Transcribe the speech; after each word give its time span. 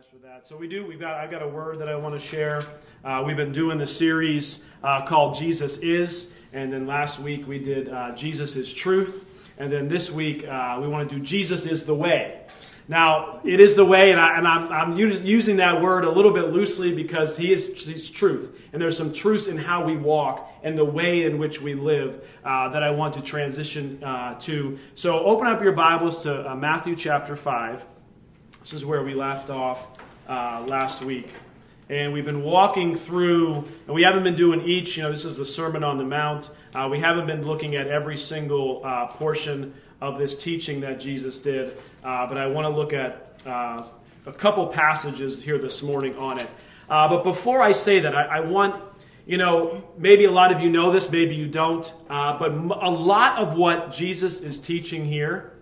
guys 0.00 0.08
for 0.10 0.26
that. 0.26 0.46
So 0.46 0.56
we 0.56 0.68
do. 0.68 0.86
We've 0.86 1.00
got. 1.00 1.16
I've 1.16 1.30
got 1.30 1.42
a 1.42 1.48
word 1.48 1.78
that 1.80 1.88
I 1.88 1.96
want 1.96 2.14
to 2.14 2.18
share. 2.18 2.64
Uh, 3.04 3.22
we've 3.26 3.36
been 3.36 3.52
doing 3.52 3.76
the 3.76 3.86
series 3.86 4.64
uh, 4.82 5.02
called 5.02 5.34
Jesus 5.34 5.76
is, 5.78 6.32
and 6.52 6.72
then 6.72 6.86
last 6.86 7.18
week 7.18 7.46
we 7.46 7.58
did 7.58 7.88
uh, 7.88 8.14
Jesus 8.14 8.56
is 8.56 8.72
truth, 8.72 9.24
and 9.58 9.70
then 9.70 9.88
this 9.88 10.10
week 10.10 10.46
uh, 10.46 10.78
we 10.80 10.88
want 10.88 11.08
to 11.08 11.16
do 11.16 11.22
Jesus 11.22 11.66
is 11.66 11.84
the 11.84 11.94
way. 11.94 12.40
Now 12.88 13.40
it 13.44 13.60
is 13.60 13.74
the 13.74 13.84
way, 13.84 14.10
and, 14.10 14.18
I, 14.18 14.38
and 14.38 14.48
I'm, 14.48 14.72
I'm 14.72 14.96
using 14.96 15.56
that 15.56 15.82
word 15.82 16.04
a 16.04 16.10
little 16.10 16.32
bit 16.32 16.50
loosely 16.50 16.94
because 16.94 17.36
he 17.36 17.52
is 17.52 17.84
he's 17.84 18.08
truth, 18.10 18.58
and 18.72 18.80
there's 18.80 18.96
some 18.96 19.12
truths 19.12 19.48
in 19.48 19.58
how 19.58 19.84
we 19.84 19.96
walk 19.96 20.50
and 20.62 20.78
the 20.78 20.84
way 20.84 21.24
in 21.24 21.38
which 21.38 21.60
we 21.60 21.74
live 21.74 22.26
uh, 22.44 22.70
that 22.70 22.82
I 22.82 22.90
want 22.90 23.14
to 23.14 23.22
transition 23.22 24.02
uh, 24.02 24.38
to. 24.40 24.78
So 24.94 25.20
open 25.24 25.46
up 25.46 25.62
your 25.62 25.72
Bibles 25.72 26.22
to 26.22 26.54
Matthew 26.56 26.94
chapter 26.94 27.36
five. 27.36 27.84
This 28.60 28.74
is 28.74 28.84
where 28.84 29.02
we 29.02 29.14
left 29.14 29.48
off 29.48 29.88
uh, 30.28 30.62
last 30.68 31.02
week. 31.02 31.32
And 31.88 32.12
we've 32.12 32.26
been 32.26 32.42
walking 32.42 32.94
through, 32.94 33.64
and 33.86 33.94
we 33.94 34.02
haven't 34.02 34.22
been 34.22 34.34
doing 34.34 34.60
each, 34.60 34.98
you 34.98 35.02
know, 35.02 35.08
this 35.08 35.24
is 35.24 35.38
the 35.38 35.46
Sermon 35.46 35.82
on 35.82 35.96
the 35.96 36.04
Mount. 36.04 36.50
Uh, 36.74 36.86
we 36.90 37.00
haven't 37.00 37.26
been 37.26 37.42
looking 37.42 37.74
at 37.74 37.86
every 37.86 38.18
single 38.18 38.82
uh, 38.84 39.06
portion 39.06 39.72
of 40.02 40.18
this 40.18 40.36
teaching 40.36 40.78
that 40.80 41.00
Jesus 41.00 41.38
did, 41.38 41.74
uh, 42.04 42.26
but 42.28 42.36
I 42.36 42.48
want 42.48 42.66
to 42.66 42.72
look 42.72 42.92
at 42.92 43.32
uh, 43.46 43.82
a 44.26 44.32
couple 44.32 44.66
passages 44.66 45.42
here 45.42 45.56
this 45.56 45.82
morning 45.82 46.14
on 46.16 46.38
it. 46.38 46.50
Uh, 46.90 47.08
but 47.08 47.24
before 47.24 47.62
I 47.62 47.72
say 47.72 48.00
that, 48.00 48.14
I, 48.14 48.24
I, 48.24 48.40
want, 48.40 48.80
you 49.26 49.38
know, 49.38 49.82
maybe 49.96 50.26
a 50.26 50.30
lot 50.30 50.52
of 50.52 50.60
you 50.60 50.68
know 50.68 50.92
this, 50.92 51.10
maybe 51.10 51.34
you 51.34 51.48
don't, 51.48 51.90
but 52.08 52.50
a 52.50 52.90
lot 52.90 53.38
of 53.38 53.54
what 53.54 53.90
Jesus 53.90 54.42
is 54.42 54.58
teaching 54.58 55.06
here 55.06 55.54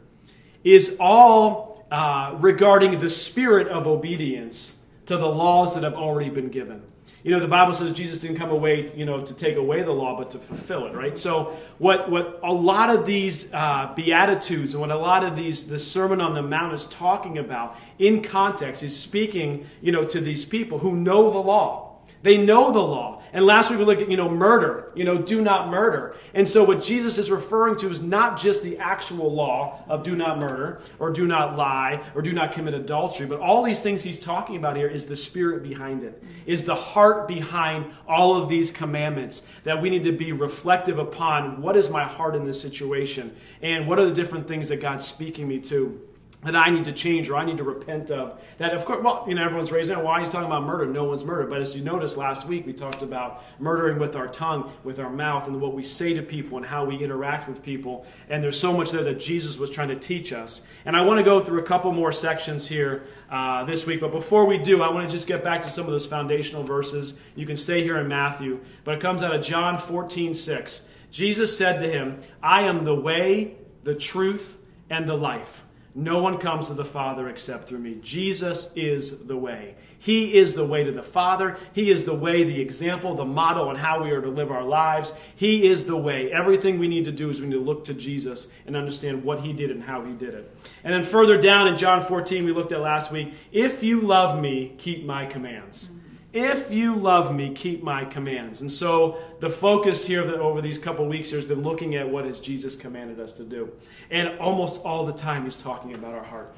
is 0.65 0.97
all 0.99 1.68
uh, 1.91 2.37
regarding 2.39 2.99
the 2.99 3.11
spirit 3.11 3.69
of 3.69 3.87
obedience 3.87 4.83
to 5.07 5.17
the 5.17 5.27
laws 5.27 5.75
that 5.75 5.85
have 5.85 5.95
already 5.95 6.31
been 6.31 6.49
given. 6.49 6.83
You 7.25 7.33
know, 7.33 7.41
the 7.41 7.49
Bible 7.49 7.75
says 7.75 7.93
Jesus 7.95 8.19
didn't 8.19 8.37
come 8.37 8.51
away, 8.51 8.87
you 8.95 9.05
know, 9.05 9.25
to 9.25 9.35
take 9.35 9.57
away 9.57 9.83
the 9.83 9.91
law, 9.91 10.17
but 10.17 10.31
to 10.31 10.39
fulfill 10.39 10.87
it, 10.87 10.95
right? 10.95 11.19
So, 11.19 11.57
what 11.79 12.11
what 12.11 12.39
a 12.45 12.53
lot 12.53 12.91
of 12.91 13.05
these 13.05 13.53
uh, 13.53 13.93
beatitudes 13.97 14.75
and 14.75 14.81
what 14.81 14.91
a 14.91 14.99
lot 14.99 15.25
of 15.25 15.35
these 15.35 15.65
the 15.65 15.79
Sermon 15.79 16.21
on 16.21 16.35
the 16.35 16.43
Mount 16.43 16.75
is 16.75 16.87
talking 16.87 17.39
about 17.39 17.77
in 17.99 18.23
context 18.23 18.83
is 18.83 18.99
speaking, 18.99 19.67
you 19.81 19.91
know, 19.91 20.05
to 20.05 20.21
these 20.21 20.45
people 20.45 20.79
who 20.79 20.95
know 20.95 21.31
the 21.31 21.39
law 21.39 21.89
they 22.23 22.37
know 22.37 22.73
the 22.73 22.81
law. 22.81 23.18
And 23.33 23.45
last 23.45 23.71
week 23.71 23.79
we 23.79 23.85
looked 23.85 24.03
at, 24.03 24.11
you 24.11 24.17
know, 24.17 24.29
murder, 24.29 24.91
you 24.95 25.05
know, 25.05 25.19
do 25.19 25.43
not 25.43 25.69
murder. 25.69 26.15
And 26.35 26.49
so 26.49 26.65
what 26.65 26.83
Jesus 26.83 27.19
is 27.19 27.31
referring 27.31 27.77
to 27.77 27.91
is 27.91 28.03
not 28.03 28.39
just 28.39 28.63
the 28.63 28.79
actual 28.79 29.33
law 29.33 29.83
of 29.89 30.03
do 30.03 30.17
not 30.17 30.39
murder 30.39 30.81
or 30.99 31.11
do 31.11 31.27
not 31.27 31.57
lie 31.57 32.03
or 32.15 32.23
do 32.23 32.33
not 32.33 32.53
commit 32.53 32.75
adultery, 32.75 33.27
but 33.27 33.41
all 33.41 33.63
these 33.63 33.81
things 33.81 34.03
he's 34.03 34.19
talking 34.19 34.57
about 34.57 34.77
here 34.77 34.89
is 34.89 35.07
the 35.07 35.17
spirit 35.17 35.63
behind 35.63 36.03
it, 36.03 36.23
is 36.47 36.65
the 36.65 36.75
heart 36.75 37.29
behind 37.29 37.87
all 38.07 38.37
of 38.37 38.49
these 38.49 38.73
commandments 38.73 39.47
that 39.65 39.81
we 39.83 39.91
need 39.91 40.05
to 40.05 40.13
be 40.13 40.33
reflective 40.33 40.99
upon. 40.99 41.61
What 41.61 41.77
is 41.77 41.91
my 41.91 42.05
heart 42.05 42.35
in 42.35 42.45
this 42.45 42.61
situation? 42.61 43.35
And 43.61 43.87
what 43.87 43.99
are 43.99 44.07
the 44.07 44.15
different 44.15 44.49
things 44.49 44.69
that 44.69 44.81
God's 44.81 45.05
speaking 45.05 45.47
me 45.47 45.61
to? 45.61 46.08
That 46.45 46.55
I 46.55 46.71
need 46.71 46.85
to 46.85 46.93
change 46.93 47.29
or 47.29 47.37
I 47.37 47.45
need 47.45 47.57
to 47.57 47.65
repent 47.65 48.13
of. 48.13 48.41
That, 48.59 48.73
of 48.73 48.85
course, 48.85 49.03
well, 49.03 49.25
you 49.27 49.35
know, 49.35 49.45
everyone's 49.45 49.73
raising. 49.73 49.99
Why 49.99 50.13
are 50.13 50.21
you 50.21 50.31
talking 50.31 50.47
about 50.47 50.63
murder? 50.63 50.87
No 50.87 51.05
one's 51.05 51.25
murdered. 51.25 51.51
But 51.51 51.61
as 51.61 51.77
you 51.77 51.83
noticed 51.83 52.17
last 52.17 52.47
week, 52.47 52.65
we 52.65 52.73
talked 52.73 53.03
about 53.03 53.43
murdering 53.59 53.99
with 53.99 54.15
our 54.15 54.29
tongue, 54.29 54.71
with 54.85 55.01
our 55.01 55.11
mouth, 55.11 55.49
and 55.49 55.61
what 55.61 55.75
we 55.75 55.83
say 55.83 56.15
to 56.15 56.23
people 56.23 56.57
and 56.57 56.65
how 56.65 56.85
we 56.85 56.97
interact 57.03 57.49
with 57.49 57.61
people. 57.61 58.07
And 58.29 58.43
there's 58.43 58.59
so 58.59 58.73
much 58.73 58.93
there 58.93 59.03
that 59.03 59.19
Jesus 59.19 59.59
was 59.59 59.69
trying 59.69 59.89
to 59.89 59.97
teach 59.97 60.33
us. 60.33 60.63
And 60.85 60.97
I 60.97 61.01
want 61.01 61.19
to 61.19 61.25
go 61.25 61.41
through 61.41 61.59
a 61.59 61.65
couple 61.65 61.91
more 61.93 62.13
sections 62.13 62.69
here 62.69 63.07
uh, 63.31 63.65
this 63.65 63.85
week. 63.85 63.99
But 63.99 64.13
before 64.13 64.45
we 64.45 64.59
do, 64.59 64.81
I 64.81 64.93
want 64.93 65.09
to 65.09 65.13
just 65.13 65.27
get 65.27 65.43
back 65.43 65.63
to 65.63 65.71
some 65.71 65.87
of 65.87 65.91
those 65.91 66.07
foundational 66.07 66.63
verses. 66.63 67.19
You 67.35 67.47
can 67.47 67.57
stay 67.57 67.83
here 67.83 67.99
in 67.99 68.07
Matthew, 68.07 68.61
but 68.85 68.95
it 68.95 69.01
comes 69.01 69.25
out 69.25 69.35
of 69.35 69.45
John 69.45 69.77
14, 69.77 70.35
6. 70.35 70.83
Jesus 71.11 71.57
said 71.57 71.81
to 71.81 71.91
him, 71.91 72.21
I 72.41 72.63
am 72.63 72.85
the 72.85 72.95
way, 72.95 73.57
the 73.83 73.95
truth, 73.95 74.59
and 74.89 75.07
the 75.07 75.17
life. 75.17 75.65
No 75.99 76.23
one 76.23 76.39
comes 76.39 76.69
to 76.69 76.75
the 76.75 76.85
Father 76.85 77.29
except 77.29 77.67
through 77.67 77.81
me. 77.81 77.99
Jesus 78.01 78.73
is 78.77 79.27
the 79.27 79.37
way. 79.37 79.75
He 79.99 80.37
is 80.37 80.55
the 80.55 80.65
way 80.65 80.85
to 80.85 80.93
the 80.93 81.03
Father. 81.03 81.57
He 81.73 81.91
is 81.91 82.05
the 82.05 82.15
way, 82.15 82.45
the 82.45 82.61
example, 82.61 83.17
the 83.17 83.25
model 83.25 83.69
on 83.69 83.75
how 83.75 84.05
we 84.05 84.13
are 84.13 84.21
to 84.21 84.29
live 84.29 84.53
our 84.53 84.63
lives. 84.63 85.13
He 85.35 85.67
is 85.67 85.87
the 85.87 85.97
way. 85.97 86.31
Everything 86.31 86.79
we 86.79 86.87
need 86.87 87.07
to 87.07 87.11
do 87.11 87.31
is 87.31 87.41
we 87.41 87.49
need 87.49 87.55
to 87.55 87.61
look 87.61 87.83
to 87.87 87.95
Jesus 87.95 88.47
and 88.65 88.77
understand 88.77 89.25
what 89.25 89.41
He 89.41 89.53
did 89.53 89.73
and 89.73 89.83
how 89.83 90.05
He 90.05 90.13
did 90.13 90.35
it. 90.35 90.57
And 90.85 90.95
then 90.95 91.03
further 91.03 91.37
down 91.37 91.67
in 91.67 91.77
John 91.77 92.01
14, 92.01 92.45
we 92.45 92.53
looked 92.53 92.71
at 92.71 92.81
last 92.81 93.11
week 93.11 93.35
if 93.51 93.83
you 93.83 94.03
love 94.03 94.41
me, 94.41 94.77
keep 94.79 95.05
my 95.05 95.27
commands. 95.27 95.91
If 96.33 96.71
you 96.71 96.95
love 96.95 97.35
me, 97.35 97.55
keep 97.55 97.83
my 97.83 98.05
commands. 98.05 98.61
And 98.61 98.71
so 98.71 99.19
the 99.41 99.49
focus 99.49 100.07
here 100.07 100.23
over 100.23 100.61
these 100.61 100.79
couple 100.79 101.07
weeks 101.07 101.31
here 101.31 101.39
has 101.39 101.47
been 101.47 101.63
looking 101.63 101.95
at 101.95 102.09
what 102.09 102.27
has 102.27 102.39
Jesus 102.39 102.77
commanded 102.77 103.19
us 103.19 103.33
to 103.35 103.45
do. 103.45 103.73
And 104.11 104.39
almost 104.39 104.85
all 104.85 105.07
the 105.07 105.13
time 105.13 105.45
he's 105.45 105.57
talking 105.57 105.95
about 105.95 106.15
our 106.15 106.25
heart. 106.25 106.55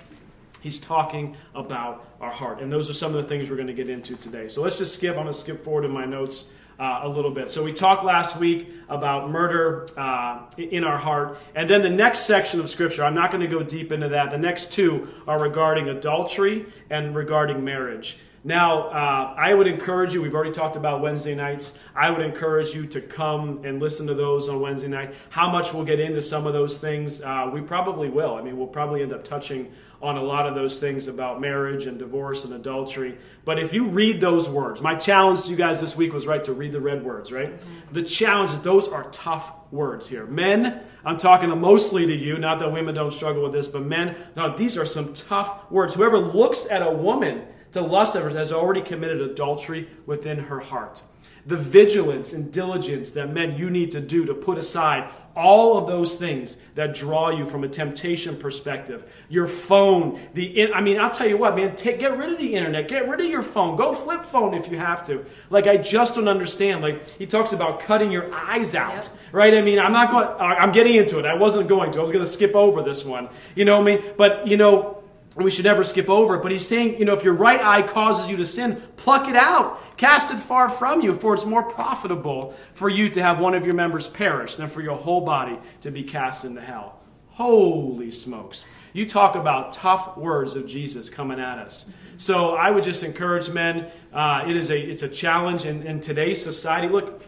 He's 0.60 0.81
talking 0.81 1.36
about 1.54 2.04
our 2.20 2.32
heart. 2.32 2.60
And 2.60 2.70
those 2.70 2.91
are 2.91 2.94
some 2.94 3.14
of 3.14 3.22
the 3.22 3.28
things 3.28 3.48
we're 3.48 3.56
going 3.56 3.69
to 3.69 3.72
get 3.72 3.88
into 3.88 4.16
today. 4.16 4.48
So 4.48 4.60
let's 4.60 4.76
just 4.76 4.94
skip. 4.94 5.16
I'm 5.16 5.22
going 5.22 5.28
to 5.28 5.34
skip 5.34 5.64
forward 5.64 5.84
in 5.84 5.92
my 5.92 6.04
notes 6.04 6.50
uh, 6.81 7.00
a 7.04 7.08
little 7.08 7.31
bit. 7.31 7.50
So 7.50 7.62
we 7.62 7.72
talked 7.72 8.04
last 8.04 8.37
week 8.37 8.72
about 8.88 9.31
murder 9.31 9.87
uh, 9.97 10.47
in 10.58 10.82
our 10.82 10.98
heart. 10.98 11.38
And 11.54 11.70
then 11.70 11.81
the 11.81 11.91
next 11.91 12.20
section 12.20 12.58
of 12.58 12.69
Scripture, 12.69 13.04
I'm 13.04 13.14
not 13.14 13.31
going 13.31 13.42
to 13.42 13.47
go 13.47 13.62
deep 13.62 13.92
into 13.92 14.08
that. 14.08 14.31
The 14.31 14.38
next 14.38 14.72
two 14.72 15.06
are 15.28 15.41
regarding 15.41 15.88
adultery 15.88 16.66
and 16.91 17.14
regarding 17.14 17.62
marriage. 17.62 18.19
Now, 18.42 18.88
uh, 18.88 19.34
I 19.36 19.52
would 19.52 19.66
encourage 19.66 20.14
you, 20.14 20.22
we've 20.22 20.34
already 20.34 20.52
talked 20.52 20.76
about 20.76 21.02
Wednesday 21.02 21.34
nights. 21.34 21.78
I 21.94 22.10
would 22.10 22.22
encourage 22.22 22.74
you 22.74 22.86
to 22.86 23.00
come 23.00 23.60
and 23.64 23.80
listen 23.80 24.06
to 24.06 24.14
those 24.14 24.48
on 24.48 24.60
Wednesday 24.60 24.88
night. 24.88 25.14
How 25.28 25.50
much 25.50 25.74
we'll 25.74 25.84
get 25.84 26.00
into 26.00 26.22
some 26.22 26.46
of 26.46 26.54
those 26.54 26.78
things, 26.78 27.20
uh, 27.20 27.50
we 27.52 27.60
probably 27.60 28.08
will. 28.08 28.34
I 28.34 28.42
mean, 28.42 28.56
we'll 28.56 28.66
probably 28.66 29.02
end 29.02 29.12
up 29.12 29.24
touching 29.24 29.70
on 30.00 30.16
a 30.16 30.22
lot 30.22 30.46
of 30.46 30.54
those 30.54 30.80
things 30.80 31.08
about 31.08 31.42
marriage 31.42 31.84
and 31.84 31.98
divorce 31.98 32.46
and 32.46 32.54
adultery. 32.54 33.18
But 33.44 33.58
if 33.58 33.74
you 33.74 33.88
read 33.88 34.22
those 34.22 34.48
words, 34.48 34.80
my 34.80 34.94
challenge 34.94 35.42
to 35.42 35.50
you 35.50 35.56
guys 35.56 35.78
this 35.78 35.94
week 35.94 36.14
was 36.14 36.26
right 36.26 36.42
to 36.44 36.54
read 36.54 36.72
the 36.72 36.80
red 36.80 37.04
words, 37.04 37.30
right? 37.30 37.54
Mm-hmm. 37.54 37.92
The 37.92 38.02
challenge 38.02 38.52
is 38.52 38.60
those 38.60 38.88
are 38.88 39.04
tough 39.10 39.52
words 39.70 40.08
here. 40.08 40.24
Men, 40.24 40.82
I'm 41.04 41.18
talking 41.18 41.50
mostly 41.60 42.06
to 42.06 42.14
you, 42.14 42.38
not 42.38 42.58
that 42.60 42.72
women 42.72 42.94
don't 42.94 43.12
struggle 43.12 43.42
with 43.42 43.52
this, 43.52 43.68
but 43.68 43.82
men, 43.82 44.16
no, 44.34 44.56
these 44.56 44.78
are 44.78 44.86
some 44.86 45.12
tough 45.12 45.70
words. 45.70 45.94
Whoever 45.94 46.18
looks 46.18 46.66
at 46.70 46.80
a 46.80 46.90
woman, 46.90 47.42
to 47.72 47.81
lust 47.81 48.16
of 48.16 48.22
ever 48.22 48.36
has 48.36 48.53
already 48.53 48.82
committed 48.82 49.20
adultery 49.20 49.88
within 50.06 50.38
her 50.38 50.60
heart. 50.60 51.03
The 51.47 51.56
vigilance 51.56 52.34
and 52.34 52.53
diligence 52.53 53.12
that 53.12 53.32
men 53.32 53.56
you 53.56 53.70
need 53.70 53.91
to 53.92 54.00
do 54.00 54.26
to 54.26 54.34
put 54.34 54.58
aside 54.58 55.10
all 55.34 55.78
of 55.78 55.86
those 55.86 56.16
things 56.16 56.58
that 56.75 56.92
draw 56.92 57.31
you 57.31 57.47
from 57.47 57.64
a 57.64 57.69
temptation 57.69 58.36
perspective. 58.36 59.10
Your 59.31 59.47
phone, 59.47 60.20
the 60.34 60.72
I 60.72 60.82
mean, 60.82 61.00
I'll 61.00 61.10
tell 61.10 61.26
you 61.26 61.38
what, 61.38 61.56
man, 61.56 61.76
take, 61.76 61.98
get 61.98 62.19
rid 62.19 62.31
of 62.31 62.38
the 62.38 62.54
internet, 62.54 62.88
get 62.88 63.08
rid 63.08 63.20
of 63.20 63.26
your 63.26 63.42
phone, 63.42 63.76
go 63.76 63.92
flip 63.94 64.25
phone 64.25 64.52
if 64.52 64.70
you 64.70 64.76
have 64.76 65.02
to. 65.06 65.25
Like 65.48 65.66
I 65.66 65.78
just 65.78 66.16
don't 66.16 66.28
understand. 66.28 66.82
Like 66.82 67.08
he 67.19 67.26
talks 67.26 67.52
about 67.52 67.81
cutting 67.81 68.12
your 68.12 68.32
eyes 68.34 68.75
out, 68.75 68.92
yep. 68.92 69.19
right? 69.32 69.54
I 69.54 69.62
mean, 69.62 69.78
I'm 69.78 69.92
not 69.92 70.10
going. 70.10 70.26
Uh, 70.26 70.56
I'm 70.58 70.72
getting 70.72 70.97
into 70.97 71.19
it. 71.19 71.25
I 71.25 71.34
wasn't 71.34 71.69
going 71.69 71.91
to. 71.92 72.00
I 72.00 72.02
was 72.02 72.12
going 72.12 72.25
to 72.25 72.31
skip 72.31 72.54
over 72.54 72.82
this 72.82 73.04
one. 73.04 73.31
You 73.54 73.64
know 73.64 73.81
what 73.81 73.88
I 73.88 73.97
mean? 73.97 74.14
But 74.19 74.47
you 74.47 74.58
know 74.58 75.00
we 75.36 75.50
should 75.50 75.64
never 75.64 75.84
skip 75.84 76.08
over 76.08 76.36
it. 76.36 76.42
But 76.42 76.52
he's 76.52 76.66
saying, 76.66 76.98
you 76.98 77.04
know, 77.04 77.14
if 77.14 77.22
your 77.22 77.34
right 77.34 77.60
eye 77.60 77.82
causes 77.82 78.28
you 78.28 78.36
to 78.38 78.46
sin, 78.46 78.82
pluck 78.96 79.28
it 79.28 79.36
out. 79.36 79.96
Cast 79.96 80.32
it 80.32 80.38
far 80.38 80.68
from 80.68 81.02
you, 81.02 81.14
for 81.14 81.34
it's 81.34 81.44
more 81.44 81.62
profitable 81.62 82.54
for 82.72 82.88
you 82.88 83.08
to 83.10 83.22
have 83.22 83.38
one 83.38 83.54
of 83.54 83.64
your 83.64 83.74
members 83.74 84.08
perish 84.08 84.56
than 84.56 84.69
for 84.69 84.82
your 84.82 84.96
whole 84.96 85.20
body 85.20 85.58
to 85.82 85.90
be 85.90 86.02
cast 86.02 86.44
into 86.44 86.60
hell. 86.60 86.98
Holy 87.30 88.10
smokes. 88.10 88.66
You 88.92 89.06
talk 89.06 89.36
about 89.36 89.72
tough 89.72 90.16
words 90.16 90.56
of 90.56 90.66
Jesus 90.66 91.08
coming 91.08 91.38
at 91.38 91.58
us. 91.58 91.88
So 92.16 92.56
I 92.56 92.70
would 92.70 92.82
just 92.82 93.04
encourage 93.04 93.48
men. 93.50 93.87
Uh, 94.12 94.44
it 94.49 94.56
is 94.56 94.70
a 94.70 94.78
it's 94.78 95.05
a 95.05 95.08
challenge 95.08 95.64
in, 95.64 95.84
in 95.84 96.00
today's 96.00 96.43
society. 96.43 96.88
Look, 96.88 97.22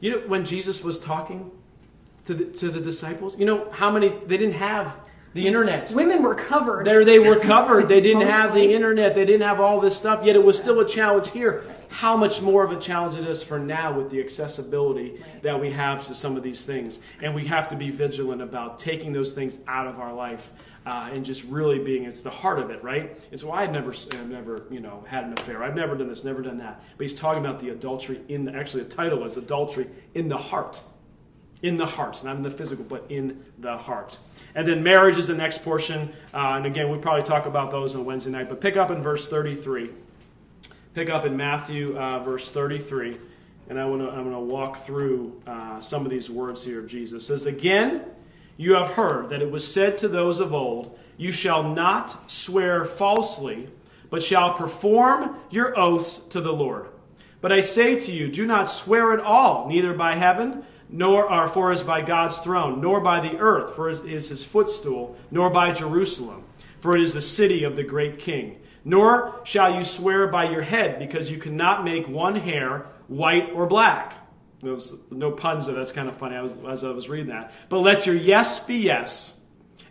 you 0.00 0.10
know 0.10 0.18
when 0.26 0.44
Jesus 0.44 0.82
was 0.82 0.98
talking 0.98 1.50
to 2.24 2.34
the, 2.34 2.44
to 2.46 2.70
the 2.70 2.80
disciples, 2.80 3.38
you 3.38 3.44
know 3.44 3.70
how 3.70 3.90
many 3.90 4.08
they 4.26 4.38
didn't 4.38 4.54
have 4.54 4.96
the 5.34 5.46
internet. 5.46 5.92
Women 5.94 6.22
were 6.22 6.34
covered. 6.34 6.86
There 6.86 7.04
they 7.04 7.18
were 7.18 7.38
covered. 7.38 7.88
They 7.88 8.00
didn't 8.00 8.28
have 8.28 8.54
the 8.54 8.74
internet. 8.74 9.14
They 9.14 9.24
didn't 9.24 9.46
have 9.46 9.60
all 9.60 9.80
this 9.80 9.96
stuff. 9.96 10.24
Yet 10.24 10.36
it 10.36 10.44
was 10.44 10.58
still 10.58 10.80
a 10.80 10.88
challenge 10.88 11.30
here. 11.30 11.64
How 11.88 12.16
much 12.16 12.40
more 12.40 12.64
of 12.64 12.72
a 12.72 12.80
challenge 12.80 13.16
it 13.16 13.28
is 13.28 13.42
for 13.42 13.58
now 13.58 13.96
with 13.96 14.10
the 14.10 14.20
accessibility 14.20 15.22
that 15.42 15.60
we 15.60 15.70
have 15.72 16.02
to 16.06 16.14
some 16.14 16.36
of 16.38 16.42
these 16.42 16.64
things, 16.64 17.00
and 17.20 17.34
we 17.34 17.46
have 17.46 17.68
to 17.68 17.76
be 17.76 17.90
vigilant 17.90 18.40
about 18.40 18.78
taking 18.78 19.12
those 19.12 19.32
things 19.32 19.58
out 19.68 19.86
of 19.86 19.98
our 19.98 20.12
life 20.14 20.52
uh, 20.86 21.10
and 21.12 21.24
just 21.24 21.44
really 21.44 21.78
being. 21.78 22.04
It's 22.04 22.22
the 22.22 22.30
heart 22.30 22.58
of 22.58 22.70
it, 22.70 22.82
right? 22.82 23.18
It's 23.30 23.44
why 23.44 23.62
I've 23.62 23.72
never, 23.72 23.90
I've 23.90 24.30
never, 24.30 24.64
you 24.70 24.80
know, 24.80 25.04
had 25.06 25.24
an 25.24 25.34
affair. 25.34 25.62
I've 25.62 25.74
never 25.76 25.94
done 25.94 26.08
this, 26.08 26.24
never 26.24 26.40
done 26.40 26.58
that. 26.58 26.82
But 26.96 27.04
he's 27.04 27.14
talking 27.14 27.44
about 27.44 27.60
the 27.60 27.68
adultery 27.70 28.22
in 28.28 28.44
the. 28.46 28.54
Actually, 28.54 28.84
the 28.84 28.90
title 28.90 29.22
is 29.24 29.36
adultery 29.36 29.86
in 30.14 30.28
the 30.28 30.38
heart 30.38 30.82
In 31.60 31.76
the 31.76 31.86
heart, 31.86 32.24
not 32.24 32.36
in 32.36 32.42
the 32.42 32.50
physical, 32.50 32.84
but 32.84 33.04
in 33.08 33.44
the 33.58 33.76
heart. 33.76 34.18
And 34.54 34.66
then 34.66 34.82
marriage 34.82 35.16
is 35.16 35.28
the 35.28 35.34
next 35.34 35.62
portion. 35.62 36.12
Uh, 36.34 36.54
and 36.56 36.66
again, 36.66 36.90
we'll 36.90 37.00
probably 37.00 37.22
talk 37.22 37.46
about 37.46 37.70
those 37.70 37.96
on 37.96 38.04
Wednesday 38.04 38.30
night. 38.30 38.48
But 38.48 38.60
pick 38.60 38.76
up 38.76 38.90
in 38.90 39.02
verse 39.02 39.28
33. 39.28 39.90
Pick 40.94 41.08
up 41.08 41.24
in 41.24 41.36
Matthew, 41.36 41.96
uh, 41.96 42.22
verse 42.22 42.50
33. 42.50 43.16
And 43.70 43.80
I 43.80 43.86
wanna, 43.86 44.10
I'm 44.10 44.24
going 44.24 44.32
to 44.32 44.40
walk 44.40 44.76
through 44.76 45.40
uh, 45.46 45.80
some 45.80 46.04
of 46.04 46.10
these 46.10 46.28
words 46.28 46.62
here 46.64 46.80
of 46.80 46.86
Jesus. 46.86 47.22
It 47.22 47.26
says, 47.26 47.46
Again, 47.46 48.04
you 48.56 48.74
have 48.74 48.88
heard 48.88 49.30
that 49.30 49.40
it 49.40 49.50
was 49.50 49.70
said 49.70 49.96
to 49.98 50.08
those 50.08 50.40
of 50.40 50.52
old, 50.52 50.98
You 51.16 51.32
shall 51.32 51.62
not 51.62 52.30
swear 52.30 52.84
falsely, 52.84 53.68
but 54.10 54.22
shall 54.22 54.52
perform 54.52 55.36
your 55.50 55.78
oaths 55.78 56.18
to 56.18 56.40
the 56.42 56.52
Lord. 56.52 56.88
But 57.40 57.50
I 57.50 57.60
say 57.60 57.98
to 57.98 58.12
you, 58.12 58.28
do 58.28 58.46
not 58.46 58.70
swear 58.70 59.12
at 59.12 59.20
all, 59.20 59.68
neither 59.68 59.92
by 59.94 60.14
heaven, 60.14 60.64
nor 60.92 61.28
are 61.28 61.46
for 61.46 61.72
as 61.72 61.82
by 61.82 62.02
God's 62.02 62.38
throne, 62.38 62.80
nor 62.80 63.00
by 63.00 63.18
the 63.18 63.38
earth, 63.38 63.74
for 63.74 63.88
it 63.88 64.04
is 64.04 64.28
his 64.28 64.44
footstool, 64.44 65.16
nor 65.30 65.50
by 65.50 65.72
Jerusalem, 65.72 66.44
for 66.80 66.94
it 66.94 67.02
is 67.02 67.14
the 67.14 67.20
city 67.20 67.64
of 67.64 67.74
the 67.74 67.82
great 67.82 68.18
king. 68.18 68.60
Nor 68.84 69.40
shall 69.44 69.74
you 69.74 69.84
swear 69.84 70.26
by 70.26 70.50
your 70.50 70.62
head, 70.62 70.98
because 70.98 71.30
you 71.30 71.38
cannot 71.38 71.84
make 71.84 72.06
one 72.08 72.36
hair 72.36 72.86
white 73.08 73.50
or 73.54 73.66
black. 73.66 74.18
Was 74.60 75.02
no 75.10 75.32
puns 75.32 75.66
there. 75.66 75.74
That's 75.74 75.90
kind 75.90 76.08
of 76.08 76.16
funny 76.16 76.36
I 76.36 76.42
was, 76.42 76.56
as 76.68 76.84
I 76.84 76.90
was 76.90 77.08
reading 77.08 77.28
that. 77.28 77.52
But 77.68 77.78
let 77.78 78.06
your 78.06 78.14
yes 78.14 78.60
be 78.60 78.76
yes, 78.76 79.40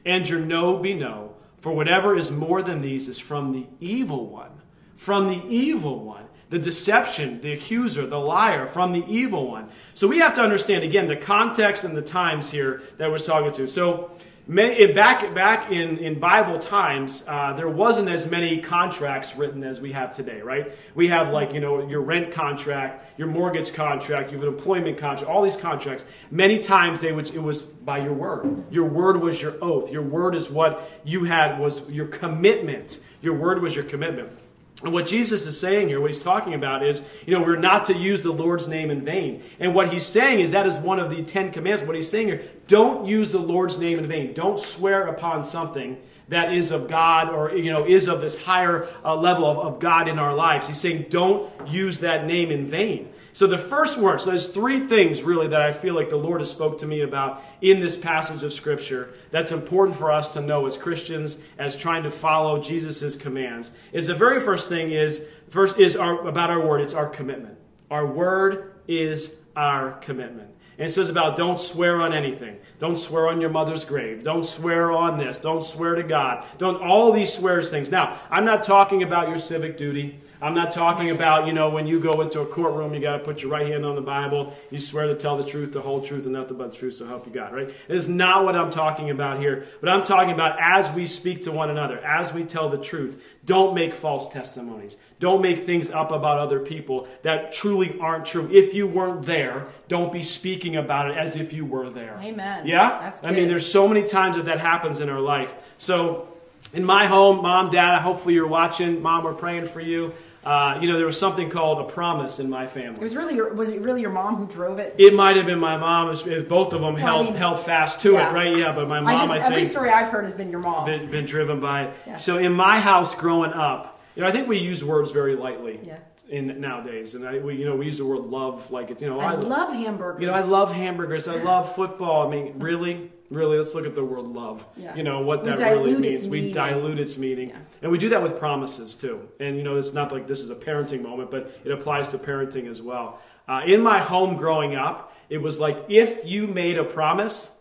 and 0.05 0.27
your 0.27 0.39
no 0.39 0.77
be 0.77 0.93
no. 0.93 1.35
For 1.57 1.73
whatever 1.73 2.17
is 2.17 2.31
more 2.31 2.61
than 2.61 2.79
these 2.81 3.09
is 3.09 3.19
from 3.19 3.51
the 3.51 3.65
evil 3.79 4.27
one. 4.27 4.51
From 4.95 5.27
the 5.27 5.43
evil 5.47 5.99
one. 5.99 6.25
The 6.51 6.59
deception, 6.59 7.41
the 7.41 7.53
accuser, 7.53 8.05
the 8.05 8.19
liar, 8.19 8.67
from 8.67 8.91
the 8.91 9.03
evil 9.07 9.49
one. 9.49 9.69
So 9.95 10.07
we 10.07 10.19
have 10.19 10.35
to 10.35 10.41
understand, 10.41 10.83
again, 10.83 11.07
the 11.07 11.15
context 11.15 11.83
and 11.83 11.97
the 11.97 12.03
times 12.03 12.51
here 12.51 12.83
that 12.97 13.09
we're 13.09 13.17
talking 13.17 13.51
to. 13.53 13.67
So 13.67 14.11
back 14.47 15.33
back 15.33 15.71
in, 15.71 15.97
in 15.97 16.19
Bible 16.19 16.59
times, 16.59 17.23
uh, 17.27 17.53
there 17.53 17.69
wasn't 17.69 18.09
as 18.09 18.29
many 18.29 18.59
contracts 18.59 19.35
written 19.35 19.63
as 19.63 19.79
we 19.79 19.91
have 19.93 20.15
today, 20.15 20.41
right? 20.41 20.73
We 20.95 21.07
have 21.07 21.29
like 21.29 21.53
you 21.53 21.59
know 21.59 21.87
your 21.87 22.01
rent 22.01 22.31
contract, 22.31 23.17
your 23.17 23.27
mortgage 23.27 23.73
contract, 23.73 24.31
you 24.31 24.37
have 24.37 24.47
an 24.47 24.53
employment 24.53 24.97
contract, 24.97 25.31
all 25.31 25.41
these 25.41 25.55
contracts. 25.55 26.05
Many 26.29 26.59
times 26.59 27.01
they 27.01 27.11
would 27.11 27.33
it 27.33 27.41
was 27.41 27.63
by 27.63 27.99
your 27.99 28.13
word. 28.13 28.65
Your 28.71 28.85
word 28.85 29.17
was 29.17 29.41
your 29.41 29.55
oath. 29.61 29.91
Your 29.91 30.03
word 30.03 30.35
is 30.35 30.49
what 30.49 30.89
you 31.03 31.23
had 31.23 31.59
was 31.59 31.89
your 31.89 32.07
commitment. 32.07 32.99
Your 33.21 33.35
word 33.35 33.61
was 33.61 33.75
your 33.75 33.85
commitment. 33.85 34.40
And 34.83 34.93
what 34.93 35.05
Jesus 35.05 35.45
is 35.45 35.59
saying 35.59 35.89
here, 35.89 36.01
what 36.01 36.09
he's 36.09 36.23
talking 36.23 36.53
about 36.53 36.83
is, 36.83 37.03
you 37.25 37.37
know, 37.37 37.43
we're 37.43 37.55
not 37.55 37.85
to 37.85 37.93
use 37.93 38.23
the 38.23 38.31
Lord's 38.31 38.67
name 38.67 38.89
in 38.89 39.01
vain. 39.01 39.43
And 39.59 39.75
what 39.75 39.93
he's 39.93 40.05
saying 40.05 40.39
is 40.39 40.51
that 40.51 40.65
is 40.65 40.79
one 40.79 40.99
of 40.99 41.09
the 41.09 41.23
Ten 41.23 41.51
Commandments. 41.51 41.85
What 41.85 41.95
he's 41.95 42.09
saying 42.09 42.27
here, 42.27 42.41
don't 42.67 43.05
use 43.05 43.31
the 43.31 43.39
Lord's 43.39 43.77
name 43.77 43.99
in 43.99 44.07
vain. 44.07 44.33
Don't 44.33 44.59
swear 44.59 45.07
upon 45.07 45.43
something 45.43 45.97
that 46.29 46.53
is 46.53 46.71
of 46.71 46.87
God 46.87 47.29
or, 47.29 47.55
you 47.55 47.71
know, 47.71 47.85
is 47.85 48.07
of 48.07 48.21
this 48.21 48.43
higher 48.43 48.87
uh, 49.03 49.15
level 49.15 49.45
of, 49.45 49.57
of 49.59 49.79
God 49.79 50.07
in 50.07 50.17
our 50.17 50.33
lives. 50.33 50.67
He's 50.67 50.79
saying 50.79 51.07
don't 51.09 51.51
use 51.67 51.99
that 51.99 52.25
name 52.25 52.51
in 52.51 52.65
vain. 52.65 53.10
So 53.33 53.47
the 53.47 53.57
first 53.57 53.97
word, 53.97 54.19
so 54.19 54.29
there's 54.29 54.49
three 54.49 54.79
things 54.79 55.23
really 55.23 55.47
that 55.47 55.61
I 55.61 55.71
feel 55.71 55.95
like 55.95 56.09
the 56.09 56.17
Lord 56.17 56.41
has 56.41 56.51
spoke 56.51 56.77
to 56.79 56.85
me 56.85 57.01
about 57.01 57.43
in 57.61 57.79
this 57.79 57.95
passage 57.95 58.43
of 58.43 58.53
Scripture 58.53 59.13
that's 59.29 59.51
important 59.51 59.95
for 59.97 60.11
us 60.11 60.33
to 60.33 60.41
know 60.41 60.65
as 60.65 60.77
Christians, 60.77 61.37
as 61.57 61.75
trying 61.75 62.03
to 62.03 62.09
follow 62.09 62.59
Jesus' 62.61 63.15
commands. 63.15 63.71
Is 63.93 64.07
the 64.07 64.15
very 64.15 64.39
first 64.39 64.67
thing 64.69 64.91
is 64.91 65.27
first 65.47 65.79
is 65.79 65.95
our, 65.95 66.27
about 66.27 66.49
our 66.49 66.65
word. 66.65 66.81
It's 66.81 66.93
our 66.93 67.07
commitment. 67.07 67.57
Our 67.89 68.05
word 68.05 68.73
is 68.87 69.39
our 69.55 69.93
commitment. 69.93 70.49
And 70.77 70.87
it 70.87 70.91
says 70.91 71.09
about 71.09 71.35
don't 71.35 71.59
swear 71.59 72.01
on 72.01 72.13
anything. 72.13 72.57
Don't 72.81 72.97
swear 72.97 73.27
on 73.27 73.39
your 73.39 73.51
mother's 73.51 73.85
grave. 73.85 74.23
Don't 74.23 74.43
swear 74.43 74.91
on 74.91 75.19
this. 75.19 75.37
Don't 75.37 75.63
swear 75.63 75.93
to 75.93 76.01
God. 76.01 76.43
Don't 76.57 76.81
all 76.81 77.11
these 77.11 77.31
swears 77.31 77.69
things. 77.69 77.91
Now, 77.91 78.17
I'm 78.31 78.43
not 78.43 78.63
talking 78.63 79.03
about 79.03 79.29
your 79.29 79.37
civic 79.37 79.77
duty. 79.77 80.17
I'm 80.41 80.55
not 80.55 80.71
talking 80.71 81.11
about, 81.11 81.45
you 81.45 81.53
know, 81.53 81.69
when 81.69 81.85
you 81.85 81.99
go 81.99 82.21
into 82.21 82.41
a 82.41 82.45
courtroom, 82.47 82.95
you 82.95 82.99
got 82.99 83.17
to 83.17 83.23
put 83.23 83.43
your 83.43 83.51
right 83.51 83.67
hand 83.67 83.85
on 83.85 83.93
the 83.93 84.01
Bible. 84.01 84.57
You 84.71 84.79
swear 84.79 85.05
to 85.05 85.15
tell 85.15 85.37
the 85.37 85.47
truth, 85.47 85.71
the 85.71 85.81
whole 85.81 86.01
truth, 86.01 86.23
and 86.23 86.33
nothing 86.33 86.57
but 86.57 86.71
the 86.71 86.77
truth, 86.77 86.95
so 86.95 87.05
help 87.05 87.27
you 87.27 87.31
God, 87.31 87.53
right? 87.53 87.69
It 87.69 87.95
is 87.95 88.09
not 88.09 88.43
what 88.43 88.55
I'm 88.55 88.71
talking 88.71 89.11
about 89.11 89.39
here. 89.39 89.67
But 89.79 89.89
I'm 89.89 90.03
talking 90.03 90.33
about 90.33 90.57
as 90.59 90.91
we 90.91 91.05
speak 91.05 91.43
to 91.43 91.51
one 91.51 91.69
another, 91.69 91.99
as 91.99 92.33
we 92.33 92.43
tell 92.43 92.69
the 92.69 92.79
truth, 92.79 93.23
don't 93.45 93.75
make 93.75 93.93
false 93.93 94.27
testimonies. 94.27 94.97
Don't 95.19 95.43
make 95.43 95.59
things 95.59 95.91
up 95.91 96.11
about 96.11 96.39
other 96.39 96.59
people 96.59 97.07
that 97.21 97.51
truly 97.51 97.99
aren't 97.99 98.25
true. 98.25 98.49
If 98.51 98.73
you 98.73 98.87
weren't 98.87 99.23
there, 99.23 99.67
don't 99.87 100.11
be 100.11 100.23
speaking 100.23 100.75
about 100.75 101.11
it 101.11 101.17
as 101.17 101.35
if 101.35 101.53
you 101.53 101.63
were 101.63 101.91
there. 101.91 102.19
Amen. 102.19 102.65
Yeah? 102.71 103.13
I 103.23 103.31
mean, 103.31 103.47
there's 103.47 103.69
so 103.69 103.87
many 103.87 104.03
times 104.03 104.35
that 104.35 104.45
that 104.45 104.59
happens 104.59 104.99
in 104.99 105.09
our 105.09 105.19
life. 105.19 105.55
So, 105.77 106.27
in 106.73 106.83
my 106.83 107.05
home, 107.05 107.41
mom, 107.41 107.69
dad, 107.69 107.99
hopefully 107.99 108.35
you're 108.35 108.47
watching. 108.47 109.01
Mom, 109.01 109.23
we're 109.23 109.33
praying 109.33 109.65
for 109.65 109.81
you. 109.81 110.13
Uh, 110.43 110.79
you 110.81 110.89
know, 110.89 110.97
there 110.97 111.05
was 111.05 111.19
something 111.19 111.51
called 111.51 111.79
a 111.79 111.93
promise 111.93 112.39
in 112.39 112.49
my 112.49 112.65
family. 112.65 112.97
It 112.99 113.03
was 113.03 113.15
really 113.15 113.35
your, 113.35 113.53
was 113.53 113.71
it 113.71 113.81
really 113.81 114.01
your 114.01 114.09
mom 114.09 114.37
who 114.37 114.47
drove 114.47 114.79
it? 114.79 114.95
It 114.97 115.13
might 115.13 115.35
have 115.35 115.45
been 115.45 115.59
my 115.59 115.77
mom. 115.77 116.07
It 116.07 116.09
was, 116.09 116.25
it, 116.25 116.49
both 116.49 116.73
of 116.73 116.81
them 116.81 116.95
well, 116.95 117.03
held 117.03 117.27
I 117.27 117.29
mean, 117.29 117.35
held 117.35 117.59
fast 117.59 117.99
to 118.01 118.13
yeah. 118.13 118.31
it, 118.31 118.33
right? 118.33 118.57
Yeah, 118.57 118.73
but 118.73 118.87
my 118.87 118.99
mom, 118.99 119.09
I, 119.09 119.17
just, 119.17 119.31
I 119.31 119.35
think, 119.35 119.45
every 119.45 119.63
story 119.63 119.91
I've 119.91 120.07
heard 120.07 120.23
has 120.23 120.33
been 120.33 120.49
your 120.49 120.59
mom. 120.59 120.85
Been, 120.85 121.11
been 121.11 121.25
driven 121.25 121.59
by 121.59 121.83
it. 121.83 121.93
Yeah. 122.07 122.15
So 122.15 122.39
in 122.39 122.53
my 122.53 122.79
house 122.79 123.13
growing 123.13 123.53
up, 123.53 124.00
you 124.15 124.21
know, 124.21 124.27
I 124.27 124.31
think 124.31 124.47
we 124.47 124.57
use 124.57 124.83
words 124.83 125.11
very 125.11 125.35
lightly. 125.35 125.79
Yeah. 125.83 125.99
In 126.29 126.61
nowadays, 126.61 127.13
and 127.15 127.27
I, 127.27 127.39
we, 127.39 127.55
you 127.55 127.65
know, 127.65 127.75
we 127.75 127.87
use 127.87 127.97
the 127.97 128.05
word 128.05 128.21
love 128.21 128.71
like 128.71 128.89
it. 128.89 129.01
You 129.01 129.09
know, 129.09 129.19
I, 129.19 129.33
I 129.33 129.35
love 129.35 129.73
hamburgers. 129.73 130.21
You 130.21 130.27
know, 130.27 130.33
I 130.33 130.41
love 130.41 130.71
hamburgers. 130.71 131.27
I 131.27 131.41
love 131.43 131.75
football. 131.75 132.25
I 132.25 132.31
mean, 132.31 132.57
really, 132.59 133.11
really, 133.29 133.57
let's 133.57 133.75
look 133.75 133.85
at 133.85 133.95
the 133.95 134.05
word 134.05 134.27
love. 134.27 134.65
Yeah. 134.77 134.95
You 134.95 135.03
know 135.03 135.21
what 135.21 135.43
that 135.43 135.59
really 135.59 135.97
means. 135.97 136.29
We 136.29 136.51
dilute 136.51 136.99
its 136.99 137.17
meaning, 137.17 137.49
yeah. 137.49 137.57
and 137.81 137.91
we 137.91 137.97
do 137.97 138.09
that 138.09 138.23
with 138.23 138.39
promises 138.39 138.95
too. 138.95 139.27
And 139.41 139.57
you 139.57 139.63
know, 139.63 139.75
it's 139.75 139.93
not 139.93 140.13
like 140.13 140.25
this 140.25 140.39
is 140.39 140.49
a 140.49 140.55
parenting 140.55 141.01
moment, 141.01 141.31
but 141.31 141.59
it 141.65 141.71
applies 141.71 142.09
to 142.09 142.17
parenting 142.17 142.67
as 142.67 142.81
well. 142.81 143.19
Uh, 143.47 143.63
in 143.65 143.81
my 143.81 143.99
home 143.99 144.37
growing 144.37 144.75
up, 144.75 145.13
it 145.29 145.39
was 145.39 145.59
like 145.59 145.85
if 145.89 146.23
you 146.23 146.47
made 146.47 146.77
a 146.77 146.85
promise, 146.85 147.59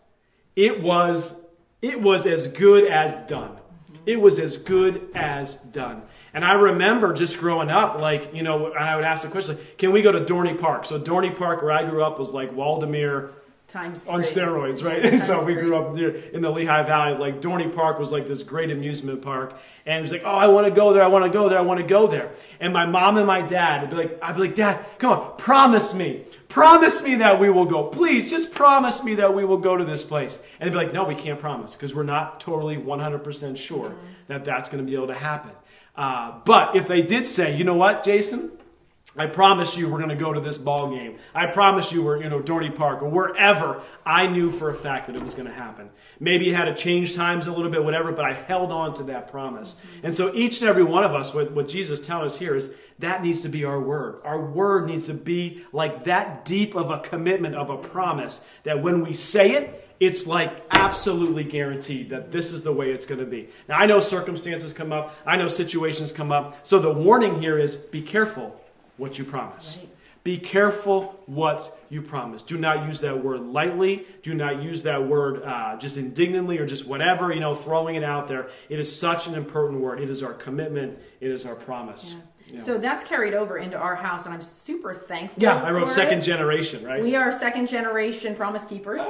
it 0.55 0.81
was 0.81 1.45
it 1.81 2.01
was 2.01 2.25
as 2.25 2.47
good 2.47 2.87
as 2.87 3.17
done. 3.27 3.57
It 4.05 4.19
was 4.19 4.39
as 4.39 4.57
good 4.57 5.09
as 5.13 5.55
done. 5.55 6.03
And 6.33 6.45
I 6.45 6.53
remember 6.53 7.13
just 7.13 7.39
growing 7.39 7.69
up, 7.69 7.99
like, 7.99 8.33
you 8.33 8.43
know, 8.43 8.71
I 8.71 8.95
would 8.95 9.03
ask 9.03 9.23
the 9.23 9.29
question, 9.29 9.57
like, 9.57 9.77
can 9.77 9.91
we 9.91 10.01
go 10.01 10.11
to 10.11 10.21
Dorney 10.21 10.59
Park? 10.59 10.85
So 10.85 10.99
Dorney 10.99 11.35
Park, 11.35 11.61
where 11.61 11.71
I 11.71 11.87
grew 11.87 12.03
up, 12.03 12.17
was 12.17 12.33
like 12.33 12.51
Waldameer 12.51 13.31
times 13.71 14.05
on 14.05 14.19
steroids, 14.19 14.83
right? 14.83 15.17
so 15.19 15.43
we 15.45 15.53
grew 15.53 15.75
up 15.75 15.97
in 15.97 16.41
the 16.41 16.49
Lehigh 16.49 16.83
Valley. 16.83 17.17
Like 17.17 17.41
Dorney 17.41 17.73
Park 17.73 17.99
was 17.99 18.11
like 18.11 18.27
this 18.27 18.43
great 18.43 18.69
amusement 18.69 19.21
park, 19.21 19.57
and 19.85 19.97
it 19.97 20.01
was 20.01 20.11
like, 20.11 20.23
oh, 20.25 20.35
I 20.35 20.47
want 20.47 20.67
to 20.67 20.71
go 20.71 20.93
there, 20.93 21.03
I 21.03 21.07
want 21.07 21.25
to 21.25 21.31
go 21.31 21.49
there, 21.49 21.57
I 21.57 21.61
want 21.61 21.79
to 21.79 21.85
go 21.85 22.07
there. 22.07 22.31
And 22.59 22.73
my 22.73 22.85
mom 22.85 23.17
and 23.17 23.25
my 23.25 23.41
dad 23.41 23.81
would 23.81 23.89
be 23.89 23.95
like, 23.95 24.19
I'd 24.21 24.35
be 24.35 24.41
like, 24.41 24.55
Dad, 24.55 24.85
come 24.97 25.17
on, 25.17 25.37
promise 25.37 25.93
me, 25.93 26.25
promise 26.49 27.01
me 27.01 27.15
that 27.15 27.39
we 27.39 27.49
will 27.49 27.65
go. 27.65 27.85
Please, 27.85 28.29
just 28.29 28.51
promise 28.51 29.03
me 29.03 29.15
that 29.15 29.33
we 29.33 29.45
will 29.45 29.57
go 29.57 29.77
to 29.77 29.85
this 29.85 30.03
place. 30.03 30.41
And 30.59 30.67
they'd 30.67 30.77
be 30.77 30.85
like, 30.85 30.93
No, 30.93 31.05
we 31.05 31.15
can't 31.15 31.39
promise 31.39 31.75
because 31.75 31.95
we're 31.95 32.03
not 32.03 32.39
totally 32.39 32.77
100% 32.77 33.57
sure 33.57 33.89
mm-hmm. 33.89 34.05
that 34.27 34.43
that's 34.43 34.69
going 34.69 34.83
to 34.83 34.89
be 34.89 34.95
able 34.95 35.07
to 35.07 35.15
happen. 35.15 35.51
Uh, 36.01 36.33
but 36.45 36.75
if 36.75 36.87
they 36.87 37.03
did 37.03 37.27
say, 37.27 37.55
you 37.55 37.63
know 37.63 37.75
what, 37.75 38.03
Jason, 38.03 38.51
I 39.17 39.25
promise 39.25 39.75
you 39.75 39.89
we're 39.89 39.97
going 39.97 40.09
to 40.09 40.15
go 40.15 40.31
to 40.31 40.39
this 40.39 40.57
ball 40.57 40.89
game. 40.89 41.17
I 41.35 41.47
promise 41.47 41.91
you 41.91 42.01
we're, 42.01 42.23
you 42.23 42.29
know, 42.29 42.39
Dorney 42.39 42.73
Park 42.73 43.03
or 43.03 43.09
wherever. 43.09 43.81
I 44.05 44.27
knew 44.27 44.49
for 44.49 44.69
a 44.69 44.73
fact 44.73 45.07
that 45.07 45.17
it 45.17 45.21
was 45.21 45.35
going 45.35 45.47
to 45.49 45.53
happen. 45.53 45.89
Maybe 46.19 46.49
it 46.49 46.55
had 46.55 46.65
to 46.65 46.73
change 46.73 47.13
times 47.13 47.45
a 47.45 47.51
little 47.51 47.69
bit, 47.69 47.83
whatever, 47.83 48.13
but 48.13 48.23
I 48.23 48.33
held 48.33 48.71
on 48.71 48.93
to 48.95 49.03
that 49.03 49.29
promise. 49.29 49.75
And 50.01 50.15
so 50.15 50.33
each 50.33 50.61
and 50.61 50.69
every 50.69 50.83
one 50.83 51.03
of 51.03 51.13
us, 51.13 51.33
what, 51.33 51.51
what 51.51 51.67
Jesus 51.67 51.99
tells 51.99 52.33
us 52.33 52.39
here 52.39 52.55
is 52.55 52.73
that 52.99 53.21
needs 53.21 53.41
to 53.41 53.49
be 53.49 53.65
our 53.65 53.81
word. 53.81 54.21
Our 54.23 54.39
word 54.39 54.87
needs 54.87 55.07
to 55.07 55.13
be 55.13 55.65
like 55.73 56.03
that 56.03 56.45
deep 56.45 56.75
of 56.75 56.89
a 56.89 56.99
commitment, 56.99 57.55
of 57.55 57.69
a 57.69 57.77
promise, 57.77 58.39
that 58.63 58.81
when 58.81 59.01
we 59.01 59.13
say 59.13 59.51
it, 59.51 59.89
it's 59.99 60.25
like 60.25 60.65
absolutely 60.71 61.43
guaranteed 61.43 62.09
that 62.11 62.31
this 62.31 62.53
is 62.53 62.63
the 62.63 62.71
way 62.71 62.91
it's 62.91 63.05
going 63.05 63.19
to 63.19 63.25
be. 63.25 63.49
Now, 63.67 63.77
I 63.77 63.87
know 63.87 63.99
circumstances 63.99 64.71
come 64.71 64.93
up, 64.93 65.13
I 65.25 65.35
know 65.35 65.49
situations 65.49 66.13
come 66.13 66.31
up. 66.31 66.65
So 66.65 66.79
the 66.79 66.91
warning 66.91 67.41
here 67.41 67.59
is 67.59 67.75
be 67.75 68.01
careful 68.01 68.59
what 68.97 69.17
you 69.17 69.25
promise. 69.25 69.79
Right. 69.79 69.89
Be 70.23 70.37
careful 70.37 71.19
what 71.25 71.75
you 71.89 72.03
promise. 72.03 72.43
Do 72.43 72.57
not 72.57 72.85
use 72.85 73.01
that 73.01 73.23
word 73.23 73.41
lightly. 73.41 74.05
Do 74.21 74.35
not 74.35 74.61
use 74.61 74.83
that 74.83 75.07
word 75.07 75.41
uh, 75.41 75.77
just 75.77 75.97
indignantly 75.97 76.59
or 76.59 76.65
just 76.67 76.85
whatever, 76.85 77.33
you 77.33 77.39
know, 77.39 77.55
throwing 77.55 77.95
it 77.95 78.03
out 78.03 78.27
there. 78.27 78.49
It 78.69 78.79
is 78.79 78.95
such 78.95 79.25
an 79.25 79.33
important 79.33 79.81
word. 79.81 79.99
It 79.99 80.11
is 80.11 80.21
our 80.21 80.33
commitment, 80.33 80.99
it 81.19 81.31
is 81.31 81.47
our 81.47 81.55
promise. 81.55 82.17
Yeah. 82.47 82.59
So 82.59 82.77
that's 82.77 83.03
carried 83.03 83.33
over 83.33 83.57
into 83.57 83.77
our 83.77 83.95
house, 83.95 84.25
and 84.25 84.33
I'm 84.33 84.41
super 84.41 84.93
thankful. 84.93 85.41
Yeah, 85.41 85.55
I 85.55 85.71
wrote 85.71 85.89
second 85.89 86.19
it. 86.19 86.23
generation, 86.23 86.83
right? 86.83 87.01
We 87.01 87.15
are 87.15 87.31
second 87.31 87.67
generation 87.67 88.35
promise 88.35 88.65
keepers. 88.65 89.01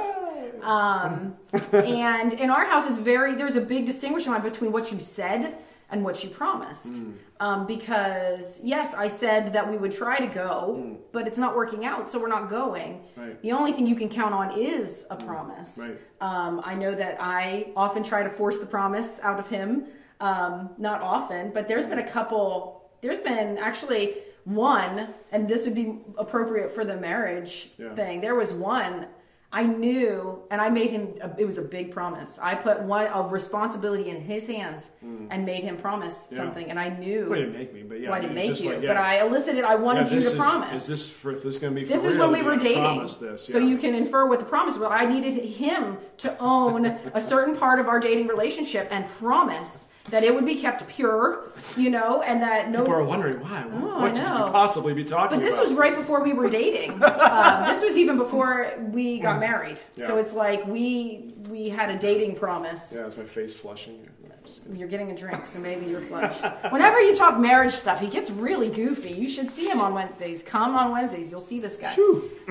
Um, 0.62 1.36
and 1.72 2.32
in 2.34 2.50
our 2.50 2.64
house, 2.64 2.88
it's 2.88 2.98
very, 2.98 3.34
there's 3.34 3.56
a 3.56 3.60
big 3.60 3.84
distinguishing 3.84 4.32
line 4.32 4.42
between 4.42 4.72
what 4.72 4.92
you 4.92 5.00
said 5.00 5.56
and 5.92 6.02
what 6.02 6.24
you 6.24 6.30
promised. 6.30 6.96
Hmm. 6.96 7.12
Um, 7.38 7.66
because 7.66 8.60
yes, 8.64 8.94
I 8.94 9.08
said 9.08 9.52
that 9.52 9.70
we 9.70 9.76
would 9.76 9.92
try 9.92 10.18
to 10.18 10.26
go, 10.26 10.76
Hmm. 10.80 10.94
but 11.12 11.26
it's 11.28 11.38
not 11.38 11.54
working 11.54 11.84
out, 11.84 12.08
so 12.08 12.18
we're 12.18 12.28
not 12.28 12.48
going. 12.48 13.02
Right. 13.16 13.40
The 13.42 13.52
only 13.52 13.72
thing 13.72 13.86
you 13.86 13.94
can 13.94 14.08
count 14.08 14.34
on 14.34 14.58
is 14.58 15.06
a 15.10 15.16
promise. 15.16 15.78
Right. 15.80 15.98
Um, 16.20 16.62
I 16.64 16.74
know 16.74 16.94
that 16.94 17.18
I 17.20 17.72
often 17.76 18.02
try 18.02 18.22
to 18.22 18.30
force 18.30 18.58
the 18.58 18.66
promise 18.66 19.20
out 19.22 19.38
of 19.38 19.48
him. 19.48 19.86
Um, 20.20 20.70
not 20.78 21.00
often, 21.02 21.50
but 21.52 21.66
there's 21.68 21.88
been 21.88 21.98
a 21.98 22.08
couple. 22.08 22.90
There's 23.00 23.18
been 23.18 23.58
actually 23.58 24.18
one, 24.44 25.08
and 25.32 25.48
this 25.48 25.66
would 25.66 25.74
be 25.74 26.00
appropriate 26.16 26.70
for 26.70 26.84
the 26.84 26.96
marriage 26.96 27.72
Yeah. 27.76 27.92
thing. 27.94 28.20
There 28.20 28.36
was 28.36 28.54
one 28.54 29.06
I 29.54 29.64
knew, 29.64 30.42
and 30.50 30.62
I 30.62 30.70
made 30.70 30.90
him. 30.90 31.12
It 31.38 31.44
was 31.44 31.58
a 31.58 31.62
big 31.62 31.90
promise. 31.90 32.38
I 32.42 32.54
put 32.54 32.80
one 32.80 33.06
of 33.08 33.32
responsibility 33.32 34.08
in 34.08 34.18
his 34.18 34.46
hands 34.46 34.92
hmm. 35.00 35.26
and 35.30 35.44
made 35.44 35.62
him 35.62 35.76
promise 35.76 36.28
Yeah. 36.30 36.38
something, 36.38 36.70
and 36.70 36.80
I 36.80 36.88
knew. 36.88 37.28
Well, 37.28 37.38
didn't 37.38 37.52
make 37.52 37.74
me, 37.74 37.82
but 37.82 38.00
yeah. 38.00 38.08
well, 38.08 38.18
I 38.18 38.20
didn't 38.22 38.34
make 38.34 38.58
you, 38.62 38.70
like, 38.70 38.80
yeah. 38.80 38.88
but 38.88 38.96
I 38.96 39.20
elicited. 39.20 39.64
I 39.64 39.74
wanted 39.74 40.06
Yeah, 40.06 40.14
you 40.14 40.20
to 40.22 40.26
is- 40.28 40.34
promise. 40.34 40.82
Is 40.84 40.88
this 40.88 41.10
for, 41.10 41.32
if 41.32 41.42
this 41.42 41.56
is 41.56 41.60
going 41.60 41.74
to 41.74 41.80
be 41.80 41.86
for 41.86 41.92
This 41.92 42.06
is 42.06 42.16
when 42.16 42.32
we 42.32 42.40
were 42.42 42.56
dating. 42.56 43.06
So 43.36 43.58
you 43.58 43.76
can 43.76 43.94
infer 43.94 44.26
what 44.26 44.38
the 44.38 44.46
promise. 44.46 44.78
Well, 44.78 44.90
I 44.90 45.04
needed 45.04 45.34
him 45.34 45.98
to 46.18 46.34
own 46.38 46.86
a 47.12 47.20
certain 47.20 47.54
part 47.54 47.78
of 47.78 47.88
our 47.88 48.00
dating 48.00 48.28
relationship 48.28 48.88
and 48.90 49.06
promise 49.06 49.88
that 50.10 50.24
it 50.24 50.34
would 50.34 50.44
be 50.44 50.56
kept 50.56 50.86
pure, 50.88 51.52
you 51.76 51.88
know, 51.90 52.22
and 52.22 52.42
that 52.42 52.70
no. 52.70 52.80
People 52.80 52.94
are 52.94 53.04
wondering 53.04 53.40
why. 53.40 53.64
Oh, 53.72 54.00
what 54.00 54.14
could 54.14 54.22
you 54.22 54.52
possibly 54.52 54.94
be 54.94 55.04
talking 55.04 55.38
But 55.38 55.44
this 55.44 55.54
about? 55.54 55.64
was 55.68 55.74
right 55.74 55.94
before 55.94 56.22
we 56.22 56.32
were 56.32 56.50
dating. 56.50 56.90
um, 57.02 57.64
this 57.66 57.82
was 57.82 57.96
even 57.96 58.18
before 58.18 58.72
we 58.92 59.18
got 59.20 59.38
married. 59.40 59.80
So 59.96 60.18
it's 60.18 60.34
like 60.34 60.66
we 60.66 61.32
we 61.48 61.68
had 61.68 61.90
a 61.90 61.98
dating 61.98 62.36
promise. 62.36 62.94
Yeah, 62.96 63.06
it's 63.06 63.16
my 63.16 63.24
face 63.24 63.54
flushing. 63.54 64.08
No, 64.42 64.48
I'm 64.48 64.48
just 64.48 64.62
kidding. 64.64 64.78
You're 64.78 64.88
getting 64.88 65.10
a 65.10 65.16
drink, 65.16 65.46
so 65.46 65.58
maybe 65.60 65.86
you're 65.86 66.00
flushed. 66.00 66.44
Whenever 66.70 67.00
you 67.00 67.14
talk 67.14 67.38
marriage 67.38 67.72
stuff, 67.72 68.00
he 68.00 68.08
gets 68.08 68.30
really 68.30 68.68
goofy. 68.68 69.10
You 69.12 69.28
should 69.28 69.50
see 69.50 69.68
him 69.68 69.80
on 69.80 69.94
Wednesdays. 69.94 70.42
Come 70.42 70.74
on 70.76 70.90
Wednesdays, 70.90 71.30
you'll 71.30 71.40
see 71.40 71.60
this 71.60 71.76
guy. 71.76 71.96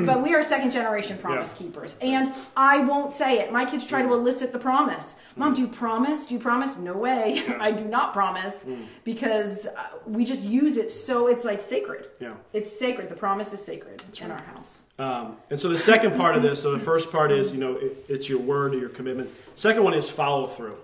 But 0.05 0.23
we 0.23 0.33
are 0.33 0.41
second 0.41 0.71
generation 0.71 1.17
promise 1.17 1.53
Yeah. 1.53 1.67
keepers. 1.67 1.97
And 2.01 2.31
I 2.55 2.79
won't 2.79 3.11
say 3.13 3.39
it. 3.39 3.51
My 3.51 3.65
kids 3.65 3.85
try 3.85 4.01
to 4.01 4.13
elicit 4.13 4.51
the 4.53 4.57
promise. 4.57 5.15
Mom, 5.35 5.53
do 5.53 5.61
you 5.61 5.67
promise? 5.67 6.25
Do 6.27 6.33
you 6.33 6.39
promise? 6.39 6.77
No 6.77 6.93
way. 6.93 7.43
I 7.59 7.71
do 7.71 7.83
not 7.85 8.13
promise 8.13 8.63
Mm. 8.63 8.85
because 9.03 9.65
uh, 9.67 9.71
we 10.07 10.23
just 10.23 10.45
use 10.45 10.77
it 10.77 10.89
so 10.91 11.27
it's 11.27 11.43
like 11.45 11.59
sacred. 11.61 12.07
Yeah. 12.19 12.33
It's 12.53 12.71
sacred. 12.71 13.09
The 13.09 13.15
promise 13.15 13.51
is 13.53 13.63
sacred 13.63 14.01
in 14.21 14.31
our 14.31 14.41
house. 14.43 14.85
Um, 14.97 15.37
and 15.49 15.59
so 15.59 15.67
the 15.69 15.77
second 15.77 16.15
part 16.15 16.35
of 16.35 16.41
this, 16.41 16.61
so 16.61 16.71
the 16.71 16.79
first 16.79 17.11
part 17.11 17.31
is, 17.31 17.51
you 17.51 17.59
know, 17.59 17.73
it, 17.75 18.05
it's 18.07 18.29
your 18.29 18.39
word 18.39 18.73
or 18.73 18.79
your 18.79 18.89
commitment. 18.89 19.29
Second 19.55 19.83
one 19.83 19.93
is 19.93 20.09
follow 20.09 20.45
through. 20.45 20.77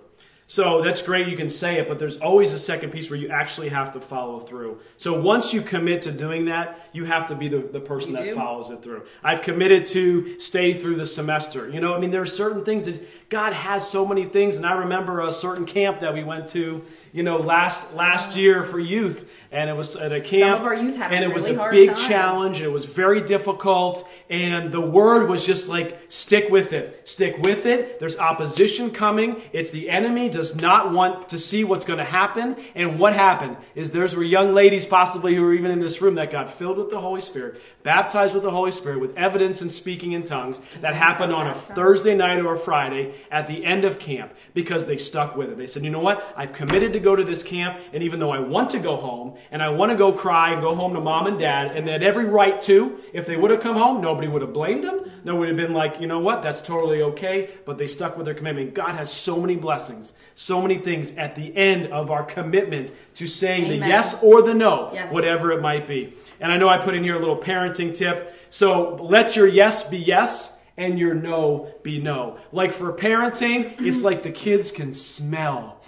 So 0.50 0.80
that's 0.80 1.02
great, 1.02 1.28
you 1.28 1.36
can 1.36 1.50
say 1.50 1.78
it, 1.78 1.88
but 1.88 1.98
there's 1.98 2.16
always 2.16 2.54
a 2.54 2.58
second 2.58 2.90
piece 2.90 3.10
where 3.10 3.18
you 3.18 3.28
actually 3.28 3.68
have 3.68 3.92
to 3.92 4.00
follow 4.00 4.40
through. 4.40 4.80
So 4.96 5.20
once 5.20 5.52
you 5.52 5.60
commit 5.60 6.00
to 6.04 6.10
doing 6.10 6.46
that, 6.46 6.88
you 6.94 7.04
have 7.04 7.26
to 7.26 7.34
be 7.34 7.48
the, 7.48 7.58
the 7.58 7.80
person 7.80 8.12
You 8.12 8.16
that 8.16 8.24
do? 8.24 8.34
follows 8.34 8.70
it 8.70 8.80
through. 8.82 9.02
I've 9.22 9.42
committed 9.42 9.84
to 9.88 10.38
stay 10.40 10.72
through 10.72 10.96
the 10.96 11.04
semester. 11.04 11.68
You 11.68 11.80
know, 11.80 11.94
I 11.94 12.00
mean, 12.00 12.10
there 12.10 12.22
are 12.22 12.26
certain 12.26 12.64
things 12.64 12.86
that 12.86 13.28
God 13.28 13.52
has 13.52 13.86
so 13.86 14.06
many 14.06 14.24
things, 14.24 14.56
and 14.56 14.64
I 14.64 14.72
remember 14.78 15.20
a 15.20 15.30
certain 15.30 15.66
camp 15.66 16.00
that 16.00 16.14
we 16.14 16.24
went 16.24 16.46
to, 16.48 16.82
you 17.12 17.22
know, 17.22 17.38
last 17.38 17.94
last 17.94 18.36
year 18.36 18.62
for 18.62 18.78
youth, 18.78 19.28
and 19.50 19.70
it 19.70 19.76
was 19.76 19.96
at 19.96 20.12
a 20.12 20.20
camp, 20.20 20.60
of 20.60 20.66
our 20.66 20.74
youth 20.74 20.96
had 20.96 21.12
a 21.12 21.14
and 21.14 21.24
it 21.24 21.34
was 21.34 21.48
really 21.48 21.56
a 21.56 21.70
big 21.70 21.88
time. 21.88 21.96
challenge, 21.96 22.56
and 22.58 22.66
it 22.66 22.72
was 22.72 22.84
very 22.84 23.22
difficult, 23.22 24.08
and 24.28 24.70
the 24.70 24.80
word 24.80 25.28
was 25.28 25.46
just 25.46 25.68
like, 25.68 26.00
stick 26.08 26.50
with 26.50 26.72
it, 26.72 27.08
stick 27.08 27.38
with 27.38 27.66
it. 27.66 27.98
There's 27.98 28.18
opposition 28.18 28.90
coming. 28.90 29.40
It's 29.52 29.70
the 29.70 29.90
enemy 29.90 30.28
does 30.28 30.60
not 30.60 30.92
want 30.92 31.30
to 31.30 31.38
see 31.38 31.64
what's 31.64 31.84
going 31.84 31.98
to 31.98 32.04
happen, 32.04 32.56
and 32.74 32.98
what 32.98 33.12
happened 33.12 33.56
is 33.74 33.90
there's 33.90 34.14
were 34.14 34.22
young 34.22 34.54
ladies 34.54 34.86
possibly 34.86 35.34
who 35.34 35.42
were 35.42 35.54
even 35.54 35.70
in 35.70 35.78
this 35.78 36.02
room 36.02 36.16
that 36.16 36.30
got 36.30 36.50
filled 36.50 36.78
with 36.78 36.90
the 36.90 37.00
Holy 37.00 37.20
Spirit, 37.20 37.60
baptized 37.82 38.34
with 38.34 38.42
the 38.42 38.50
Holy 38.50 38.70
Spirit, 38.70 39.00
with 39.00 39.16
evidence 39.16 39.62
and 39.62 39.70
speaking 39.70 40.12
in 40.12 40.24
tongues. 40.24 40.60
That 40.80 40.94
happened 40.94 41.32
on 41.32 41.46
a 41.46 41.54
Thursday 41.54 42.14
night 42.14 42.38
or 42.40 42.54
a 42.54 42.58
Friday 42.58 43.14
at 43.30 43.46
the 43.46 43.64
end 43.64 43.84
of 43.84 43.98
camp 43.98 44.34
because 44.54 44.86
they 44.86 44.96
stuck 44.96 45.36
with 45.36 45.50
it. 45.50 45.56
They 45.56 45.66
said, 45.66 45.84
you 45.84 45.90
know 45.90 46.00
what? 46.00 46.34
I've 46.36 46.52
committed 46.52 46.92
to 46.92 46.97
go 47.00 47.16
to 47.16 47.24
this 47.24 47.42
camp, 47.42 47.78
and 47.92 48.02
even 48.02 48.20
though 48.20 48.30
I 48.30 48.38
want 48.40 48.70
to 48.70 48.78
go 48.78 48.96
home 48.96 49.36
and 49.50 49.62
I 49.62 49.68
want 49.70 49.90
to 49.92 49.96
go 49.96 50.12
cry 50.12 50.52
and 50.52 50.60
go 50.62 50.74
home 50.74 50.94
to 50.94 51.00
mom 51.00 51.26
and 51.26 51.38
dad, 51.38 51.76
and 51.76 51.86
they 51.86 51.92
had 51.92 52.02
every 52.02 52.24
right 52.26 52.60
to, 52.62 52.98
if 53.12 53.26
they 53.26 53.36
would 53.36 53.50
have 53.50 53.60
come 53.60 53.76
home, 53.76 54.00
nobody 54.00 54.28
would 54.28 54.42
have 54.42 54.52
blamed 54.52 54.84
them. 54.84 55.10
No 55.24 55.34
one 55.34 55.40
would 55.40 55.48
have 55.48 55.56
been 55.56 55.72
like, 55.74 56.00
you 56.00 56.06
know 56.06 56.18
what? 56.20 56.42
That's 56.42 56.62
totally 56.62 57.02
okay. 57.02 57.50
But 57.64 57.78
they 57.78 57.86
stuck 57.86 58.16
with 58.16 58.24
their 58.26 58.34
commitment. 58.34 58.74
God 58.74 58.92
has 58.94 59.12
so 59.12 59.40
many 59.40 59.56
blessings, 59.56 60.12
so 60.34 60.60
many 60.62 60.78
things 60.78 61.12
at 61.12 61.34
the 61.34 61.54
end 61.56 61.86
of 61.92 62.10
our 62.10 62.24
commitment 62.24 62.92
to 63.14 63.26
saying 63.26 63.68
the 63.68 63.76
yes 63.76 64.22
or 64.22 64.42
the 64.42 64.54
no, 64.54 64.90
Yes. 64.92 65.12
whatever 65.12 65.52
it 65.52 65.60
might 65.60 65.86
be. 65.86 66.14
And 66.40 66.52
I 66.52 66.56
know 66.56 66.68
I 66.68 66.78
put 66.78 66.94
in 66.94 67.02
here 67.02 67.16
a 67.16 67.18
little 67.18 67.36
parenting 67.36 67.94
tip. 67.96 68.34
So 68.50 68.94
let 68.96 69.36
your 69.36 69.46
yes 69.48 69.82
be 69.88 69.98
yes 69.98 70.56
and 70.76 70.98
your 70.98 71.12
no 71.14 71.68
be 71.82 72.00
no. 72.00 72.38
Like 72.52 72.72
for 72.72 72.92
parenting, 72.92 73.74
it's 73.84 74.04
like 74.04 74.22
the 74.22 74.30
kids 74.30 74.70
can 74.70 74.92
smell 74.92 75.80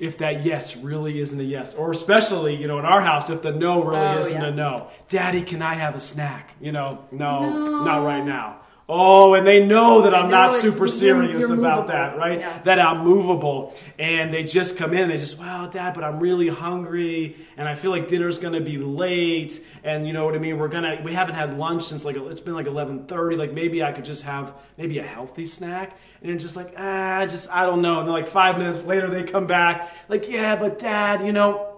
if 0.00 0.18
that 0.18 0.44
yes 0.44 0.76
really 0.76 1.20
isn't 1.20 1.38
a 1.38 1.44
yes. 1.44 1.74
Or 1.74 1.90
especially, 1.92 2.56
you 2.56 2.66
know, 2.66 2.78
in 2.80 2.84
our 2.86 3.00
house, 3.02 3.30
if 3.30 3.42
the 3.42 3.52
no 3.52 3.84
really 3.84 4.00
Oh, 4.00 4.18
isn't 4.18 4.32
yeah. 4.42 4.48
a 4.48 4.50
no. 4.50 4.88
Daddy, 5.08 5.42
can 5.42 5.60
I 5.62 5.74
have 5.74 5.94
a 5.94 6.00
snack? 6.00 6.54
You 6.60 6.72
know, 6.72 7.04
no, 7.12 7.48
not 7.84 7.98
right 8.04 8.24
now. 8.24 8.59
Oh, 8.92 9.34
and 9.34 9.46
they 9.46 9.64
know 9.64 10.02
that 10.02 10.14
I'm 10.14 10.28
not 10.30 10.52
super 10.52 10.78
you're- 10.78 10.88
serious 10.88 11.48
you're 11.48 11.56
about 11.58 11.86
movable. 11.86 11.86
that, 11.92 12.18
right? 12.18 12.40
Yeah. 12.40 12.58
That 12.64 12.80
I'm 12.80 13.04
movable. 13.04 13.72
And 14.00 14.32
they 14.32 14.42
just 14.42 14.76
come 14.76 14.92
in 14.92 15.02
and 15.02 15.10
they 15.12 15.16
just, 15.16 15.38
well, 15.38 15.68
Dad, 15.68 15.94
but 15.94 16.02
I'm 16.02 16.18
really 16.18 16.48
hungry 16.48 17.36
and 17.56 17.68
I 17.68 17.76
feel 17.76 17.92
like 17.92 18.08
dinner's 18.08 18.38
gonna 18.40 18.60
be 18.60 18.78
late. 18.78 19.64
And 19.84 20.06
you 20.08 20.12
know 20.12 20.24
what 20.24 20.34
I 20.34 20.38
mean? 20.38 20.58
We're 20.58 20.66
gonna 20.68 21.00
we 21.04 21.12
haven't 21.12 21.36
had 21.36 21.54
lunch 21.56 21.84
since 21.84 22.04
like 22.04 22.16
it's 22.16 22.40
been 22.40 22.54
like 22.54 22.66
eleven 22.66 23.06
thirty. 23.06 23.36
Like 23.36 23.52
maybe 23.52 23.82
I 23.84 23.92
could 23.92 24.04
just 24.04 24.24
have 24.24 24.54
maybe 24.76 24.98
a 24.98 25.04
healthy 25.06 25.44
snack. 25.46 25.96
And 26.20 26.28
you're 26.28 26.38
just 26.38 26.56
like, 26.56 26.74
ah, 26.76 27.24
just 27.30 27.48
I 27.50 27.66
don't 27.66 27.82
know. 27.82 28.00
And 28.00 28.08
then 28.08 28.12
like 28.12 28.26
five 28.26 28.58
minutes 28.58 28.84
later 28.86 29.08
they 29.08 29.22
come 29.22 29.46
back, 29.46 29.88
like, 30.08 30.28
yeah, 30.28 30.56
but 30.56 30.78
dad, 30.80 31.24
you 31.24 31.32
know, 31.32 31.69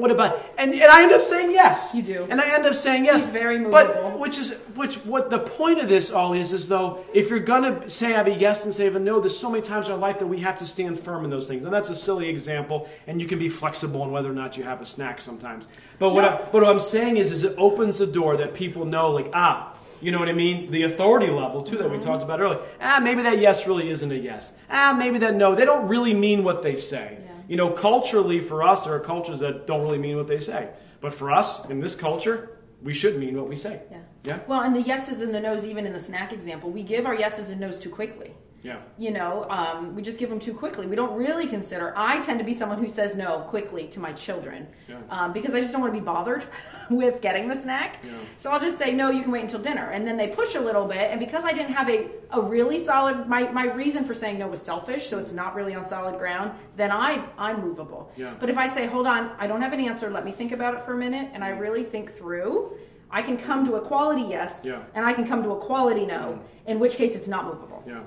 what 0.00 0.10
about 0.10 0.44
and, 0.58 0.72
and 0.72 0.90
I 0.90 1.02
end 1.02 1.12
up 1.12 1.22
saying 1.22 1.50
yes. 1.50 1.94
You 1.94 2.02
do. 2.02 2.26
And 2.30 2.40
I 2.40 2.54
end 2.54 2.66
up 2.66 2.74
saying 2.74 3.04
yes. 3.04 3.24
He's 3.24 3.30
very 3.30 3.58
But 3.64 4.18
which 4.18 4.38
is 4.38 4.52
which 4.74 4.96
what 4.98 5.30
the 5.30 5.38
point 5.38 5.78
of 5.80 5.88
this 5.88 6.10
all 6.10 6.32
is 6.32 6.52
is 6.52 6.68
though 6.68 7.04
if 7.12 7.30
you're 7.30 7.38
gonna 7.40 7.88
say 7.88 8.08
I 8.14 8.16
have 8.18 8.26
a 8.26 8.34
yes 8.34 8.64
and 8.64 8.74
say 8.74 8.84
I 8.84 8.86
have 8.86 8.96
a 8.96 9.00
no, 9.00 9.20
there's 9.20 9.38
so 9.38 9.50
many 9.50 9.62
times 9.62 9.86
in 9.86 9.92
our 9.92 9.98
life 9.98 10.18
that 10.18 10.26
we 10.26 10.40
have 10.40 10.56
to 10.58 10.66
stand 10.66 10.98
firm 10.98 11.24
in 11.24 11.30
those 11.30 11.48
things. 11.48 11.64
And 11.64 11.72
that's 11.72 11.90
a 11.90 11.94
silly 11.94 12.28
example, 12.28 12.88
and 13.06 13.20
you 13.20 13.26
can 13.26 13.38
be 13.38 13.48
flexible 13.48 14.02
in 14.04 14.10
whether 14.10 14.30
or 14.30 14.34
not 14.34 14.56
you 14.56 14.64
have 14.64 14.80
a 14.80 14.84
snack 14.84 15.20
sometimes. 15.20 15.68
But 15.98 16.10
what 16.14 16.24
I, 16.24 16.36
but 16.36 16.54
what 16.54 16.64
I'm 16.64 16.80
saying 16.80 17.16
is 17.18 17.30
is 17.30 17.44
it 17.44 17.54
opens 17.58 17.98
the 17.98 18.06
door 18.06 18.36
that 18.38 18.54
people 18.54 18.84
know 18.84 19.10
like 19.10 19.30
ah. 19.34 19.76
You 20.02 20.12
know 20.12 20.18
what 20.18 20.30
I 20.30 20.32
mean? 20.32 20.70
The 20.70 20.84
authority 20.84 21.30
level, 21.30 21.62
too, 21.62 21.76
that 21.76 21.90
we 21.90 21.98
talked 21.98 22.22
about 22.22 22.40
earlier. 22.40 22.60
Ah, 22.80 23.00
maybe 23.02 23.20
that 23.20 23.38
yes 23.38 23.66
really 23.66 23.90
isn't 23.90 24.10
a 24.10 24.16
yes. 24.16 24.54
Ah, 24.70 24.96
maybe 24.98 25.18
that 25.18 25.34
no. 25.34 25.54
They 25.54 25.66
don't 25.66 25.88
really 25.88 26.14
mean 26.14 26.42
what 26.42 26.62
they 26.62 26.74
say. 26.74 27.18
Yeah. 27.22 27.29
You 27.50 27.56
know, 27.56 27.68
culturally 27.68 28.40
for 28.40 28.62
us, 28.62 28.84
there 28.84 28.94
are 28.94 29.00
cultures 29.00 29.40
that 29.40 29.66
don't 29.66 29.82
really 29.82 29.98
mean 29.98 30.16
what 30.16 30.28
they 30.28 30.38
say. 30.38 30.68
But 31.00 31.12
for 31.12 31.32
us, 31.32 31.68
in 31.68 31.80
this 31.80 31.96
culture, 31.96 32.60
we 32.80 32.92
should 32.92 33.18
mean 33.18 33.36
what 33.36 33.48
we 33.48 33.56
say. 33.56 33.82
Yeah. 33.90 34.02
Yeah? 34.22 34.38
Well, 34.46 34.60
and 34.60 34.76
the 34.76 34.82
yeses 34.82 35.20
and 35.20 35.34
the 35.34 35.40
nos, 35.40 35.66
even 35.66 35.84
in 35.84 35.92
the 35.92 35.98
snack 35.98 36.32
example, 36.32 36.70
we 36.70 36.84
give 36.84 37.06
our 37.06 37.14
yeses 37.16 37.50
and 37.50 37.60
nos 37.60 37.80
too 37.80 37.90
quickly. 37.90 38.34
Yeah. 38.62 38.80
You 38.98 39.10
know, 39.12 39.46
um, 39.48 39.94
we 39.94 40.02
just 40.02 40.18
give 40.18 40.28
them 40.28 40.38
too 40.38 40.52
quickly. 40.52 40.86
We 40.86 40.94
don't 40.94 41.16
really 41.16 41.46
consider. 41.46 41.94
I 41.96 42.20
tend 42.20 42.38
to 42.40 42.44
be 42.44 42.52
someone 42.52 42.78
who 42.78 42.86
says 42.88 43.16
no 43.16 43.40
quickly 43.48 43.86
to 43.88 44.00
my 44.00 44.12
children 44.12 44.66
Yeah. 44.86 44.98
um, 45.08 45.32
because 45.32 45.54
I 45.54 45.60
just 45.60 45.72
don't 45.72 45.80
want 45.80 45.94
to 45.94 45.98
be 46.00 46.04
bothered 46.04 46.44
with 46.90 47.22
getting 47.22 47.48
the 47.48 47.54
snack. 47.54 47.96
Yeah. 48.04 48.12
So 48.36 48.50
I'll 48.50 48.60
just 48.60 48.76
say 48.76 48.92
no. 48.92 49.10
You 49.10 49.22
can 49.22 49.30
wait 49.32 49.42
until 49.42 49.60
dinner, 49.60 49.90
and 49.90 50.06
then 50.06 50.16
they 50.18 50.28
push 50.28 50.56
a 50.56 50.60
little 50.60 50.86
bit. 50.86 51.10
And 51.10 51.18
because 51.18 51.44
I 51.46 51.52
didn't 51.52 51.72
have 51.72 51.88
a, 51.88 52.10
a 52.32 52.40
really 52.42 52.76
solid, 52.76 53.26
my, 53.28 53.50
my 53.50 53.64
reason 53.72 54.04
for 54.04 54.12
saying 54.12 54.38
no 54.38 54.48
was 54.48 54.60
selfish, 54.60 55.06
so 55.06 55.18
it's 55.18 55.32
not 55.32 55.54
really 55.54 55.74
on 55.74 55.82
solid 55.82 56.18
ground. 56.18 56.52
Then 56.76 56.90
I 56.92 57.24
I'm 57.38 57.62
movable. 57.62 58.12
Yeah. 58.16 58.34
But 58.38 58.50
if 58.50 58.58
I 58.58 58.66
say 58.66 58.86
hold 58.86 59.06
on, 59.06 59.30
I 59.38 59.46
don't 59.46 59.62
have 59.62 59.72
an 59.72 59.80
answer. 59.80 60.10
Let 60.10 60.24
me 60.26 60.32
think 60.32 60.52
about 60.52 60.74
it 60.74 60.82
for 60.82 60.92
a 60.92 60.98
minute, 60.98 61.30
and 61.32 61.42
I 61.42 61.48
really 61.50 61.82
think 61.82 62.10
through. 62.10 62.76
I 63.12 63.22
can 63.22 63.36
come 63.38 63.64
to 63.66 63.74
a 63.74 63.80
quality 63.80 64.22
yes, 64.22 64.64
Yeah. 64.64 64.82
and 64.94 65.04
I 65.04 65.12
can 65.12 65.26
come 65.26 65.42
to 65.42 65.50
a 65.50 65.58
quality 65.58 66.06
no. 66.06 66.38
In 66.66 66.78
which 66.78 66.94
case, 66.94 67.16
it's 67.16 67.26
not 67.26 67.44
movable. 67.46 67.82
Yeah. 67.84 68.02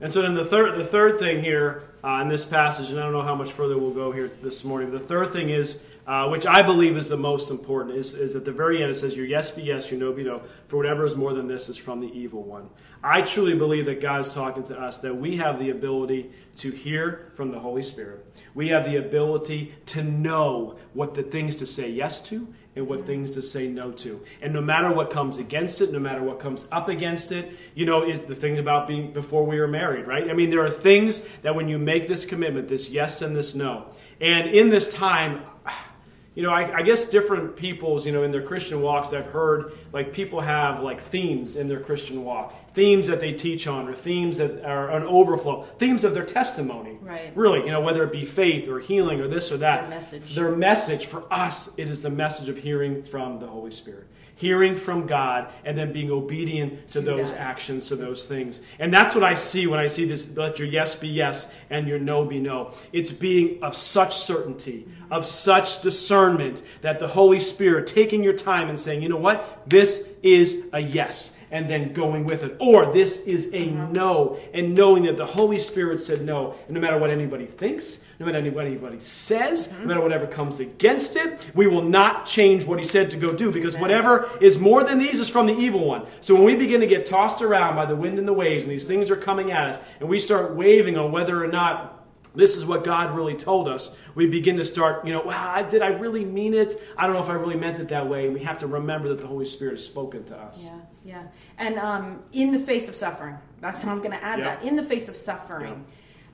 And 0.00 0.12
so 0.12 0.22
then 0.22 0.34
the 0.34 0.44
third, 0.44 0.78
the 0.78 0.84
third 0.84 1.18
thing 1.18 1.42
here 1.42 1.84
uh, 2.02 2.20
in 2.20 2.28
this 2.28 2.44
passage, 2.44 2.90
and 2.90 2.98
I 2.98 3.02
don't 3.02 3.12
know 3.12 3.22
how 3.22 3.34
much 3.34 3.52
further 3.52 3.78
we'll 3.78 3.94
go 3.94 4.12
here 4.12 4.30
this 4.42 4.64
morning. 4.64 4.90
The 4.90 4.98
third 4.98 5.32
thing 5.32 5.50
is 5.50 5.80
uh, 6.06 6.28
which 6.28 6.44
I 6.44 6.60
believe 6.60 6.96
is 6.98 7.08
the 7.08 7.16
most 7.16 7.50
important, 7.50 7.96
is, 7.96 8.14
is 8.14 8.36
at 8.36 8.44
the 8.44 8.52
very 8.52 8.82
end 8.82 8.90
it 8.90 8.94
says, 8.94 9.16
Your 9.16 9.24
yes 9.24 9.50
be 9.50 9.62
yes, 9.62 9.90
your 9.90 9.98
no 9.98 10.12
be 10.12 10.22
no, 10.22 10.42
for 10.66 10.76
whatever 10.76 11.04
is 11.04 11.16
more 11.16 11.32
than 11.32 11.48
this 11.48 11.68
is 11.68 11.78
from 11.78 12.00
the 12.00 12.08
evil 12.08 12.42
one. 12.42 12.68
I 13.02 13.22
truly 13.22 13.54
believe 13.54 13.86
that 13.86 14.00
God 14.00 14.20
is 14.20 14.34
talking 14.34 14.62
to 14.64 14.78
us, 14.78 14.98
that 14.98 15.16
we 15.16 15.36
have 15.36 15.58
the 15.58 15.70
ability 15.70 16.30
to 16.56 16.70
hear 16.70 17.30
from 17.34 17.50
the 17.50 17.58
Holy 17.58 17.82
Spirit. 17.82 18.24
We 18.54 18.68
have 18.68 18.84
the 18.84 18.96
ability 18.96 19.74
to 19.86 20.02
know 20.02 20.78
what 20.92 21.14
the 21.14 21.22
things 21.22 21.56
to 21.56 21.66
say 21.66 21.90
yes 21.90 22.20
to 22.28 22.52
and 22.76 22.88
what 22.88 23.06
things 23.06 23.32
to 23.32 23.42
say 23.42 23.68
no 23.68 23.92
to. 23.92 24.20
And 24.42 24.52
no 24.52 24.60
matter 24.60 24.92
what 24.92 25.10
comes 25.10 25.38
against 25.38 25.80
it, 25.80 25.92
no 25.92 25.98
matter 25.98 26.22
what 26.22 26.40
comes 26.40 26.66
up 26.72 26.88
against 26.88 27.32
it, 27.32 27.56
you 27.74 27.86
know, 27.86 28.04
is 28.04 28.24
the 28.24 28.34
thing 28.34 28.58
about 28.58 28.88
being 28.88 29.12
before 29.12 29.44
we 29.44 29.58
were 29.60 29.68
married, 29.68 30.06
right? 30.06 30.28
I 30.28 30.32
mean, 30.32 30.50
there 30.50 30.64
are 30.64 30.70
things 30.70 31.26
that 31.42 31.54
when 31.54 31.68
you 31.68 31.78
make 31.78 32.08
this 32.08 32.26
commitment, 32.26 32.68
this 32.68 32.90
yes 32.90 33.22
and 33.22 33.34
this 33.34 33.54
no, 33.54 33.86
and 34.20 34.48
in 34.48 34.68
this 34.70 34.92
time, 34.92 35.42
you 36.34 36.42
know, 36.42 36.50
I, 36.50 36.78
I, 36.78 36.82
guess 36.82 37.04
different 37.04 37.54
people's, 37.54 38.04
you 38.04 38.12
know, 38.12 38.24
in 38.24 38.32
their 38.32 38.42
Christian 38.42 38.82
walks, 38.82 39.12
I've 39.12 39.26
heard 39.26 39.72
like 39.92 40.12
people 40.12 40.40
have 40.40 40.80
like 40.80 41.00
themes 41.00 41.54
in 41.54 41.68
their 41.68 41.78
Christian 41.78 42.24
walk, 42.24 42.54
themes 42.74 43.06
that 43.06 43.20
they 43.20 43.32
teach 43.32 43.66
on, 43.66 43.88
or 43.88 43.94
themes 43.94 44.36
that 44.36 44.64
are 44.64 44.90
an 44.90 45.04
overflow, 45.04 45.62
themes 45.78 46.04
of 46.04 46.12
their 46.12 46.24
testimony. 46.24 46.98
Right. 47.00 47.32
Really, 47.34 47.60
you 47.60 47.70
know, 47.70 47.80
whether 47.80 48.04
it 48.04 48.12
be 48.12 48.24
faith 48.24 48.68
or 48.68 48.80
healing 48.80 49.20
or 49.20 49.28
this 49.28 49.50
or 49.52 49.58
that. 49.58 49.82
Their 49.82 49.90
message. 49.90 50.34
Their 50.34 50.56
message 50.56 51.06
for 51.06 51.24
us, 51.32 51.72
it 51.78 51.88
is 51.88 52.02
the 52.02 52.10
message 52.10 52.48
of 52.48 52.58
hearing 52.58 53.02
from 53.02 53.38
the 53.38 53.46
Holy 53.46 53.70
Spirit 53.70 54.08
hearing 54.36 54.74
from 54.74 55.06
God, 55.06 55.52
and 55.64 55.76
then 55.76 55.92
being 55.92 56.10
obedient 56.10 56.88
to, 56.88 56.94
to 56.94 57.00
those 57.00 57.32
that. 57.32 57.40
actions, 57.40 57.88
to 57.88 57.96
those 57.96 58.24
things. 58.24 58.60
And 58.78 58.92
that's 58.92 59.14
what 59.14 59.24
I 59.24 59.34
see 59.34 59.66
when 59.66 59.78
I 59.78 59.86
see 59.86 60.04
this 60.04 60.36
let 60.36 60.58
your 60.58 60.68
yes 60.68 60.96
be 60.96 61.08
yes 61.08 61.50
and 61.70 61.86
your 61.86 61.98
no 61.98 62.24
be 62.24 62.40
no. 62.40 62.72
It's 62.92 63.12
being 63.12 63.62
of 63.62 63.76
such 63.76 64.14
certainty, 64.14 64.86
of 65.10 65.24
such 65.24 65.82
discernment 65.82 66.62
that 66.80 66.98
the 66.98 67.08
Holy 67.08 67.38
Spirit 67.38 67.86
taking 67.86 68.24
your 68.24 68.32
time 68.32 68.68
and 68.68 68.78
saying, 68.78 69.02
you 69.02 69.08
know 69.08 69.16
what? 69.16 69.68
This 69.68 70.10
is 70.22 70.68
a 70.72 70.80
yes 70.80 71.33
and 71.54 71.70
then 71.70 71.92
going 71.92 72.26
with 72.26 72.42
it. 72.42 72.56
Or 72.58 72.92
this 72.92 73.20
is 73.20 73.46
a 73.54 73.68
mm-hmm. 73.68 73.92
no, 73.92 74.40
and 74.52 74.74
knowing 74.74 75.04
that 75.04 75.16
the 75.16 75.24
Holy 75.24 75.56
Spirit 75.56 76.00
said 76.00 76.22
no, 76.22 76.56
and 76.66 76.74
no 76.74 76.80
matter 76.80 76.98
what 76.98 77.10
anybody 77.10 77.46
thinks, 77.46 78.04
no 78.18 78.26
matter 78.26 78.50
what 78.50 78.66
anybody 78.66 78.98
says, 78.98 79.68
mm-hmm. 79.68 79.82
no 79.82 79.86
matter 79.86 80.00
whatever 80.00 80.26
comes 80.26 80.58
against 80.58 81.14
it, 81.14 81.48
we 81.54 81.68
will 81.68 81.82
not 81.82 82.26
change 82.26 82.66
what 82.66 82.80
He 82.80 82.84
said 82.84 83.08
to 83.12 83.16
go 83.16 83.32
do, 83.32 83.52
because 83.52 83.76
whatever 83.78 84.28
is 84.40 84.58
more 84.58 84.82
than 84.82 84.98
these 84.98 85.20
is 85.20 85.28
from 85.28 85.46
the 85.46 85.56
evil 85.56 85.86
one. 85.86 86.06
So 86.20 86.34
when 86.34 86.42
we 86.42 86.56
begin 86.56 86.80
to 86.80 86.88
get 86.88 87.06
tossed 87.06 87.40
around 87.40 87.76
by 87.76 87.86
the 87.86 87.94
wind 87.94 88.18
and 88.18 88.26
the 88.26 88.32
waves, 88.32 88.64
and 88.64 88.72
these 88.72 88.88
things 88.88 89.08
are 89.08 89.16
coming 89.16 89.52
at 89.52 89.68
us, 89.68 89.80
and 90.00 90.08
we 90.08 90.18
start 90.18 90.56
waving 90.56 90.98
on 90.98 91.12
whether 91.12 91.42
or 91.42 91.46
not 91.46 92.04
this 92.34 92.56
is 92.56 92.66
what 92.66 92.82
God 92.82 93.14
really 93.14 93.36
told 93.36 93.68
us. 93.68 93.96
We 94.16 94.26
begin 94.26 94.56
to 94.56 94.64
start, 94.64 95.06
you 95.06 95.12
know, 95.12 95.22
wow, 95.22 95.62
did 95.62 95.82
I 95.82 95.90
really 95.90 96.24
mean 96.24 96.52
it? 96.52 96.74
I 96.98 97.06
don't 97.06 97.14
know 97.14 97.22
if 97.22 97.28
I 97.28 97.34
really 97.34 97.56
meant 97.56 97.78
it 97.78 97.86
that 97.88 98.08
way. 98.08 98.24
And 98.24 98.34
we 98.34 98.40
have 98.40 98.58
to 98.58 98.66
remember 98.66 99.08
that 99.10 99.20
the 99.20 99.28
Holy 99.28 99.44
Spirit 99.44 99.74
has 99.74 99.86
spoken 99.86 100.24
to 100.24 100.36
us. 100.36 100.64
Yeah. 100.64 100.80
Yeah. 101.04 101.24
And 101.58 101.78
um, 101.78 102.22
in 102.32 102.52
the 102.52 102.58
face 102.58 102.88
of 102.88 102.96
suffering, 102.96 103.36
that's 103.60 103.82
how 103.82 103.92
I'm 103.92 103.98
going 103.98 104.12
to 104.12 104.24
add 104.24 104.40
that. 104.40 104.62
In 104.62 104.76
the 104.76 104.82
face 104.82 105.08
of 105.08 105.16
suffering, 105.16 105.84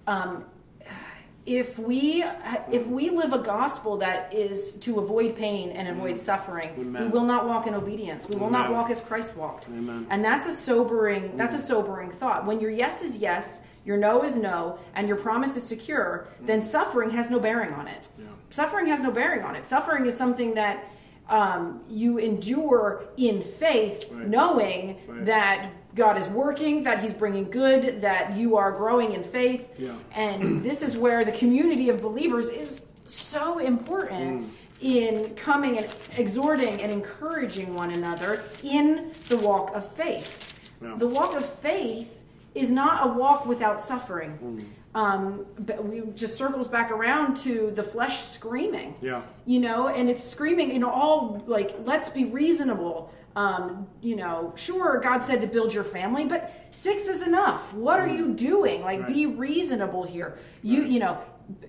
um, 0.07 0.45
if 1.47 1.79
we 1.79 2.23
if 2.71 2.87
we 2.87 3.11
live 3.11 3.33
a 3.33 3.39
gospel 3.39 3.97
that 3.99 4.33
is 4.35 4.75
to 4.75 5.01
avoid 5.01 5.35
pain 5.37 5.71
and 5.71 5.89
avoid 5.89 6.17
mm. 6.17 6.19
suffering, 6.19 6.69
Amen. 6.79 7.03
we 7.05 7.09
will 7.09 7.25
not 7.25 7.47
walk 7.47 7.67
in 7.67 7.75
obedience. 7.75 8.29
We 8.29 8.37
will 8.37 8.49
Amen. 8.49 8.61
not 8.61 8.73
walk 8.73 8.91
as 8.91 9.01
Christ 9.01 9.37
walked. 9.37 9.69
Amen. 9.69 10.07
And 10.11 10.25
that's 10.25 10.47
a 10.47 10.53
sobering 10.53 11.37
that's 11.37 11.55
a 11.55 11.59
mm. 11.59 11.61
sobering 11.61 12.11
thought. 12.11 12.47
When 12.47 12.61
your 12.61 12.71
yes 12.71 13.03
is 13.03 13.17
yes, 13.17 13.63
your 13.85 13.97
no 13.97 14.23
is 14.23 14.37
no, 14.37 14.79
and 14.95 15.09
your 15.09 15.17
promise 15.17 15.57
is 15.57 15.67
secure, 15.67 16.29
mm. 16.43 16.47
then 16.47 16.61
suffering 16.61 17.11
has 17.11 17.31
no 17.31 17.41
bearing 17.41 17.73
on 17.73 17.89
it. 17.89 18.09
Yeah. 18.19 18.27
Suffering 18.51 18.87
has 18.87 19.03
no 19.03 19.11
bearing 19.11 19.43
on 19.43 19.57
it. 19.57 19.65
Suffering 19.65 20.07
is 20.07 20.17
something 20.17 20.55
that 20.55 20.85
um, 21.31 21.81
you 21.89 22.19
endure 22.19 23.05
in 23.17 23.41
faith, 23.43 24.05
right. 24.11 24.29
knowing 24.29 24.99
right. 25.07 25.25
that 25.25 25.71
God 25.95 26.19
is 26.19 26.29
working, 26.29 26.85
that 26.85 27.01
He's 27.01 27.15
bringing 27.15 27.51
good, 27.51 28.03
that 28.03 28.37
you 28.37 28.57
are 28.57 28.73
growing 28.73 29.13
in 29.13 29.23
faith. 29.23 29.79
Yeah. 29.79 29.95
And 30.15 30.63
this 30.63 30.83
is 30.83 30.97
where 30.97 31.25
the 31.25 31.33
community 31.33 31.89
of 31.89 32.03
believers 32.03 32.49
is 32.49 32.83
so 33.07 33.59
important. 33.59 34.43
Mm. 34.43 34.51
In 34.83 35.35
coming 35.35 35.77
and 35.77 35.95
exhorting 36.17 36.81
and 36.81 36.91
encouraging 36.91 37.75
one 37.75 37.91
another 37.91 38.43
in 38.63 39.13
the 39.29 39.37
walk 39.37 39.77
of 39.77 39.87
faith. 39.87 40.71
Yeah. 40.81 40.95
The 40.97 41.07
walk 41.07 41.37
of 41.37 41.45
faith 41.45 42.25
is 42.55 42.71
not 42.71 43.07
a 43.07 43.13
walk 43.13 43.45
without 43.45 43.83
suffering. 43.83 44.39
Mm 44.43 44.65
um, 44.95 45.47
but 45.59 45.85
we 45.85 46.03
just 46.15 46.37
circles 46.37 46.67
back 46.67 46.91
around 46.91 47.37
to 47.39 47.71
the 47.71 47.83
flesh 47.83 48.21
screaming. 48.21 48.95
Yeah. 49.01 49.23
You 49.47 49.61
know, 49.61 49.89
and 49.89 50.09
it's 50.11 50.23
screaming 50.23 50.71
in 50.71 50.83
all 50.83 51.43
like, 51.47 51.77
let's 51.85 52.11
be 52.11 52.25
reasonable. 52.25 53.13
Um, 53.37 53.87
you 54.01 54.17
know, 54.17 54.53
sure, 54.57 54.99
God 54.99 55.23
said 55.23 55.41
to 55.43 55.47
build 55.47 55.73
your 55.73 55.85
family, 55.85 56.25
but 56.25 56.53
six 56.71 57.07
is 57.07 57.23
enough. 57.23 57.73
What 57.73 58.01
are 58.01 58.09
you 58.09 58.35
doing? 58.35 58.83
Like, 58.83 59.01
right. 59.01 59.15
be 59.15 59.27
reasonable 59.27 60.03
here. 60.03 60.39
You, 60.63 60.83
right. 60.83 60.91
you 60.91 60.99
know, 60.99 61.19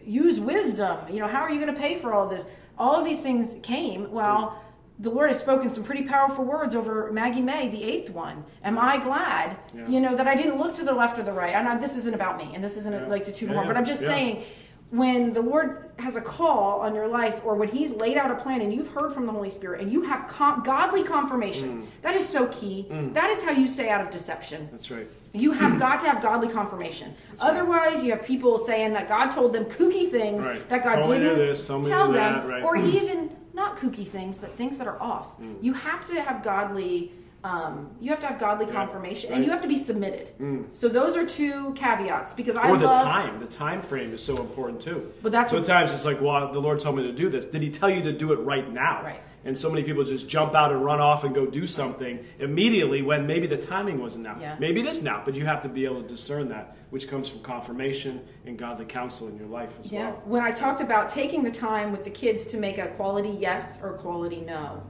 use 0.04 0.40
wisdom. 0.40 0.98
You 1.10 1.20
know, 1.20 1.28
how 1.28 1.42
are 1.42 1.52
you 1.52 1.60
going 1.60 1.74
to 1.74 1.80
pay 1.80 1.96
for 1.96 2.14
all 2.14 2.28
this? 2.28 2.48
All 2.80 2.96
of 2.96 3.06
these 3.06 3.22
things 3.22 3.58
came. 3.62 4.12
Well, 4.12 4.60
the 5.02 5.10
Lord 5.10 5.30
has 5.30 5.40
spoken 5.40 5.68
some 5.68 5.84
pretty 5.84 6.04
powerful 6.04 6.46
words 6.46 6.76
over 6.76 7.12
Maggie 7.12 7.42
May, 7.42 7.70
the 7.70 7.84
eighth 7.84 8.12
one. 8.12 8.46
Am 8.64 8.78
I 8.78 9.00
glad, 9.00 9.58
yeah. 9.74 9.88
you 9.88 10.00
know, 10.00 10.16
that 10.16 10.28
I 10.28 10.36
didn't 10.36 10.60
look 10.60 10.76
to 10.76 10.84
the 10.84 10.94
left 10.94 11.18
or 11.18 11.24
the 11.24 11.34
right? 11.34 11.56
I 11.56 11.78
this 11.78 11.98
isn't 11.98 12.14
about 12.14 12.38
me, 12.38 12.52
and 12.54 12.64
this 12.64 12.78
isn't 12.78 12.94
yeah. 12.94 13.08
like 13.08 13.26
to 13.26 13.32
toot 13.32 13.50
yeah, 13.50 13.56
horn, 13.56 13.68
but 13.68 13.76
I'm 13.76 13.86
just 13.86 14.06
saying, 14.06 14.44
when 14.92 15.32
the 15.32 15.42
Lord 15.42 15.90
has 15.98 16.18
a 16.18 16.22
call 16.22 16.82
on 16.82 16.94
your 16.94 17.08
life, 17.08 17.42
or 17.44 17.56
when 17.56 17.70
He's 17.70 17.94
laid 17.94 18.18
out 18.18 18.30
a 18.30 18.36
plan 18.36 18.62
and 18.62 18.72
you've 18.72 18.90
heard 18.90 19.12
from 19.12 19.26
the 19.26 19.32
Holy 19.32 19.50
Spirit 19.50 19.82
and 19.82 19.92
you 19.92 20.04
have 20.04 20.28
com- 20.28 20.62
godly 20.64 21.02
confirmation, 21.02 21.84
mm. 21.84 21.88
that 22.04 22.14
is 22.14 22.28
so 22.28 22.46
key. 22.48 22.86
Mm. 22.92 23.14
That 23.14 23.32
is 23.32 23.42
how 23.42 23.52
you 23.52 23.68
stay 23.68 23.90
out 23.90 24.02
of 24.02 24.12
deception. 24.12 24.68
That's 24.70 24.92
right. 24.92 25.08
You 25.34 25.54
have 25.54 25.80
got 25.80 26.02
to 26.02 26.08
have 26.08 26.22
godly 26.22 26.50
confirmation. 26.50 27.16
That's 27.30 27.42
Otherwise, 27.42 27.96
right. 27.96 28.04
you 28.04 28.12
have 28.12 28.24
people 28.24 28.58
saying 28.60 28.94
that 28.94 29.08
God 29.08 29.30
told 29.30 29.54
them 29.54 29.66
kooky 29.66 30.12
things 30.12 30.46
right. 30.46 30.70
that 30.70 30.84
God 30.84 31.06
didn't 31.06 31.38
this, 31.38 31.66
tell 31.66 31.82
them, 31.82 32.14
that, 32.14 32.46
right. 32.46 32.62
or 32.62 32.76
even 32.76 33.32
not 33.54 33.78
kooky 33.78 34.06
things, 34.06 34.38
but 34.40 34.52
things 34.52 34.78
that 34.78 34.88
are 34.88 35.02
off. 35.02 35.40
Mm. 35.40 35.56
You 35.62 35.74
have 35.74 36.06
to 36.08 36.22
have 36.22 36.44
godly. 36.44 37.12
Um, 37.44 37.90
you 38.00 38.12
have 38.12 38.20
to 38.20 38.28
have 38.28 38.40
godly 38.40 38.68
yeah, 38.68 38.74
confirmation, 38.74 39.32
right. 39.32 39.38
and 39.38 39.46
you 39.46 39.52
have 39.52 39.64
to 39.64 39.68
be 39.68 39.76
submitted. 39.76 40.32
Mm. 40.40 40.66
So 40.74 40.88
those 40.88 41.18
are 41.18 41.26
two 41.26 41.74
caveats. 41.74 42.34
Because 42.34 42.56
I 42.56 42.70
or 42.70 42.78
the 42.78 42.86
love, 42.86 43.04
time, 43.04 43.40
the 43.40 43.48
time 43.48 43.82
frame 43.82 44.14
is 44.14 44.24
so 44.24 44.38
important 44.38 44.80
too. 44.80 45.12
But 45.24 45.32
that's 45.32 45.50
sometimes 45.50 45.90
what, 45.90 45.96
it's 45.96 46.06
like, 46.06 46.22
well, 46.22 46.52
the 46.52 46.62
Lord 46.62 46.80
told 46.80 46.98
me 46.98 47.04
to 47.04 47.12
do 47.12 47.30
this. 47.30 47.46
Did 47.46 47.64
He 47.64 47.72
tell 47.72 47.90
you 47.90 48.04
to 48.04 48.12
do 48.14 48.32
it 48.32 48.36
right 48.42 48.72
now? 48.72 49.02
Right. 49.04 49.20
And 49.44 49.58
so 49.58 49.72
many 49.72 49.82
people 49.82 50.04
just 50.04 50.30
jump 50.30 50.54
out 50.54 50.72
and 50.72 50.86
run 50.86 51.00
off 51.00 51.24
and 51.24 51.34
go 51.34 51.48
do 51.48 51.66
something 51.66 52.24
immediately 52.38 53.02
when 53.02 53.26
maybe 53.26 53.48
the 53.48 53.58
timing 53.58 54.00
wasn't 54.00 54.24
now. 54.24 54.38
Yeah. 54.40 54.56
Maybe 54.60 54.82
it 54.82 54.86
is 54.86 55.02
now, 55.02 55.24
but 55.26 55.34
you 55.34 55.46
have 55.46 55.62
to 55.62 55.70
be 55.70 55.86
able 55.86 56.04
to 56.04 56.08
discern 56.08 56.50
that, 56.50 56.76
which 56.92 57.08
comes 57.08 57.28
from 57.28 57.40
confirmation 57.40 58.22
and 58.46 58.58
godly 58.58 58.86
counsel 58.86 59.28
in 59.30 59.38
your 59.38 59.48
life 59.48 59.74
as 59.80 59.92
yeah. 59.92 60.12
well. 60.12 60.22
When 60.26 60.44
I 60.44 60.52
talked 60.52 60.82
about 60.82 61.10
taking 61.10 61.42
the 61.42 61.52
time 61.52 61.92
with 61.92 62.04
the 62.04 62.10
kids 62.10 62.46
to 62.48 62.58
make 62.58 62.78
a 62.78 62.90
quality 62.90 63.30
yes 63.30 63.82
or 63.82 63.94
quality 63.94 64.42
no, 64.42 64.84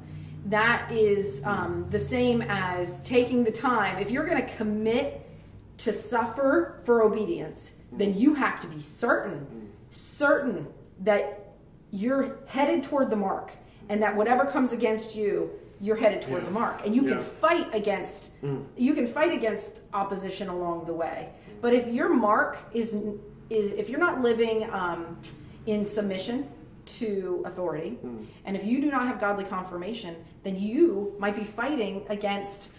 that 0.47 0.91
is 0.91 1.41
um, 1.45 1.85
the 1.91 1.99
same 1.99 2.41
as 2.41 3.03
taking 3.03 3.43
the 3.43 3.51
time. 3.51 3.99
If 3.99 4.09
you're 4.09 4.25
going 4.25 4.43
to 4.43 4.55
commit 4.55 5.29
to 5.77 5.93
suffer 5.93 6.79
for 6.83 7.03
obedience, 7.03 7.73
then 7.91 8.17
you 8.17 8.33
have 8.33 8.59
to 8.61 8.67
be 8.67 8.79
certain, 8.79 9.69
certain 9.91 10.67
that 11.01 11.53
you're 11.91 12.39
headed 12.47 12.83
toward 12.83 13.11
the 13.11 13.15
mark 13.15 13.51
and 13.89 14.01
that 14.01 14.15
whatever 14.15 14.45
comes 14.45 14.73
against 14.73 15.15
you 15.15 15.51
you're 15.81 15.95
headed 15.95 16.21
toward 16.21 16.41
yeah. 16.43 16.45
the 16.45 16.51
mark 16.51 16.85
and 16.85 16.95
you 16.95 17.01
can 17.01 17.17
fight 17.17 17.67
against 17.73 18.39
mm. 18.43 18.63
you 18.77 18.93
can 18.93 19.07
fight 19.07 19.33
against 19.33 19.81
opposition 19.93 20.47
along 20.47 20.85
the 20.85 20.93
way 20.93 21.29
but 21.61 21.73
if 21.73 21.87
your 21.87 22.09
mark 22.09 22.57
is, 22.73 22.95
is 23.49 23.71
if 23.77 23.89
you're 23.89 23.99
not 23.99 24.21
living 24.21 24.69
um, 24.71 25.17
in 25.65 25.85
submission 25.85 26.49
to 26.85 27.43
authority 27.45 27.97
mm. 28.03 28.25
and 28.45 28.55
if 28.55 28.65
you 28.65 28.81
do 28.81 28.89
not 28.89 29.07
have 29.07 29.19
godly 29.19 29.45
confirmation 29.45 30.15
then 30.43 30.59
you 30.59 31.15
might 31.19 31.35
be 31.35 31.43
fighting 31.43 32.03
against 32.09 32.71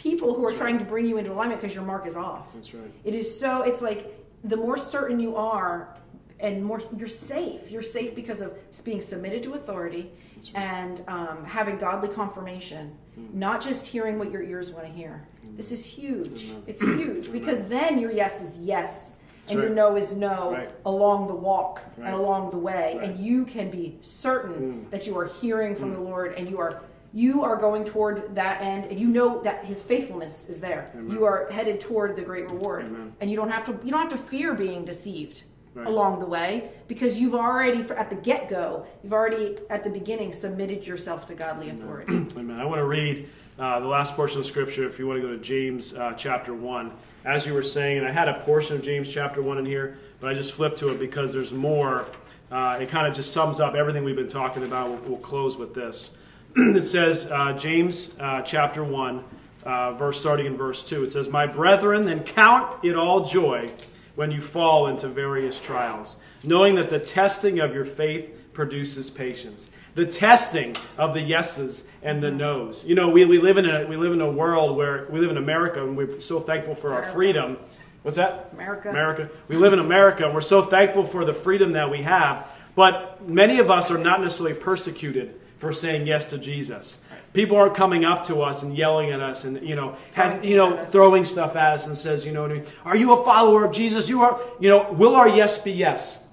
people 0.00 0.34
who 0.34 0.46
are 0.46 0.52
trying 0.52 0.78
to 0.78 0.84
bring 0.84 1.06
you 1.06 1.18
into 1.18 1.30
alignment 1.32 1.60
because 1.60 1.74
your 1.74 1.84
mark 1.84 2.06
is 2.06 2.16
off. 2.16 2.54
That's 2.54 2.72
right. 2.72 2.90
It 3.04 3.14
is 3.14 3.38
so 3.38 3.62
it's 3.62 3.82
like 3.82 4.16
the 4.44 4.56
more 4.56 4.78
certain 4.78 5.20
you 5.20 5.36
are 5.36 5.94
and 6.38 6.64
more 6.64 6.80
you're 6.96 7.08
safe. 7.08 7.70
You're 7.70 7.82
safe 7.82 8.14
because 8.14 8.40
of 8.40 8.56
being 8.84 9.00
submitted 9.02 9.42
to 9.42 9.54
authority 9.54 10.10
right. 10.48 10.62
and 10.62 11.02
um, 11.08 11.44
having 11.44 11.76
godly 11.76 12.08
confirmation 12.08 12.96
mm. 13.18 13.32
not 13.34 13.60
just 13.60 13.86
hearing 13.86 14.18
what 14.18 14.30
your 14.30 14.42
ears 14.42 14.72
want 14.72 14.86
to 14.86 14.92
hear 14.92 15.26
mm. 15.44 15.56
this 15.56 15.72
is 15.72 15.84
huge 15.84 16.52
it's 16.66 16.82
huge 16.82 17.30
because 17.32 17.68
then 17.68 17.98
your 17.98 18.10
yes 18.10 18.42
is 18.42 18.58
yes 18.64 19.16
That's 19.40 19.50
and 19.52 19.60
right. 19.60 19.66
your 19.66 19.74
no 19.74 19.96
is 19.96 20.16
no 20.16 20.52
right. 20.52 20.70
along 20.84 21.26
the 21.28 21.34
walk 21.34 21.82
and 21.98 22.14
along 22.14 22.50
the 22.50 22.58
way 22.58 22.98
and 23.02 23.18
you 23.18 23.44
can 23.44 23.70
be 23.70 23.98
certain 24.00 24.84
mm. 24.84 24.90
that 24.90 25.06
you 25.06 25.18
are 25.18 25.26
hearing 25.26 25.74
from 25.74 25.92
mm. 25.92 25.96
the 25.96 26.02
lord 26.02 26.34
and 26.34 26.48
you 26.48 26.58
are 26.58 26.82
you 27.12 27.42
are 27.42 27.56
going 27.56 27.84
toward 27.84 28.34
that 28.34 28.60
end 28.62 28.86
and 28.86 28.98
you 28.98 29.08
know 29.08 29.40
that 29.42 29.64
his 29.64 29.82
faithfulness 29.82 30.48
is 30.48 30.60
there 30.60 30.90
Amen. 30.94 31.10
you 31.10 31.24
are 31.24 31.48
headed 31.50 31.80
toward 31.80 32.14
the 32.14 32.22
great 32.22 32.48
reward 32.48 32.86
Amen. 32.86 33.12
and 33.20 33.30
you 33.30 33.36
don't 33.36 33.50
have 33.50 33.64
to 33.66 33.72
you 33.84 33.90
don't 33.90 34.00
have 34.00 34.10
to 34.10 34.18
fear 34.18 34.54
being 34.54 34.84
deceived 34.84 35.44
Right. 35.72 35.86
along 35.86 36.18
the 36.18 36.26
way 36.26 36.72
because 36.88 37.20
you've 37.20 37.36
already 37.36 37.88
at 37.92 38.10
the 38.10 38.16
get-go 38.16 38.84
you've 39.04 39.12
already 39.12 39.56
at 39.70 39.84
the 39.84 39.90
beginning 39.90 40.32
submitted 40.32 40.84
yourself 40.84 41.26
to 41.26 41.34
godly 41.36 41.70
authority 41.70 42.12
Amen. 42.36 42.58
I 42.58 42.64
want 42.64 42.80
to 42.80 42.84
read 42.86 43.28
uh, 43.60 43.78
the 43.78 43.86
last 43.86 44.16
portion 44.16 44.40
of 44.40 44.46
Scripture 44.46 44.86
if 44.86 44.98
you 44.98 45.06
want 45.06 45.20
to 45.20 45.26
go 45.26 45.32
to 45.34 45.38
James 45.38 45.92
uh, 45.92 46.14
chapter 46.16 46.54
1. 46.54 46.90
As 47.26 47.46
you 47.46 47.52
were 47.52 47.62
saying, 47.62 47.98
and 47.98 48.06
I 48.06 48.10
had 48.10 48.26
a 48.26 48.40
portion 48.40 48.76
of 48.76 48.82
James 48.82 49.12
chapter 49.12 49.42
1 49.42 49.58
in 49.58 49.66
here, 49.66 49.98
but 50.18 50.30
I 50.30 50.34
just 50.34 50.54
flipped 50.54 50.78
to 50.78 50.88
it 50.88 50.98
because 50.98 51.32
there's 51.34 51.52
more. 51.52 52.06
Uh, 52.50 52.78
it 52.80 52.88
kind 52.88 53.06
of 53.06 53.14
just 53.14 53.32
sums 53.32 53.60
up 53.60 53.74
everything 53.74 54.02
we've 54.02 54.16
been 54.16 54.26
talking 54.26 54.64
about. 54.64 54.88
We'll, 54.88 55.10
we'll 55.10 55.18
close 55.18 55.58
with 55.58 55.74
this. 55.74 56.10
it 56.56 56.84
says, 56.84 57.26
uh, 57.30 57.52
James 57.52 58.14
uh, 58.18 58.40
chapter 58.40 58.82
1, 58.82 59.24
uh, 59.64 59.92
verse 59.92 60.18
starting 60.18 60.46
in 60.46 60.56
verse 60.56 60.82
2. 60.82 61.02
It 61.02 61.10
says, 61.10 61.28
My 61.28 61.46
brethren, 61.46 62.06
then 62.06 62.24
count 62.24 62.82
it 62.82 62.96
all 62.96 63.24
joy 63.24 63.70
when 64.14 64.30
you 64.30 64.40
fall 64.40 64.86
into 64.88 65.08
various 65.08 65.60
trials, 65.60 66.16
knowing 66.42 66.74
that 66.76 66.90
the 66.90 66.98
testing 66.98 67.60
of 67.60 67.74
your 67.74 67.84
faith 67.84 68.36
produces 68.52 69.10
patience. 69.10 69.70
The 69.94 70.06
testing 70.06 70.76
of 70.96 71.14
the 71.14 71.20
yeses 71.20 71.86
and 72.02 72.22
the 72.22 72.28
mm-hmm. 72.28 72.38
nos. 72.38 72.84
You 72.84 72.94
know, 72.94 73.08
we, 73.08 73.24
we 73.24 73.38
live 73.38 73.58
in 73.58 73.68
a 73.68 73.86
we 73.86 73.96
live 73.96 74.12
in 74.12 74.20
a 74.20 74.30
world 74.30 74.76
where 74.76 75.06
we 75.10 75.18
live 75.18 75.30
in 75.30 75.36
America 75.36 75.82
and 75.82 75.96
we're 75.96 76.20
so 76.20 76.40
thankful 76.40 76.74
for 76.74 76.92
our 76.92 77.02
freedom. 77.02 77.58
What's 78.02 78.16
that? 78.16 78.50
America. 78.52 78.90
America. 78.90 79.30
We 79.48 79.56
live 79.56 79.72
in 79.72 79.78
America. 79.78 80.24
and 80.24 80.34
We're 80.34 80.40
so 80.40 80.62
thankful 80.62 81.04
for 81.04 81.24
the 81.24 81.34
freedom 81.34 81.72
that 81.72 81.90
we 81.90 82.02
have. 82.02 82.46
But 82.74 83.28
many 83.28 83.58
of 83.58 83.70
us 83.70 83.90
are 83.90 83.98
not 83.98 84.20
necessarily 84.20 84.58
persecuted 84.58 85.38
for 85.58 85.72
saying 85.72 86.06
yes 86.06 86.30
to 86.30 86.38
Jesus. 86.38 87.00
People 87.32 87.56
aren't 87.56 87.74
coming 87.74 88.04
up 88.04 88.24
to 88.24 88.42
us 88.42 88.62
and 88.64 88.76
yelling 88.76 89.10
at 89.12 89.20
us 89.20 89.44
and 89.44 89.62
you 89.62 89.76
know, 89.76 89.94
have, 90.14 90.32
Throwing 90.40 90.48
you 90.48 90.56
know, 90.56 90.68
things 90.70 90.78
at 90.80 90.86
us. 90.86 90.92
throwing 90.92 91.24
stuff 91.24 91.56
at 91.56 91.74
us 91.74 91.86
and 91.86 91.96
says, 91.96 92.26
you 92.26 92.32
know, 92.32 92.42
what 92.42 92.50
I 92.50 92.54
mean? 92.54 92.64
are 92.84 92.96
you 92.96 93.12
a 93.12 93.24
follower 93.24 93.64
of 93.64 93.72
Jesus? 93.72 94.08
You 94.08 94.22
are. 94.22 94.40
You 94.58 94.68
know, 94.70 94.92
will 94.92 95.14
our 95.14 95.28
yes 95.28 95.58
be 95.58 95.72
yes? 95.72 96.26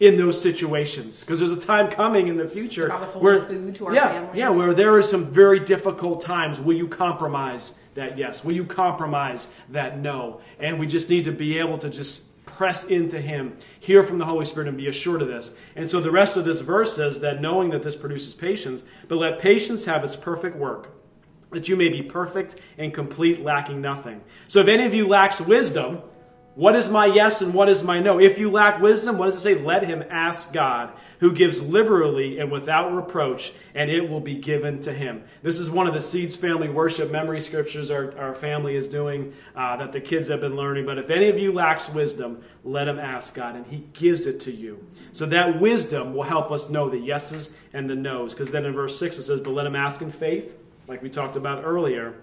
in 0.00 0.16
those 0.16 0.40
situations 0.40 1.20
because 1.20 1.38
there's 1.38 1.52
a 1.52 1.60
time 1.60 1.86
coming 1.90 2.28
in 2.28 2.38
the 2.38 2.44
future 2.46 2.88
where 3.18 3.42
food 3.42 3.74
to 3.74 3.86
our 3.86 3.94
yeah, 3.94 4.08
families. 4.08 4.34
yeah, 4.34 4.48
where 4.48 4.72
there 4.72 4.94
are 4.94 5.02
some 5.02 5.26
very 5.26 5.60
difficult 5.60 6.22
times. 6.22 6.58
Will 6.58 6.74
you 6.74 6.88
compromise 6.88 7.78
that 7.92 8.16
yes? 8.16 8.42
Will 8.42 8.54
you 8.54 8.64
compromise 8.64 9.50
that 9.68 9.98
no? 9.98 10.40
And 10.58 10.78
we 10.80 10.86
just 10.86 11.10
need 11.10 11.24
to 11.24 11.32
be 11.32 11.58
able 11.58 11.76
to 11.76 11.90
just 11.90 12.24
press 12.60 12.84
into 12.84 13.18
Him, 13.18 13.56
hear 13.78 14.02
from 14.02 14.18
the 14.18 14.26
Holy 14.26 14.44
Spirit, 14.44 14.68
and 14.68 14.76
be 14.76 14.86
assured 14.86 15.22
of 15.22 15.28
this. 15.28 15.56
And 15.74 15.88
so 15.88 15.98
the 15.98 16.10
rest 16.10 16.36
of 16.36 16.44
this 16.44 16.60
verse 16.60 16.94
says 16.94 17.20
that 17.20 17.40
knowing 17.40 17.70
that 17.70 17.80
this 17.80 17.96
produces 17.96 18.34
patience, 18.34 18.84
but 19.08 19.16
let 19.16 19.38
patience 19.38 19.86
have 19.86 20.04
its 20.04 20.14
perfect 20.14 20.56
work. 20.56 20.94
That 21.52 21.70
you 21.70 21.76
may 21.76 21.88
be 21.88 22.02
perfect 22.02 22.56
and 22.76 22.92
complete, 22.92 23.40
lacking 23.40 23.80
nothing. 23.80 24.20
So 24.46 24.60
if 24.60 24.68
any 24.68 24.84
of 24.84 24.92
you 24.92 25.08
lacks 25.08 25.40
wisdom, 25.40 26.02
what 26.56 26.74
is 26.74 26.90
my 26.90 27.06
yes 27.06 27.42
and 27.42 27.54
what 27.54 27.68
is 27.68 27.84
my 27.84 28.00
no? 28.00 28.18
If 28.18 28.38
you 28.38 28.50
lack 28.50 28.80
wisdom, 28.80 29.16
what 29.16 29.26
does 29.26 29.36
it 29.36 29.40
say? 29.40 29.54
Let 29.54 29.84
him 29.84 30.02
ask 30.10 30.52
God, 30.52 30.92
who 31.20 31.32
gives 31.32 31.62
liberally 31.62 32.40
and 32.40 32.50
without 32.50 32.92
reproach, 32.92 33.52
and 33.72 33.88
it 33.88 34.10
will 34.10 34.20
be 34.20 34.34
given 34.34 34.80
to 34.80 34.92
him. 34.92 35.22
This 35.42 35.60
is 35.60 35.70
one 35.70 35.86
of 35.86 35.94
the 35.94 36.00
Seeds 36.00 36.34
family 36.34 36.68
worship 36.68 37.10
memory 37.10 37.40
scriptures 37.40 37.90
our, 37.90 38.18
our 38.18 38.34
family 38.34 38.74
is 38.74 38.88
doing 38.88 39.32
uh, 39.54 39.76
that 39.76 39.92
the 39.92 40.00
kids 40.00 40.26
have 40.26 40.40
been 40.40 40.56
learning. 40.56 40.86
But 40.86 40.98
if 40.98 41.08
any 41.08 41.28
of 41.28 41.38
you 41.38 41.52
lacks 41.52 41.88
wisdom, 41.88 42.42
let 42.64 42.88
him 42.88 42.98
ask 42.98 43.32
God, 43.32 43.54
and 43.54 43.64
he 43.66 43.86
gives 43.92 44.26
it 44.26 44.40
to 44.40 44.52
you. 44.52 44.84
So 45.12 45.26
that 45.26 45.60
wisdom 45.60 46.14
will 46.14 46.24
help 46.24 46.50
us 46.50 46.68
know 46.68 46.90
the 46.90 46.98
yeses 46.98 47.52
and 47.72 47.88
the 47.88 47.94
nos. 47.94 48.34
Because 48.34 48.50
then 48.50 48.64
in 48.64 48.72
verse 48.72 48.98
6 48.98 49.18
it 49.18 49.22
says, 49.22 49.40
But 49.40 49.52
let 49.52 49.66
him 49.66 49.76
ask 49.76 50.02
in 50.02 50.10
faith, 50.10 50.58
like 50.88 51.00
we 51.00 51.10
talked 51.10 51.36
about 51.36 51.62
earlier, 51.64 52.16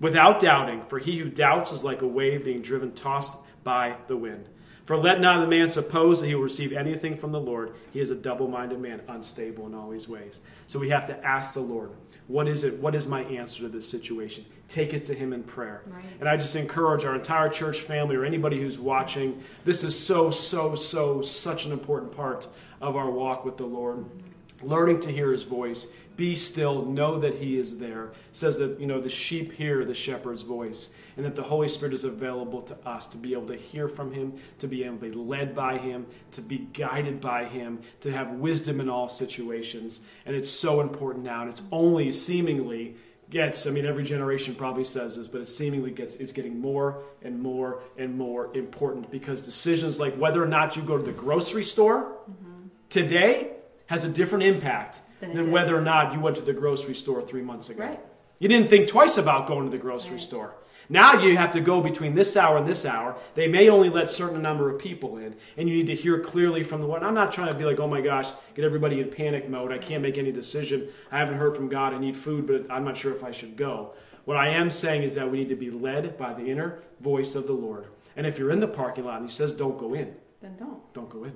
without 0.00 0.38
doubting. 0.38 0.82
For 0.82 0.98
he 0.98 1.18
who 1.18 1.28
doubts 1.28 1.72
is 1.72 1.82
like 1.82 2.02
a 2.02 2.06
wave 2.06 2.44
being 2.44 2.62
driven, 2.62 2.92
tossed 2.92 3.38
by 3.64 3.96
the 4.06 4.16
wind. 4.16 4.48
For 4.84 4.96
let 4.96 5.20
not 5.20 5.40
the 5.40 5.46
man 5.46 5.68
suppose 5.68 6.20
that 6.20 6.26
he 6.26 6.34
will 6.34 6.42
receive 6.42 6.72
anything 6.72 7.16
from 7.16 7.30
the 7.32 7.40
Lord. 7.40 7.72
He 7.92 8.00
is 8.00 8.10
a 8.10 8.16
double 8.16 8.48
minded 8.48 8.80
man, 8.80 9.00
unstable 9.06 9.66
in 9.66 9.74
all 9.74 9.90
his 9.90 10.08
ways. 10.08 10.40
So 10.66 10.78
we 10.78 10.88
have 10.88 11.06
to 11.06 11.24
ask 11.24 11.54
the 11.54 11.60
Lord, 11.60 11.90
what 12.26 12.48
is 12.48 12.64
it? 12.64 12.78
What 12.78 12.94
is 12.94 13.06
my 13.06 13.22
answer 13.24 13.62
to 13.62 13.68
this 13.68 13.88
situation? 13.88 14.44
Take 14.68 14.92
it 14.92 15.04
to 15.04 15.14
him 15.14 15.32
in 15.32 15.44
prayer. 15.44 15.82
Right. 15.86 16.04
And 16.18 16.28
I 16.28 16.36
just 16.36 16.56
encourage 16.56 17.04
our 17.04 17.14
entire 17.14 17.48
church 17.48 17.80
family 17.80 18.16
or 18.16 18.24
anybody 18.24 18.60
who's 18.60 18.78
watching, 18.78 19.42
this 19.64 19.84
is 19.84 19.98
so, 19.98 20.30
so, 20.30 20.74
so, 20.74 21.22
such 21.22 21.64
an 21.66 21.72
important 21.72 22.12
part 22.12 22.46
of 22.80 22.96
our 22.96 23.10
walk 23.10 23.44
with 23.44 23.56
the 23.56 23.66
Lord. 23.66 23.98
Mm-hmm. 23.98 24.31
Learning 24.62 25.00
to 25.00 25.10
hear 25.10 25.32
his 25.32 25.42
voice. 25.42 25.86
Be 26.16 26.34
still, 26.34 26.84
know 26.84 27.18
that 27.20 27.34
he 27.34 27.58
is 27.58 27.78
there. 27.78 28.06
It 28.08 28.14
says 28.32 28.58
that, 28.58 28.78
you 28.78 28.86
know, 28.86 29.00
the 29.00 29.08
sheep 29.08 29.52
hear 29.52 29.84
the 29.84 29.94
shepherd's 29.94 30.42
voice, 30.42 30.94
and 31.16 31.24
that 31.24 31.34
the 31.34 31.42
Holy 31.42 31.68
Spirit 31.68 31.94
is 31.94 32.04
available 32.04 32.60
to 32.62 32.76
us 32.86 33.06
to 33.08 33.16
be 33.16 33.32
able 33.32 33.46
to 33.46 33.56
hear 33.56 33.88
from 33.88 34.12
him, 34.12 34.34
to 34.58 34.68
be 34.68 34.84
able 34.84 34.98
to 34.98 35.08
be 35.08 35.12
led 35.12 35.54
by 35.54 35.78
him, 35.78 36.06
to 36.32 36.42
be 36.42 36.58
guided 36.58 37.20
by 37.20 37.46
him, 37.46 37.80
to 38.00 38.12
have 38.12 38.30
wisdom 38.32 38.78
in 38.78 38.90
all 38.90 39.08
situations. 39.08 40.00
And 40.26 40.36
it's 40.36 40.50
so 40.50 40.80
important 40.80 41.24
now, 41.24 41.42
and 41.42 41.50
it's 41.50 41.62
only 41.72 42.12
seemingly 42.12 42.96
gets, 43.30 43.66
I 43.66 43.70
mean, 43.70 43.86
every 43.86 44.04
generation 44.04 44.54
probably 44.54 44.84
says 44.84 45.16
this, 45.16 45.26
but 45.26 45.40
it 45.40 45.48
seemingly 45.48 45.90
gets, 45.90 46.16
it's 46.16 46.32
getting 46.32 46.60
more 46.60 47.02
and 47.22 47.40
more 47.40 47.80
and 47.96 48.18
more 48.18 48.54
important 48.54 49.10
because 49.10 49.40
decisions 49.40 49.98
like 49.98 50.14
whether 50.16 50.42
or 50.42 50.46
not 50.46 50.76
you 50.76 50.82
go 50.82 50.98
to 50.98 51.02
the 51.02 51.12
grocery 51.12 51.64
store 51.64 52.12
mm-hmm. 52.30 52.66
today 52.90 53.52
has 53.86 54.04
a 54.04 54.08
different 54.08 54.44
impact 54.44 55.00
Than 55.20 55.50
whether 55.52 55.76
or 55.76 55.80
not 55.82 56.12
you 56.14 56.20
went 56.20 56.36
to 56.36 56.42
the 56.42 56.52
grocery 56.52 56.94
store 56.94 57.22
three 57.22 57.42
months 57.42 57.68
ago. 57.70 57.84
Right. 57.84 58.00
You 58.38 58.48
didn't 58.48 58.68
think 58.70 58.88
twice 58.88 59.18
about 59.18 59.46
going 59.46 59.64
to 59.64 59.70
the 59.70 59.78
grocery 59.82 60.16
Right. 60.16 60.20
store. 60.20 60.54
Now 60.88 61.22
you 61.22 61.36
have 61.36 61.52
to 61.52 61.60
go 61.60 61.80
between 61.80 62.14
this 62.14 62.36
hour 62.36 62.56
and 62.56 62.66
this 62.66 62.84
hour. 62.84 63.16
They 63.34 63.46
may 63.46 63.68
only 63.68 63.88
let 63.88 64.10
certain 64.10 64.42
number 64.42 64.68
of 64.68 64.80
people 64.80 65.16
in, 65.16 65.36
and 65.56 65.68
you 65.68 65.76
need 65.76 65.86
to 65.86 65.94
hear 65.94 66.18
clearly 66.18 66.64
from 66.64 66.80
the 66.80 66.86
Lord. 66.88 67.02
I'm 67.04 67.14
not 67.14 67.30
trying 67.32 67.52
to 67.52 67.56
be 67.56 67.64
like, 67.64 67.78
oh 67.78 67.86
my 67.86 68.00
gosh, 68.00 68.30
get 68.54 68.64
everybody 68.64 69.00
in 69.00 69.08
panic 69.08 69.48
mode. 69.48 69.70
I 69.72 69.78
can't 69.78 70.02
make 70.02 70.18
any 70.18 70.32
decision. 70.32 70.88
I 71.12 71.18
haven't 71.18 71.36
heard 71.36 71.54
from 71.54 71.68
God. 71.68 71.94
I 71.94 71.98
need 71.98 72.16
food, 72.16 72.46
but 72.46 72.68
I'm 72.70 72.84
not 72.84 72.96
sure 72.96 73.12
if 73.12 73.22
I 73.22 73.30
should 73.30 73.56
go. 73.56 73.92
What 74.24 74.36
I 74.36 74.48
am 74.48 74.70
saying 74.70 75.02
is 75.02 75.14
that 75.14 75.30
we 75.30 75.38
need 75.38 75.48
to 75.50 75.56
be 75.56 75.70
led 75.70 76.18
by 76.18 76.34
the 76.34 76.46
inner 76.46 76.80
voice 77.00 77.34
of 77.36 77.46
the 77.46 77.52
Lord. 77.54 77.86
And 78.16 78.26
if 78.26 78.38
you're 78.38 78.50
in 78.50 78.60
the 78.60 78.68
parking 78.68 79.04
lot 79.04 79.20
and 79.20 79.30
He 79.30 79.32
says, 79.34 79.54
don't 79.54 79.78
go 79.78 79.94
in, 79.94 80.14
then 80.40 80.56
don't 80.56 80.92
don't 80.92 81.08
go 81.08 81.24
in. 81.24 81.32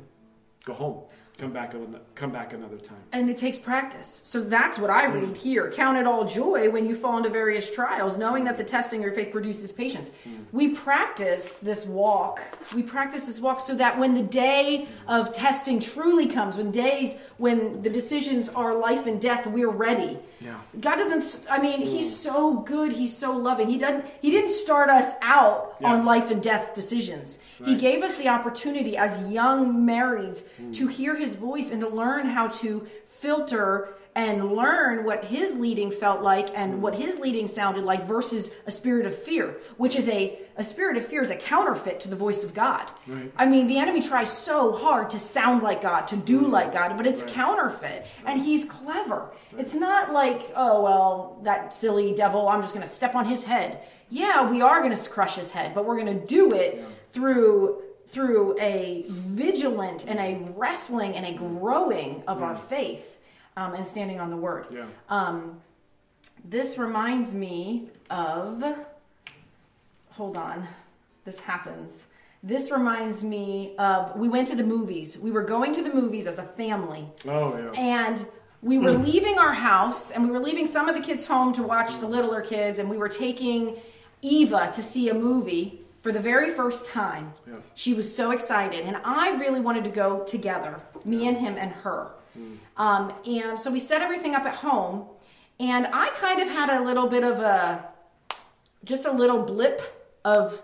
Go 0.65 0.75
home. 0.75 1.03
Come 1.39 1.53
back, 1.53 1.75
come 2.15 2.33
back 2.33 2.55
another 2.55 2.79
time. 2.79 2.97
and 3.13 3.29
it 3.29 3.37
takes 3.37 3.59
practice. 3.59 4.23
So 4.25 4.41
that's 4.41 4.79
what 4.79 4.89
i 4.89 5.05
mm. 5.05 5.15
read 5.21 5.37
here. 5.37 5.71
Count 5.71 5.99
it 5.99 6.07
all 6.07 6.25
joy 6.25 6.71
when 6.71 6.87
you 6.87 6.95
fall 6.95 7.19
into 7.19 7.29
various 7.29 7.71
trials 7.71 8.17
knowing 8.17 8.45
that 8.45 8.57
the 8.57 8.65
testing 8.65 9.01
of 9.01 9.05
your 9.05 9.13
faith 9.13 9.33
produces 9.33 9.71
patience. 9.71 10.13
Mm. 10.27 10.47
We 10.53 10.69
practice 10.69 11.59
this 11.59 11.85
walk. 11.85 12.41
We 12.75 12.83
practice 12.83 13.27
this 13.27 13.39
walk 13.39 13.61
so 13.61 13.75
that 13.75 13.99
when 13.99 14.15
the 14.15 14.23
day 14.23 14.89
of 15.07 15.31
testing 15.35 15.79
truly 15.79 16.27
comes 16.27 16.57
when 16.57 16.71
days 16.71 17.17
when 17.37 17.83
the 17.83 17.91
decisions 17.91 18.49
are 18.49 18.75
life 18.75 19.07
and 19.07 19.21
death 19.21 19.47
we're 19.47 19.69
ready 19.69 20.19
Yeah. 20.41 20.59
God 20.81 20.97
doesn't. 20.97 21.47
I 21.51 21.61
mean, 21.61 21.81
He's 21.81 22.09
mm. 22.09 22.17
so 22.17 22.55
good. 22.61 22.93
He's 22.93 23.17
so 23.17 23.33
loving. 23.37 23.69
He 23.69 23.79
doesn't. 23.79 24.05
He 24.21 24.31
didn't 24.31 24.51
start 24.51 24.91
us 24.91 25.13
out 25.23 25.77
Yeah. 25.81 25.93
on 25.93 26.05
life 26.05 26.31
and 26.31 26.43
death 26.43 26.75
decisions. 26.75 27.39
He 27.65 27.75
gave 27.75 28.03
us 28.03 28.17
the 28.17 28.29
opportunity 28.29 28.97
as 28.97 29.33
young 29.33 29.87
marrieds 29.87 30.45
mm. 30.61 30.75
to 30.75 30.89
hear 30.89 31.15
His 31.15 31.37
voice 31.37 31.71
and 31.71 31.81
to 31.81 31.89
learn 31.89 32.27
how 32.27 32.49
to 32.49 32.87
filter 33.07 33.95
and 34.17 34.53
learn 34.53 35.05
what 35.05 35.27
His 35.27 35.55
leading 35.55 35.91
felt 35.91 36.23
like 36.23 36.49
and 36.57 36.81
what 36.83 36.95
His 36.95 37.19
leading 37.21 37.47
sounded 37.47 37.85
like 37.85 38.03
versus 38.05 38.51
a 38.67 38.71
spirit 38.71 39.07
of 39.07 39.15
fear, 39.15 39.59
which 39.77 39.95
is 39.95 40.09
a 40.09 40.39
a 40.59 40.65
spirit 40.65 40.97
of 40.97 41.05
fear 41.05 41.21
is 41.21 41.29
a 41.29 41.37
counterfeit 41.37 42.01
to 42.01 42.09
the 42.09 42.17
voice 42.17 42.43
of 42.43 42.55
God. 42.55 42.91
Right. 43.07 43.31
I 43.37 43.45
mean, 43.45 43.67
the 43.67 43.77
enemy 43.77 44.01
tries 44.01 44.33
so 44.33 44.73
hard 44.73 45.11
to 45.11 45.19
sound 45.19 45.63
like 45.63 45.83
God, 45.83 46.09
to 46.09 46.17
do 46.17 46.47
like 46.47 46.73
God, 46.73 46.97
but 46.97 47.07
it's 47.07 47.23
Right. 47.23 47.33
counterfeit. 47.35 48.07
And 48.25 48.41
he's 48.41 48.65
clever. 48.65 49.33
It's 49.59 49.75
not 49.75 50.15
like, 50.15 50.51
oh, 50.57 50.83
well, 50.83 51.41
that 51.43 51.75
silly 51.75 52.15
devil, 52.15 52.49
I'm 52.49 52.63
just 52.63 52.73
going 52.73 52.87
to 52.87 52.91
step 52.91 53.15
on 53.15 53.27
his 53.27 53.45
head. 53.45 53.81
Yeah, 54.09 54.49
we 54.51 54.63
are 54.63 54.81
going 54.83 54.97
to 54.97 55.11
crush 55.11 55.35
his 55.35 55.51
head, 55.51 55.75
but 55.75 55.85
we're 55.85 56.01
going 56.03 56.19
to 56.19 56.27
do 56.27 56.53
it 56.53 56.83
through 57.09 57.83
through 58.07 58.57
a 58.61 59.05
vigilant 59.09 60.07
and 60.07 60.19
a 60.21 60.39
wrestling 60.57 61.15
and 61.17 61.27
a 61.27 61.33
growing 61.33 62.23
of 62.29 62.41
our 62.41 62.55
faith 62.55 63.19
um, 63.57 63.75
and 63.75 63.87
standing 63.87 64.21
on 64.21 64.31
the 64.31 64.37
word. 64.37 64.67
Yeah. 64.71 64.87
Um, 65.09 65.61
this 66.45 66.79
reminds 66.79 67.35
me 67.35 67.89
of. 68.11 68.63
Hold 70.13 70.37
on. 70.37 70.67
This 71.25 71.41
happens. 71.41 72.07
This 72.43 72.71
reminds 72.71 73.25
me 73.25 73.75
of. 73.79 74.17
We 74.17 74.29
went 74.29 74.49
to 74.49 74.57
the 74.57 74.65
movies. 74.65 75.19
We 75.19 75.31
were 75.31 75.43
going 75.43 75.73
to 75.75 75.83
the 75.83 75.93
movies 75.93 76.27
as 76.27 76.39
a 76.39 76.43
family. 76.43 77.07
Oh, 77.27 77.57
yeah. 77.57 77.71
And 77.81 78.27
we 78.63 78.79
were 78.79 78.93
leaving 78.93 79.39
our 79.39 79.53
house 79.53 80.11
and 80.11 80.25
we 80.25 80.31
were 80.31 80.41
leaving 80.41 80.67
some 80.67 80.89
of 80.89 80.95
the 80.95 81.01
kids 81.01 81.27
home 81.27 81.53
to 81.53 81.63
watch 81.63 81.99
the 81.99 82.07
littler 82.07 82.41
kids 82.41 82.79
and 82.79 82.89
we 82.89 82.97
were 82.97 83.09
taking 83.09 83.77
Eva 84.23 84.71
to 84.75 84.83
see 84.83 85.09
a 85.09 85.15
movie 85.15 85.83
for 86.03 86.11
the 86.11 86.19
very 86.19 86.49
first 86.51 86.87
time. 86.87 87.33
Yeah. 87.47 87.57
She 87.75 87.95
was 87.95 88.13
so 88.13 88.31
excited 88.31 88.85
and 88.87 88.99
I 89.05 89.37
really 89.37 89.61
wanted 89.61 89.85
to 89.85 89.91
go 89.91 90.25
together, 90.25 90.81
me 91.05 91.29
and 91.29 91.37
him 91.37 91.57
and 91.57 91.71
her. 91.71 92.11
Um, 92.77 93.13
and 93.27 93.59
so 93.59 93.71
we 93.71 93.79
set 93.79 94.03
everything 94.03 94.35
up 94.35 94.45
at 94.45 94.55
home 94.57 95.07
and 95.59 95.87
I 95.93 96.11
kind 96.11 96.41
of 96.41 96.49
had 96.49 96.69
a 96.69 96.85
little 96.85 97.07
bit 97.09 97.25
of 97.25 97.41
a 97.41 97.89
just 98.85 99.05
a 99.07 99.11
little 99.13 99.43
blip 99.43 99.81
of 100.25 100.63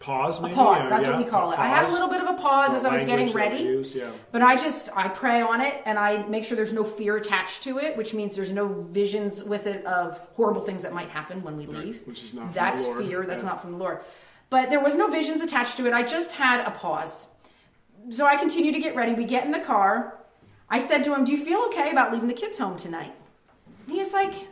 pause, 0.00 0.40
maybe? 0.40 0.52
A 0.52 0.56
pause. 0.56 0.84
Or, 0.84 0.90
That's 0.90 1.06
yeah, 1.06 1.12
what 1.16 1.24
we 1.24 1.30
call 1.30 1.52
it. 1.52 1.58
I 1.58 1.68
had 1.68 1.86
a 1.88 1.92
little 1.92 2.08
bit 2.08 2.20
of 2.20 2.28
a 2.28 2.34
pause 2.34 2.74
as 2.74 2.84
I 2.84 2.92
was 2.92 3.04
getting 3.04 3.30
ready. 3.32 3.62
Use, 3.62 3.94
yeah. 3.94 4.10
But 4.32 4.42
I 4.42 4.56
just 4.56 4.88
I 4.94 5.08
pray 5.08 5.40
on 5.40 5.60
it 5.60 5.80
and 5.86 5.98
I 5.98 6.26
make 6.26 6.44
sure 6.44 6.56
there's 6.56 6.72
no 6.72 6.84
fear 6.84 7.16
attached 7.16 7.62
to 7.62 7.78
it, 7.78 7.96
which 7.96 8.12
means 8.12 8.36
there's 8.36 8.52
no 8.52 8.66
visions 8.90 9.42
with 9.42 9.66
it 9.66 9.84
of 9.86 10.18
horrible 10.34 10.60
things 10.62 10.82
that 10.82 10.92
might 10.92 11.08
happen 11.08 11.42
when 11.42 11.56
we 11.56 11.66
leave. 11.66 12.02
which 12.06 12.22
is 12.24 12.34
not 12.34 12.46
from 12.46 12.52
That's 12.54 12.84
the 12.84 12.90
Lord. 12.92 13.04
fear. 13.04 13.26
That's 13.26 13.42
Yeah. 13.42 13.48
not 13.50 13.62
from 13.62 13.72
the 13.72 13.78
Lord. 13.78 14.00
But 14.50 14.70
there 14.70 14.80
was 14.80 14.96
no 14.96 15.08
visions 15.08 15.40
attached 15.40 15.76
to 15.78 15.86
it. 15.86 15.92
I 15.92 16.02
just 16.02 16.32
had 16.32 16.60
a 16.66 16.70
pause. 16.70 17.28
So 18.10 18.26
I 18.26 18.36
continue 18.36 18.72
to 18.72 18.78
get 18.78 18.94
ready. 18.94 19.14
We 19.14 19.24
get 19.24 19.44
in 19.44 19.50
the 19.50 19.58
car. 19.60 20.18
I 20.68 20.78
said 20.78 21.04
to 21.04 21.14
him, 21.14 21.24
"Do 21.24 21.32
you 21.32 21.44
feel 21.44 21.60
okay 21.68 21.90
about 21.90 22.12
leaving 22.12 22.28
the 22.28 22.34
kids 22.34 22.58
home 22.58 22.76
tonight?" 22.76 23.14
And 23.86 23.92
he 23.92 23.98
was 23.98 24.12
like, 24.12 24.48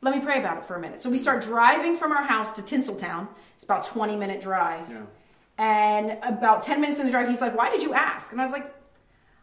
"Let 0.00 0.14
me 0.14 0.20
pray 0.20 0.38
about 0.38 0.58
it 0.58 0.64
for 0.64 0.76
a 0.76 0.80
minute." 0.80 1.00
So 1.00 1.10
we 1.10 1.18
start 1.18 1.42
driving 1.42 1.94
from 1.94 2.12
our 2.12 2.22
house 2.22 2.52
to 2.54 2.62
Tinseltown. 2.62 3.28
It's 3.54 3.64
about 3.64 3.84
20 3.84 4.16
minute 4.16 4.40
drive. 4.40 4.88
Yeah. 4.90 5.02
And 5.58 6.18
about 6.22 6.62
10 6.62 6.80
minutes 6.80 7.00
in 7.00 7.06
the 7.06 7.12
drive, 7.12 7.28
he's 7.28 7.40
like, 7.40 7.56
Why 7.56 7.68
did 7.68 7.82
you 7.82 7.92
ask? 7.92 8.32
And 8.32 8.40
I 8.40 8.44
was 8.44 8.52
like, 8.52 8.72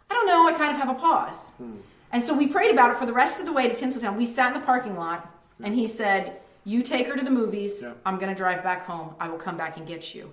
I 0.10 0.14
don't 0.14 0.28
know. 0.28 0.48
I 0.48 0.54
kind 0.54 0.72
of 0.72 0.78
have 0.78 0.90
a 0.90 0.94
pause. 0.94 1.52
Hmm. 1.58 1.78
And 2.12 2.24
so 2.24 2.34
we 2.34 2.48
prayed 2.48 2.72
about 2.72 2.92
it 2.92 2.98
for 2.98 3.06
the 3.06 3.14
rest 3.14 3.42
of 3.42 3.46
the 3.46 3.52
way 3.52 3.68
to 3.68 3.76
Tinseltown. 3.76 4.16
We 4.16 4.26
sat 4.26 4.54
in 4.54 4.60
the 4.60 4.66
parking 4.66 4.96
lot, 4.96 5.30
and 5.62 5.76
he 5.76 5.86
said, 5.88 6.40
You 6.64 6.82
take 6.82 7.08
her 7.10 7.16
to 7.18 7.24
the 7.24 7.32
movies. 7.32 7.82
Yeah. 7.84 7.94
I'm 8.06 8.18
going 8.18 8.30
to 8.30 8.36
drive 8.36 8.64
back 8.64 8.84
home. 8.84 9.16
I 9.20 9.28
will 9.28 9.38
come 9.38 9.58
back 9.58 9.76
and 9.78 9.86
get 9.86 10.16
you. 10.16 10.32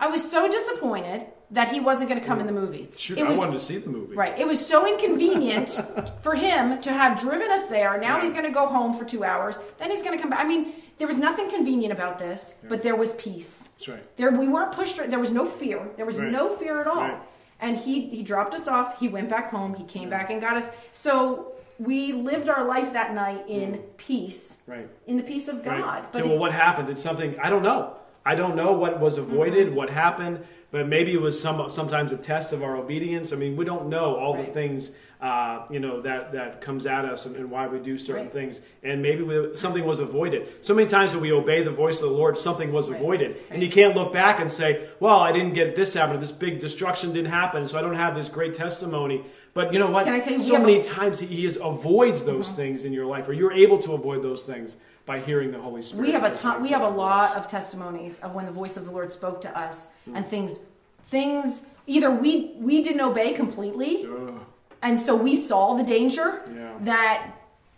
Yeah. 0.00 0.06
I 0.06 0.10
was 0.10 0.28
so 0.30 0.48
disappointed 0.48 1.26
that 1.50 1.68
he 1.68 1.80
wasn't 1.80 2.10
going 2.10 2.20
to 2.20 2.26
come 2.26 2.40
in 2.40 2.46
the 2.46 2.52
movie. 2.52 2.88
Shoot, 2.96 3.18
it 3.18 3.26
was, 3.26 3.38
I 3.38 3.40
wanted 3.40 3.52
to 3.58 3.64
see 3.64 3.78
the 3.78 3.88
movie. 3.88 4.14
Right. 4.14 4.38
It 4.38 4.46
was 4.46 4.64
so 4.64 4.86
inconvenient 4.86 5.80
for 6.22 6.34
him 6.34 6.80
to 6.82 6.92
have 6.92 7.18
driven 7.18 7.50
us 7.50 7.66
there. 7.66 7.98
Now 7.98 8.16
Yeah. 8.16 8.22
he's 8.22 8.32
going 8.32 8.44
to 8.44 8.50
go 8.50 8.66
home 8.66 8.92
for 8.94 9.04
two 9.04 9.24
hours. 9.24 9.58
Then 9.78 9.90
he's 9.90 10.02
going 10.02 10.16
to 10.16 10.20
come 10.20 10.30
back. 10.30 10.40
I 10.44 10.48
mean, 10.48 10.74
there 10.98 11.06
was 11.06 11.18
nothing 11.18 11.48
convenient 11.48 11.92
about 11.92 12.18
this, 12.18 12.56
but 12.68 12.82
there 12.82 12.96
was 12.96 13.14
peace. 13.14 13.68
That's 13.74 13.88
right. 13.88 14.16
There, 14.16 14.30
we 14.30 14.48
weren't 14.48 14.72
pushed. 14.72 14.96
There 15.08 15.18
was 15.18 15.32
no 15.32 15.44
fear. 15.44 15.88
There 15.96 16.04
was 16.06 16.18
Right. 16.20 16.30
no 16.30 16.48
fear 16.48 16.80
at 16.80 16.86
all. 16.86 16.96
Right. 17.02 17.18
And 17.60 17.76
he 17.76 18.08
he 18.10 18.22
dropped 18.22 18.54
us 18.54 18.68
off. 18.68 19.00
He 19.00 19.08
went 19.08 19.28
back 19.28 19.50
home. 19.50 19.74
He 19.74 19.84
came 19.84 20.08
back 20.08 20.30
and 20.30 20.40
got 20.40 20.56
us. 20.56 20.70
So 20.92 21.52
we 21.78 22.12
lived 22.12 22.48
our 22.48 22.64
life 22.64 22.92
that 22.92 23.14
night 23.14 23.44
in 23.48 23.72
mm. 23.74 23.96
peace, 23.96 24.58
Right. 24.66 24.88
in 25.06 25.16
the 25.16 25.22
peace 25.22 25.48
of 25.48 25.62
God. 25.64 25.80
Right. 25.80 26.12
But 26.12 26.18
so, 26.18 26.24
it- 26.24 26.28
well, 26.28 26.38
what 26.38 26.52
happened? 26.52 26.86
Did 26.88 26.98
something? 26.98 27.38
I 27.40 27.48
don't 27.50 27.62
know. 27.62 27.96
I 28.28 28.34
don't 28.34 28.56
know 28.56 28.72
what 28.72 29.00
was 29.00 29.16
avoided, 29.16 29.68
Mm-hmm. 29.68 29.76
what 29.76 29.88
happened, 29.90 30.44
but 30.70 30.86
maybe 30.86 31.14
it 31.14 31.20
was 31.28 31.40
some 31.40 31.68
sometimes 31.70 32.12
a 32.12 32.18
test 32.18 32.52
of 32.52 32.62
our 32.62 32.76
obedience. 32.76 33.32
I 33.32 33.36
mean, 33.36 33.56
we 33.56 33.64
don't 33.64 33.88
know 33.88 34.16
all 34.16 34.34
the 34.36 34.44
things 34.44 34.90
uh, 35.20 35.66
you 35.74 35.80
know 35.80 36.00
that 36.02 36.30
that 36.32 36.60
comes 36.60 36.86
at 36.86 37.04
us 37.12 37.26
and, 37.26 37.34
and 37.36 37.50
why 37.50 37.66
we 37.66 37.78
do 37.80 37.96
certain 37.98 38.24
Right. 38.26 38.32
things, 38.38 38.60
and 38.84 39.00
maybe 39.02 39.22
we, 39.22 39.56
something 39.56 39.84
was 39.92 39.98
avoided. 39.98 40.40
So 40.64 40.74
many 40.74 40.86
times 40.88 41.12
when 41.14 41.22
we 41.22 41.32
obey 41.32 41.62
the 41.64 41.72
voice 41.84 41.98
of 42.02 42.10
the 42.10 42.16
Lord, 42.22 42.36
something 42.38 42.70
was 42.70 42.88
Right. 42.90 43.00
avoided, 43.00 43.30
and 43.50 43.62
you 43.64 43.70
can't 43.78 43.96
look 43.96 44.12
back 44.12 44.38
and 44.40 44.48
say, 44.60 44.70
"Well, 45.00 45.18
I 45.28 45.32
didn't 45.32 45.54
get 45.54 45.74
this 45.74 45.94
happen, 45.94 46.14
or 46.16 46.20
this 46.20 46.30
big 46.46 46.60
destruction 46.66 47.12
didn't 47.14 47.32
happen, 47.42 47.66
so 47.66 47.78
I 47.78 47.82
don't 47.82 47.96
have 48.04 48.14
this 48.14 48.28
great 48.28 48.52
testimony." 48.64 49.18
But 49.54 49.72
you 49.72 49.78
know 49.80 49.90
what? 49.90 50.04
Can 50.04 50.12
I 50.12 50.20
tell 50.20 50.34
you, 50.34 50.38
so 50.38 50.54
have 50.54 50.62
a- 50.62 50.66
many 50.66 50.82
times 50.84 51.18
He 51.20 51.46
is, 51.46 51.56
avoids 51.72 52.20
those 52.24 52.52
things 52.52 52.84
in 52.84 52.92
your 52.92 53.06
life, 53.14 53.24
or 53.28 53.32
you're 53.32 53.56
able 53.64 53.78
to 53.86 53.90
avoid 53.94 54.20
those 54.22 54.42
things 54.44 54.76
by 55.08 55.18
hearing 55.18 55.50
the 55.50 55.58
Holy 55.58 55.80
Spirit. 55.80 56.06
we 56.06 56.12
have 56.12 56.22
a 56.22 56.30
ton, 56.30 56.62
we 56.62 56.68
have 56.68 56.82
a 56.82 56.88
lot 56.88 57.30
voice. 57.34 57.38
of 57.44 57.50
testimonies 57.50 58.20
of 58.20 58.34
when 58.34 58.44
the 58.44 58.52
voice 58.52 58.76
of 58.76 58.84
the 58.84 58.90
Lord 58.92 59.10
spoke 59.10 59.40
to 59.40 59.58
us 59.58 59.88
Hmm. 60.04 60.16
and 60.16 60.26
things 60.26 60.60
things 61.02 61.62
either 61.86 62.10
we 62.10 62.52
we 62.58 62.82
didn't 62.82 63.00
obey 63.00 63.32
completely 63.32 64.06
Ugh. 64.06 64.34
and 64.82 65.00
so 65.00 65.16
we 65.16 65.34
saw 65.34 65.74
the 65.74 65.82
danger 65.82 66.42
Yeah. 66.54 66.72
that 66.80 67.26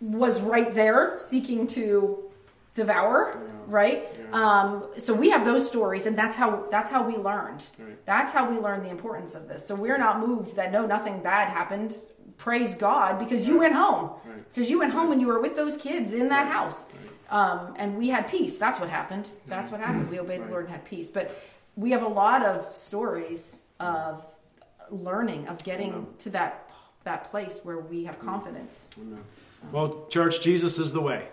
was 0.01 0.41
right 0.41 0.69
there 0.73 1.17
seeking 1.17 1.65
to 1.67 1.85
devour 2.75 3.19
Yeah. 3.33 3.49
right 3.67 3.99
Yeah. 4.19 4.39
um, 4.41 4.83
so 4.97 5.13
we 5.13 5.29
have 5.29 5.45
those 5.45 5.65
stories 5.65 6.05
and 6.07 6.17
that's 6.17 6.35
how 6.35 6.65
that's 6.69 6.91
how 6.91 7.01
we 7.03 7.15
learned 7.15 7.63
Right. 7.79 8.05
that's 8.05 8.33
how 8.33 8.49
we 8.51 8.57
learned 8.57 8.83
the 8.83 8.89
importance 8.89 9.35
of 9.35 9.47
this 9.47 9.65
so 9.65 9.73
we're 9.75 9.97
not 10.07 10.19
moved 10.27 10.55
that 10.57 10.69
no 10.73 10.85
nothing 10.85 11.19
bad 11.21 11.47
happened 11.47 11.97
praise 12.37 12.75
god 12.75 13.17
because 13.19 13.47
you 13.47 13.57
went 13.59 13.73
home 13.75 14.09
Right. 14.25 14.43
because 14.53 14.69
you 14.69 14.79
went 14.79 14.91
home 14.91 15.11
and 15.13 15.21
you 15.21 15.27
were 15.27 15.39
with 15.39 15.55
those 15.55 15.77
kids 15.77 16.11
in 16.11 16.27
that 16.29 16.47
house 16.47 16.87
Right. 16.87 17.10
Um, 17.31 17.73
and 17.77 17.97
we 17.97 18.09
had 18.09 18.27
peace. 18.27 18.57
That's 18.57 18.79
what 18.79 18.89
happened. 18.89 19.29
That's 19.47 19.71
what 19.71 19.79
happened. 19.81 20.09
We 20.09 20.19
obeyed 20.19 20.41
Right. 20.41 20.45
the 20.47 20.51
lord 20.51 20.65
and 20.65 20.73
had 20.73 20.85
peace. 20.85 21.09
But 21.09 21.35
we 21.75 21.91
have 21.91 22.03
a 22.03 22.07
lot 22.07 22.43
of 22.45 22.75
stories 22.75 23.61
of 23.79 24.25
learning 24.89 25.47
of 25.47 25.63
getting 25.63 26.05
to 26.19 26.29
that 26.31 26.67
that 27.03 27.23
place 27.31 27.61
where 27.63 27.79
we 27.79 28.03
have 28.03 28.19
confidence. 28.19 28.87
So- 29.49 29.65
Well, 29.71 30.05
church, 30.09 30.41
Jesus 30.41 30.77
is 30.77 30.93
the 30.93 31.01
way. 31.01 31.29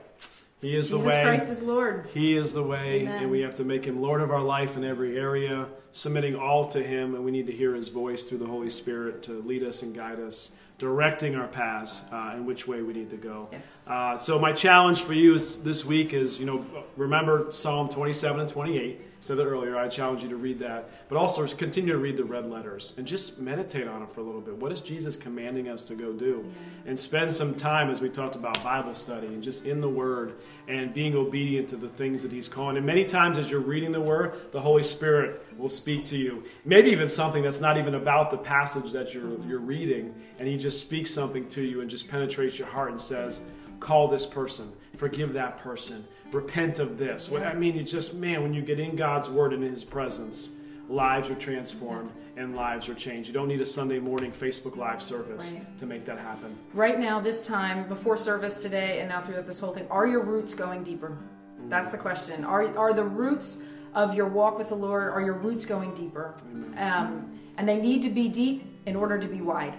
He 0.62 0.74
is 0.74 0.88
jesus 0.88 1.02
the 1.02 1.08
way. 1.08 1.14
Jesus 1.16 1.24
christ 1.24 1.50
is 1.50 1.62
lord. 1.62 2.06
He 2.14 2.36
is 2.36 2.54
the 2.54 2.62
way, 2.62 3.02
Amen. 3.02 3.22
and 3.24 3.30
we 3.30 3.40
have 3.40 3.54
to 3.56 3.64
make 3.64 3.84
him 3.84 4.00
Lord 4.00 4.22
of 4.22 4.30
our 4.30 4.40
life 4.40 4.76
in 4.78 4.84
every 4.84 5.18
area, 5.18 5.68
submitting 5.92 6.34
all 6.36 6.64
to 6.66 6.82
him, 6.82 7.14
and 7.14 7.22
we 7.24 7.30
need 7.30 7.46
to 7.48 7.52
hear 7.52 7.74
his 7.74 7.88
voice 7.88 8.24
through 8.28 8.38
the 8.38 8.46
Holy 8.46 8.70
Spirit 8.70 9.22
to 9.24 9.32
lead 9.42 9.62
us 9.62 9.82
and 9.82 9.94
guide 9.94 10.18
us, 10.20 10.50
directing 10.78 11.34
our 11.34 11.48
paths 11.48 12.04
uh, 12.12 12.32
in 12.36 12.46
which 12.46 12.68
way 12.68 12.82
we 12.82 12.92
need 12.92 13.10
to 13.10 13.16
go. 13.16 13.48
yes 13.52 13.86
Uh, 13.88 14.16
so 14.16 14.38
my 14.38 14.52
challenge 14.52 15.02
for 15.02 15.12
you 15.12 15.34
is, 15.34 15.62
this 15.62 15.84
week 15.84 16.12
is, 16.12 16.38
you 16.38 16.46
know, 16.46 16.64
remember 16.96 17.48
Psalm 17.50 17.88
27 17.88 18.40
and 18.40 18.48
28. 18.48 19.00
Said 19.20 19.40
it 19.40 19.44
earlier. 19.44 19.76
I 19.76 19.88
challenge 19.88 20.22
you 20.22 20.28
to 20.28 20.36
read 20.36 20.60
that, 20.60 21.08
but 21.08 21.18
also 21.18 21.44
continue 21.48 21.92
to 21.92 21.98
read 21.98 22.16
the 22.16 22.24
red 22.24 22.48
letters 22.48 22.94
and 22.96 23.04
just 23.04 23.40
meditate 23.40 23.88
on 23.88 24.02
it 24.02 24.10
for 24.10 24.20
a 24.20 24.24
little 24.24 24.40
bit. 24.40 24.56
What 24.56 24.70
is 24.70 24.80
Jesus 24.80 25.16
commanding 25.16 25.68
us 25.68 25.82
to 25.84 25.96
go 25.96 26.12
do? 26.12 26.48
And 26.86 26.96
spend 26.96 27.32
some 27.32 27.54
time, 27.54 27.90
as 27.90 28.00
we 28.00 28.10
talked 28.10 28.36
about 28.36 28.62
Bible 28.62 28.94
study, 28.94 29.26
and 29.26 29.42
just 29.42 29.66
in 29.66 29.80
the 29.80 29.88
Word 29.88 30.36
and 30.68 30.94
being 30.94 31.16
obedient 31.16 31.68
to 31.70 31.76
the 31.76 31.88
things 31.88 32.22
that 32.22 32.30
He's 32.30 32.48
calling. 32.48 32.76
And 32.76 32.86
many 32.86 33.04
times, 33.04 33.38
as 33.38 33.50
you're 33.50 33.60
reading 33.60 33.90
the 33.90 34.00
Word, 34.00 34.52
the 34.52 34.60
Holy 34.60 34.84
Spirit 34.84 35.44
will 35.58 35.68
speak 35.68 36.04
to 36.04 36.16
you. 36.16 36.44
Maybe 36.64 36.90
even 36.90 37.08
something 37.08 37.42
that's 37.42 37.60
not 37.60 37.76
even 37.76 37.96
about 37.96 38.30
the 38.30 38.38
passage 38.38 38.92
that 38.92 39.14
you're 39.14 39.44
you're 39.44 39.58
reading, 39.58 40.14
and 40.38 40.46
He 40.46 40.56
just 40.56 40.80
speaks 40.80 41.12
something 41.12 41.48
to 41.48 41.62
you 41.62 41.80
and 41.80 41.90
just 41.90 42.06
penetrates 42.06 42.56
your 42.56 42.68
heart 42.68 42.90
and 42.92 43.00
says 43.00 43.40
call 43.80 44.08
this 44.08 44.26
person, 44.26 44.72
forgive 44.96 45.32
that 45.34 45.58
person, 45.58 46.04
repent 46.32 46.78
of 46.78 46.98
this. 46.98 47.28
What 47.30 47.42
I 47.42 47.54
mean, 47.54 47.76
it's 47.78 47.92
just 47.92 48.14
man, 48.14 48.42
when 48.42 48.54
you 48.54 48.62
get 48.62 48.78
in 48.78 48.96
God's 48.96 49.30
word 49.30 49.52
and 49.52 49.64
in 49.64 49.70
His 49.70 49.84
presence, 49.84 50.52
lives 50.88 51.30
are 51.30 51.34
transformed 51.34 52.10
and 52.36 52.54
lives 52.54 52.88
are 52.88 52.94
changed. 52.94 53.28
You 53.28 53.34
don't 53.34 53.48
need 53.48 53.60
a 53.60 53.66
Sunday 53.66 53.98
morning 53.98 54.30
Facebook 54.30 54.76
Live 54.76 55.02
service 55.02 55.52
Right. 55.54 55.78
to 55.78 55.86
make 55.86 56.04
that 56.04 56.18
happen. 56.18 56.56
right 56.74 56.98
now 56.98 57.20
this 57.20 57.42
time 57.42 57.88
before 57.88 58.16
service 58.16 58.58
today 58.58 59.00
and 59.00 59.08
now 59.08 59.20
throughout 59.20 59.44
this 59.46 59.58
whole 59.58 59.72
thing 59.72 59.86
are 59.90 60.06
your 60.06 60.22
roots 60.22 60.54
going 60.54 60.82
deeper 60.84 61.16
that's 61.68 61.90
the 61.90 61.98
question 61.98 62.44
are, 62.44 62.76
are 62.78 62.92
the 62.94 63.04
roots 63.04 63.58
of 63.94 64.14
your 64.14 64.28
walk 64.28 64.56
with 64.58 64.68
the 64.68 64.74
lord 64.74 65.08
are 65.12 65.20
your 65.20 65.34
roots 65.34 65.66
going 65.66 65.92
deeper 65.94 66.34
um, 66.76 67.38
and 67.56 67.68
they 67.68 67.76
need 67.80 68.00
to 68.02 68.08
be 68.10 68.28
deep 68.28 68.64
in 68.86 68.94
order 68.96 69.18
to 69.18 69.26
be 69.28 69.40
wide 69.40 69.76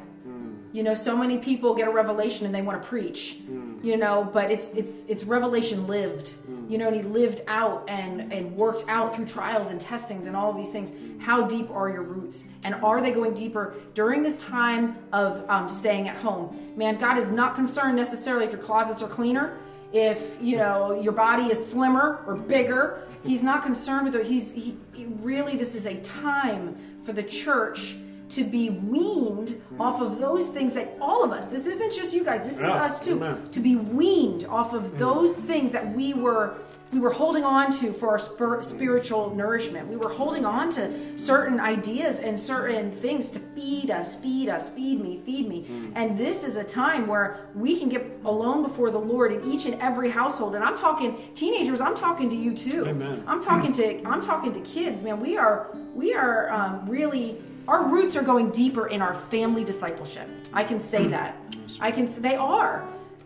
you 0.73 0.83
know 0.83 0.93
so 0.93 1.17
many 1.17 1.37
people 1.39 1.73
get 1.73 1.87
a 1.87 1.91
revelation 1.91 2.45
and 2.45 2.53
they 2.53 2.61
want 2.61 2.79
to 2.81 2.87
preach 2.87 3.37
you 3.81 3.97
know 3.97 4.29
but 4.31 4.51
it's 4.51 4.69
it's 4.71 5.05
it's 5.07 5.23
revelation 5.23 5.87
lived. 5.87 6.33
You 6.67 6.77
know 6.77 6.87
and 6.87 6.95
he 6.95 7.01
lived 7.01 7.41
out 7.47 7.85
and 7.89 8.31
and 8.31 8.55
worked 8.55 8.85
out 8.87 9.15
through 9.15 9.25
trials 9.25 9.71
and 9.71 9.79
testings 9.79 10.27
and 10.27 10.35
all 10.35 10.51
of 10.51 10.57
these 10.57 10.71
things. 10.71 10.93
How 11.19 11.45
deep 11.47 11.69
are 11.71 11.89
your 11.89 12.03
roots? 12.03 12.45
And 12.63 12.75
are 12.75 13.01
they 13.01 13.11
going 13.11 13.33
deeper 13.33 13.75
during 13.93 14.23
this 14.23 14.37
time 14.37 14.97
of 15.11 15.49
um, 15.49 15.67
staying 15.67 16.07
at 16.07 16.17
home? 16.17 16.73
Man 16.75 16.97
god 16.97 17.17
is 17.17 17.31
not 17.31 17.55
concerned 17.55 17.95
necessarily 17.95 18.45
if 18.45 18.51
your 18.51 18.61
closets 18.61 19.01
are 19.01 19.09
cleaner 19.09 19.57
if 19.91 20.37
you 20.41 20.57
know 20.57 20.99
your 20.99 21.13
body 21.13 21.43
is 21.43 21.71
slimmer 21.71 22.23
or 22.27 22.35
bigger. 22.35 23.03
He's 23.23 23.43
not 23.43 23.63
concerned 23.63 24.05
with 24.05 24.15
it. 24.15 24.25
He's 24.25 24.51
he, 24.51 24.77
he 24.93 25.05
really 25.05 25.55
this 25.57 25.75
is 25.75 25.85
a 25.85 25.95
time 26.01 26.77
for 27.01 27.13
the 27.13 27.23
church 27.23 27.95
to 28.29 28.43
be 28.43 28.69
weaned 28.69 29.59
off 29.79 30.01
of 30.01 30.19
those 30.19 30.47
things 30.49 30.73
that 30.75 30.95
all 31.01 31.23
of 31.23 31.31
us 31.31 31.49
this 31.49 31.65
isn't 31.65 31.91
just 31.93 32.13
you 32.13 32.23
guys 32.23 32.45
this 32.45 32.57
is 32.57 32.61
Yeah, 32.61 32.83
us 32.83 33.03
too 33.03 33.15
amen. 33.15 33.49
to 33.51 33.59
be 33.59 33.75
weaned 33.75 34.45
off 34.45 34.73
of 34.73 34.97
those 34.97 35.35
things 35.37 35.71
that 35.71 35.93
we 35.95 36.13
were 36.13 36.55
we 36.91 36.99
were 36.99 37.11
holding 37.11 37.43
on 37.43 37.71
to 37.73 37.93
for 37.93 38.09
our 38.09 38.17
spir- 38.17 38.63
spiritual 38.63 39.35
nourishment. 39.35 39.87
We 39.87 39.95
were 39.95 40.09
holding 40.09 40.43
on 40.43 40.71
to 40.71 40.91
certain 41.19 41.59
ideas 41.59 42.17
and 42.17 42.39
certain 42.39 42.91
things 42.91 43.29
to 43.31 43.39
feed 43.39 43.91
us 43.91 44.15
feed 44.15 44.49
us 44.49 44.71
feed 44.71 44.99
me 44.99 45.17
feed 45.19 45.47
me. 45.47 45.91
And 45.93 46.17
this 46.17 46.43
is 46.43 46.57
a 46.57 46.63
time 46.63 47.05
where 47.05 47.47
we 47.53 47.77
can 47.79 47.89
get 47.89 48.07
alone 48.25 48.63
before 48.63 48.89
the 48.89 48.97
lord 48.99 49.31
in 49.31 49.51
each 49.51 49.67
and 49.67 49.75
every 49.75 50.09
household. 50.09 50.55
And 50.55 50.63
i'm 50.63 50.75
talking 50.75 51.15
teenagers 51.35 51.79
i'm 51.79 51.93
talking 51.95 52.27
to 52.29 52.35
you 52.35 52.55
too. 52.55 52.85
Amen. 52.87 53.23
i'm 53.27 53.41
talking 53.43 53.71
to 53.73 54.03
i'm 54.07 54.21
talking 54.21 54.51
to 54.53 54.59
kids. 54.61 55.03
Man 55.03 55.19
we 55.19 55.37
are 55.37 55.69
we 55.93 56.15
are 56.15 56.51
um, 56.51 56.85
really 56.87 57.37
our 57.69 57.81
roots 57.95 58.15
are 58.19 58.23
going 58.31 58.47
deeper 58.51 58.85
in 58.95 58.99
our 59.07 59.13
family 59.33 59.63
discipleship 59.63 60.27
i 60.53 60.63
can 60.69 60.79
say 60.79 61.03
mm. 61.05 61.11
that 61.15 61.35
i 61.79 61.89
can 61.97 62.05
s- 62.05 62.17
they 62.29 62.35
are 62.35 62.73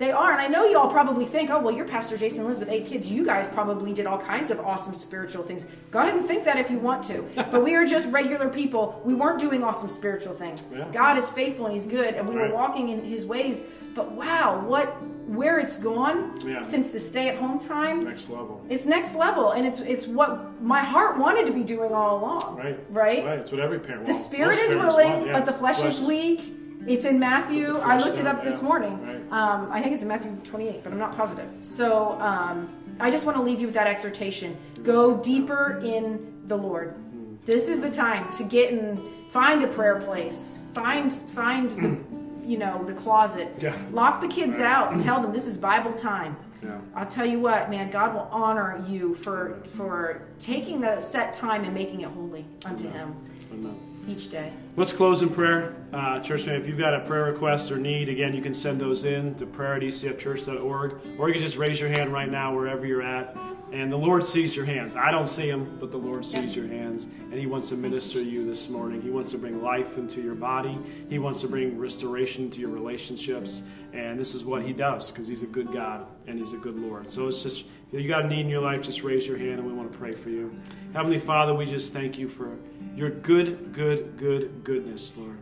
They 0.04 0.12
are, 0.12 0.32
and 0.36 0.42
I 0.46 0.48
know 0.54 0.64
you 0.70 0.76
all 0.80 0.90
probably 0.90 1.24
think, 1.34 1.52
oh, 1.54 1.60
well, 1.64 1.74
you're 1.76 1.88
Pastor 1.98 2.18
Jason 2.18 2.42
Liz 2.48 2.58
with 2.60 2.70
eight 2.76 2.86
kids. 2.92 3.04
You 3.18 3.24
guys 3.32 3.48
probably 3.48 3.92
did 4.00 4.06
all 4.10 4.18
kinds 4.34 4.50
of 4.54 4.58
awesome 4.72 4.96
spiritual 4.96 5.44
things. 5.50 5.62
Go 5.92 6.00
ahead 6.02 6.16
and 6.18 6.26
think 6.30 6.42
that 6.50 6.58
if 6.64 6.68
you 6.74 6.80
want 6.90 7.02
to. 7.12 7.18
but 7.54 7.60
we 7.68 7.72
are 7.78 7.86
just 7.86 8.06
regular 8.20 8.50
people. 8.50 8.84
We 9.10 9.14
weren't 9.22 9.40
doing 9.46 9.62
awesome 9.64 9.88
spiritual 10.00 10.34
things. 10.34 10.68
Yeah. 10.74 10.90
God 10.92 11.16
is 11.22 11.30
faithful 11.30 11.66
and 11.68 11.74
He's 11.78 11.86
good, 12.00 12.12
and 12.18 12.24
we 12.28 12.36
Right. 12.36 12.50
were 12.50 12.56
walking 12.62 12.86
in 12.94 13.00
His 13.14 13.22
ways. 13.34 13.62
But 13.94 14.08
wow, 14.24 14.48
what 14.72 14.88
where 15.36 15.60
it's 15.60 15.78
gone 15.78 16.40
Yeah. 16.46 16.60
since 16.60 16.92
the 16.92 17.00
stay-at-home 17.00 17.60
time. 17.60 18.04
Next 18.04 18.30
level. 18.30 18.62
It's 18.70 18.86
next 18.86 19.16
level, 19.16 19.52
and 19.52 19.66
it's 19.66 19.80
it's 19.80 20.08
what 20.08 20.62
my 20.62 20.82
heart 20.82 21.18
wanted 21.18 21.46
to 21.48 21.54
be 21.54 21.64
doing 21.64 21.94
all 21.94 22.18
along. 22.20 22.58
Right. 22.58 22.80
Right. 22.90 23.26
Right. 23.26 23.40
It's 23.40 23.52
what 23.52 23.60
every 23.60 23.80
parent 23.80 24.04
wants. 24.04 24.18
The 24.18 24.24
spirit 24.24 24.60
is 24.60 24.76
willing, 24.76 25.12
want, 25.12 25.26
yeah. 25.28 25.34
but 25.34 25.46
the 25.46 25.54
flesh, 25.54 25.84
is 25.84 26.02
weak. 26.02 26.54
It's 26.86 27.06
in 27.06 27.18
Matthew. 27.18 27.78
I 27.78 27.98
looked 27.98 28.18
it 28.18 28.28
up 28.28 28.44
this 28.44 28.62
morning. 28.62 29.02
Right. 29.02 29.32
Um, 29.32 29.72
I 29.72 29.82
think 29.82 29.94
it's 29.94 30.04
in 30.04 30.10
Matthew 30.10 30.36
28, 30.44 30.84
but 30.84 30.92
I'm 30.92 31.00
not 31.00 31.16
positive. 31.16 31.50
So 31.62 32.20
um, 32.20 32.70
I 33.00 33.10
just 33.10 33.26
want 33.26 33.38
to 33.38 33.44
leave 33.44 33.62
you 33.62 33.68
with 33.68 33.76
that 33.76 33.88
exhortation. 33.88 34.58
Go 34.84 35.18
deeper 35.18 35.80
in 35.84 36.42
the 36.46 36.58
Lord. 36.58 36.90
Hmm. 36.92 37.36
This 37.46 37.70
is 37.70 37.80
the 37.80 37.90
time 37.90 38.30
to 38.34 38.44
get 38.44 38.74
and 38.74 39.00
find 39.30 39.64
a 39.64 39.68
prayer 39.68 40.00
place. 40.00 40.62
Find 40.74 41.12
find 41.12 41.72
the 41.72 41.98
you 42.44 42.58
know 42.58 42.84
the 42.84 42.94
closet. 42.94 43.48
Yeah. 43.60 43.78
Lock 43.92 44.22
the 44.22 44.28
kids 44.28 44.60
out 44.60 44.92
and 44.92 45.02
tell 45.02 45.22
them 45.22 45.32
this 45.32 45.48
is 45.48 45.58
Bible 45.58 45.94
time. 45.94 46.36
Yeah. 46.62 46.80
I'll 46.96 47.06
tell 47.06 47.26
you 47.26 47.40
what, 47.40 47.70
man, 47.70 47.90
God 47.90 48.14
will 48.14 48.28
honor 48.32 48.84
you 48.88 49.16
for 49.16 49.62
for 49.76 50.22
taking 50.40 50.84
a 50.84 51.02
set 51.02 51.34
time 51.34 51.64
and 51.64 51.74
making 51.74 52.02
it 52.02 52.10
holy 52.10 52.46
unto 52.66 52.90
Him 52.90 53.16
Amen. 53.52 54.06
each 54.08 54.30
day. 54.30 54.52
Let's 54.76 54.94
close 54.94 55.22
in 55.22 55.30
prayer. 55.30 55.76
Uh, 55.92 56.20
church 56.20 56.44
family, 56.44 56.60
if 56.60 56.68
you've 56.68 56.80
got 56.80 56.94
a 56.94 57.02
prayer 57.02 57.26
request 57.26 57.72
or 57.72 57.78
need, 57.78 58.10
again, 58.10 58.34
you 58.34 58.42
can 58.42 58.54
send 58.54 58.80
those 58.80 59.06
in 59.06 59.36
to 59.36 59.46
prayer 59.46 59.76
at 59.76 59.82
ecfchurch.org, 59.82 60.96
or 61.20 61.28
you 61.28 61.34
can 61.34 61.42
just 61.42 61.58
raise 61.58 61.80
your 61.80 61.90
hand 61.90 62.12
right 62.12 62.30
now 62.30 62.56
wherever 62.56 62.86
you're 62.86 63.04
at. 63.04 63.38
And 63.74 63.92
the 63.92 63.98
Lord 63.98 64.24
sees 64.24 64.56
your 64.56 64.66
hands. 64.66 64.96
I 64.96 65.10
don't 65.10 65.28
see 65.28 65.50
them, 65.50 65.78
but 65.80 65.90
the 65.90 65.98
Lord 65.98 66.24
sees 66.24 66.56
your 66.56 66.68
hands, 66.68 67.06
and 67.06 67.34
He 67.34 67.48
wants 67.48 67.70
to 67.70 67.76
minister 67.76 68.20
to 68.20 68.24
you 68.24 68.46
this 68.46 68.70
morning. 68.70 69.02
He 69.02 69.10
wants 69.10 69.32
to 69.32 69.40
bring 69.40 69.64
life 69.64 69.98
into 69.98 70.22
your 70.22 70.36
body. 70.36 70.78
He 71.10 71.18
wants 71.18 71.42
to 71.42 71.48
bring 71.48 71.80
restoration 71.80 72.52
to 72.52 72.62
your 72.62 72.70
relationships, 72.70 73.64
and 73.92 74.20
this 74.20 74.36
is 74.36 74.46
what 74.46 74.62
He 74.62 74.74
does 74.74 75.10
because 75.10 75.26
He's 75.26 75.42
a 75.42 75.48
good 75.48 75.74
God 75.74 76.06
and 76.28 76.38
He's 76.38 76.54
a 76.54 76.58
good 76.58 76.78
Lord. 76.78 77.10
So 77.10 77.28
it's 77.28 77.42
just 77.42 77.66
if 77.92 78.00
you 78.00 78.08
got 78.08 78.26
a 78.26 78.28
need 78.28 78.42
in 78.42 78.50
your 78.50 78.62
life, 78.62 78.84
just 78.84 79.02
raise 79.02 79.28
your 79.28 79.40
hand, 79.40 79.54
and 79.54 79.66
we 79.66 79.74
want 79.74 79.92
to 79.92 79.98
pray 79.98 80.12
for 80.12 80.30
you. 80.30 80.56
Heavenly 80.94 81.18
Father, 81.18 81.56
we 81.56 81.66
just 81.66 81.94
thank 81.94 82.20
you 82.20 82.30
for 82.30 82.56
your 82.96 83.10
good, 83.10 83.74
good, 83.74 84.18
good 84.18 84.64
goodness, 84.64 85.18
Lord. 85.18 85.40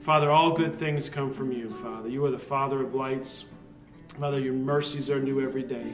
Father, 0.00 0.32
all 0.32 0.50
good 0.50 0.72
things 0.72 1.08
come 1.08 1.32
from 1.32 1.52
you, 1.52 1.70
Father. 1.70 2.08
You 2.08 2.26
are 2.26 2.32
the 2.32 2.40
Father 2.40 2.82
of 2.82 2.94
lights. 2.94 3.44
Father, 4.18 4.40
your 4.40 4.52
mercies 4.52 5.08
are 5.08 5.20
new 5.20 5.40
every 5.40 5.62
day. 5.62 5.92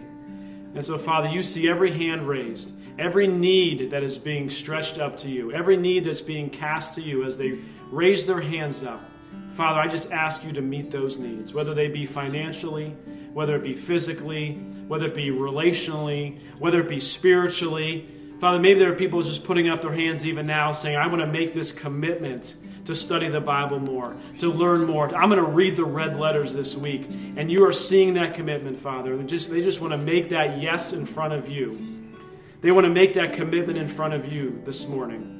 And 0.75 0.85
so, 0.85 0.99
Father, 0.99 1.29
you 1.29 1.43
see 1.43 1.69
every 1.69 1.93
hand 1.93 2.29
raised, 2.29 2.79
every 2.99 3.27
need 3.27 3.91
that 3.91 4.03
is 4.03 4.19
being 4.19 4.51
stretched 4.51 4.99
up 4.99 5.17
to 5.19 5.31
you, 5.31 5.53
every 5.53 5.77
need 5.77 6.05
that's 6.05 6.21
being 6.21 6.51
cast 6.51 6.95
to 6.95 7.03
you 7.03 7.25
as 7.25 7.37
they 7.37 7.59
raise 7.91 8.27
their 8.27 8.41
hands 8.41 8.85
up. 8.85 9.03
Father, 9.51 9.81
I 9.81 9.89
just 9.89 10.13
ask 10.13 10.45
you 10.45 10.53
to 10.53 10.61
meet 10.61 10.91
those 10.91 11.19
needs, 11.19 11.55
whether 11.55 11.75
they 11.75 11.89
be 11.89 12.07
financially, 12.07 12.91
whether 13.33 13.57
it 13.57 13.63
be 13.63 13.75
physically, 13.75 14.55
whether 14.89 15.07
it 15.07 15.15
be 15.15 15.31
relationally, 15.31 16.41
whether 16.59 16.81
it 16.81 16.89
be 16.89 17.01
spiritually. 17.01 18.09
Father, 18.39 18.59
maybe 18.59 18.79
there 18.79 18.93
are 18.93 18.97
people 18.97 19.23
just 19.23 19.45
putting 19.45 19.69
up 19.69 19.81
their 19.81 19.93
hands 19.93 20.27
even 20.27 20.47
now 20.47 20.71
saying, 20.71 20.97
I 20.97 21.07
want 21.07 21.21
to 21.21 21.27
make 21.27 21.55
this 21.55 21.73
commitment 21.73 22.55
to 22.89 22.97
study 22.97 23.29
the 23.29 23.41
Bible 23.41 23.79
more, 23.79 24.17
to 24.39 24.51
learn 24.51 24.87
more. 24.87 25.15
I'm 25.15 25.29
going 25.29 25.45
to 25.45 25.51
read 25.51 25.77
the 25.77 25.85
red 25.85 26.17
letters 26.17 26.55
this 26.55 26.75
week. 26.75 27.05
And 27.37 27.53
you 27.53 27.67
are 27.67 27.73
seeing 27.73 28.15
that 28.15 28.33
commitment, 28.33 28.79
Father. 28.79 29.15
They 29.15 29.25
just, 29.25 29.51
they 29.51 29.61
just 29.61 29.83
want 29.83 29.93
to 29.93 29.99
make 29.99 30.31
that 30.31 30.57
yes 30.57 30.95
in 30.95 31.05
front 31.05 31.35
of 31.35 31.51
you. 31.51 32.15
They 32.63 32.73
want 32.73 32.87
to 32.87 32.91
make 32.91 33.13
that 33.13 33.35
commitment 33.35 33.77
in 33.77 33.87
front 33.87 34.15
of 34.15 34.33
you 34.33 34.63
this 34.65 34.89
morning 34.89 35.35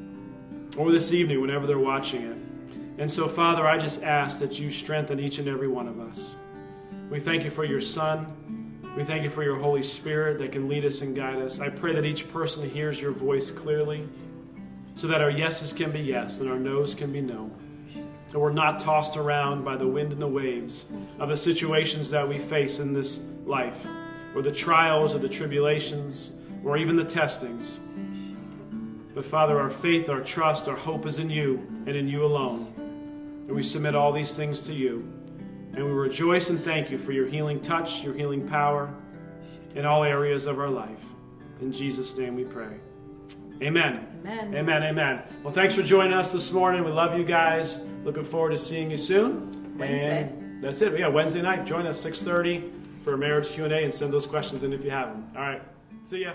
or 0.77 0.93
this 0.93 1.15
evening, 1.15 1.41
whenever 1.41 1.67
they're 1.67 1.79
watching 1.79 2.23
it. 2.23 2.37
And 3.01 3.11
so, 3.11 3.27
Father, 3.27 3.67
I 3.67 3.79
just 3.79 4.03
ask 4.03 4.41
that 4.41 4.61
you 4.61 4.69
strengthen 4.69 5.19
each 5.19 5.39
and 5.39 5.49
every 5.49 5.69
one 5.69 5.89
of 5.89 6.01
us. 6.01 6.37
We 7.09 7.19
thank 7.19 7.45
you 7.45 7.51
for 7.51 7.65
your 7.65 7.81
Son. 7.81 8.83
We 8.95 9.05
thank 9.05 9.23
you 9.23 9.31
for 9.31 9.43
your 9.43 9.57
Holy 9.57 9.83
Spirit 9.83 10.37
that 10.41 10.53
can 10.53 10.69
lead 10.69 10.85
us 10.85 11.01
and 11.01 11.17
guide 11.17 11.41
us. 11.41 11.61
I 11.61 11.71
pray 11.71 11.95
that 11.95 12.05
each 12.05 12.31
person 12.31 12.69
hears 12.69 13.01
your 13.01 13.13
voice 13.13 13.51
clearly 13.51 14.07
so 14.99 15.07
that 15.07 15.21
our 15.21 15.31
yeses 15.31 15.73
can 15.73 15.93
be 15.93 16.01
yes 16.01 16.41
and 16.41 16.51
our 16.51 16.59
noes 16.59 16.93
can 16.93 17.13
be 17.13 17.21
no. 17.21 17.49
That 18.33 18.41
we're 18.41 18.53
not 18.53 18.81
tossed 18.81 19.17
around 19.17 19.65
by 19.65 19.77
the 19.77 19.87
wind 19.87 20.13
and 20.13 20.21
the 20.21 20.27
waves 20.27 20.87
of 21.21 21.29
the 21.29 21.37
situations 21.37 22.11
that 22.11 22.27
we 22.27 22.37
face 22.37 22.81
in 22.81 22.93
this 22.93 23.21
life, 23.45 23.87
or 24.35 24.43
the 24.43 24.51
trials 24.51 25.15
or 25.15 25.21
the 25.21 25.29
tribulations, 25.29 26.33
or 26.65 26.77
even 26.77 26.97
the 26.97 27.05
testings. 27.05 27.79
But 29.15 29.25
Father, 29.25 29.61
our 29.61 29.71
faith, 29.71 30.09
our 30.09 30.21
trust, 30.21 30.69
our 30.69 30.77
hope 30.77 31.07
is 31.07 31.21
in 31.21 31.31
you 31.31 31.65
and 31.87 31.91
in 31.91 32.09
you 32.09 32.25
alone. 32.25 32.67
And 33.47 33.55
we 33.55 33.63
submit 33.63 33.95
all 33.95 34.11
these 34.11 34.37
things 34.37 34.63
to 34.63 34.75
you. 34.75 35.09
And 35.75 35.85
we 35.85 35.93
rejoice 35.93 36.51
and 36.51 36.59
thank 36.59 36.91
you 36.91 36.99
for 36.99 37.13
your 37.13 37.29
healing 37.29 37.61
touch, 37.61 38.03
your 38.03 38.15
healing 38.15 38.49
power 38.49 38.93
in 39.77 39.87
all 39.87 40.03
areas 40.03 40.47
of 40.47 40.59
our 40.59 40.69
life. 40.69 41.13
In 41.61 41.71
Jesus' 41.71 42.19
name 42.19 42.35
we 42.35 42.43
pray. 42.43 42.81
Amen. 43.63 44.07
Amen. 44.25 44.55
Amen. 44.55 44.83
Amen. 44.85 45.23
Well, 45.43 45.53
thanks 45.53 45.75
for 45.75 45.83
joining 45.83 46.13
us 46.13 46.33
this 46.33 46.53
morning. 46.53 46.85
We 46.85 46.91
love 46.91 47.17
you 47.19 47.25
guys. 47.25 47.85
Looking 48.05 48.25
forward 48.25 48.51
to 48.51 48.59
seeing 48.59 48.91
you 48.91 48.97
soon. 48.97 49.77
Wednesday. 49.77 50.29
And 50.29 50.63
that's 50.63 50.83
it. 50.83 50.99
Yeah, 50.99 51.09
Wednesday 51.09 51.43
night. 51.43 51.67
Join 51.67 51.87
us 51.87 52.01
6:30 52.05 53.03
for 53.03 53.15
a 53.15 53.19
marriage 53.19 53.51
Q&A 53.51 53.85
and 53.85 53.93
send 53.93 54.13
those 54.13 54.27
questions 54.27 54.63
in 54.63 54.73
if 54.73 54.85
you 54.85 54.91
have 54.91 55.09
them. 55.09 55.27
All 55.37 55.43
right. 55.43 55.63
See 56.05 56.23
ya. 56.23 56.33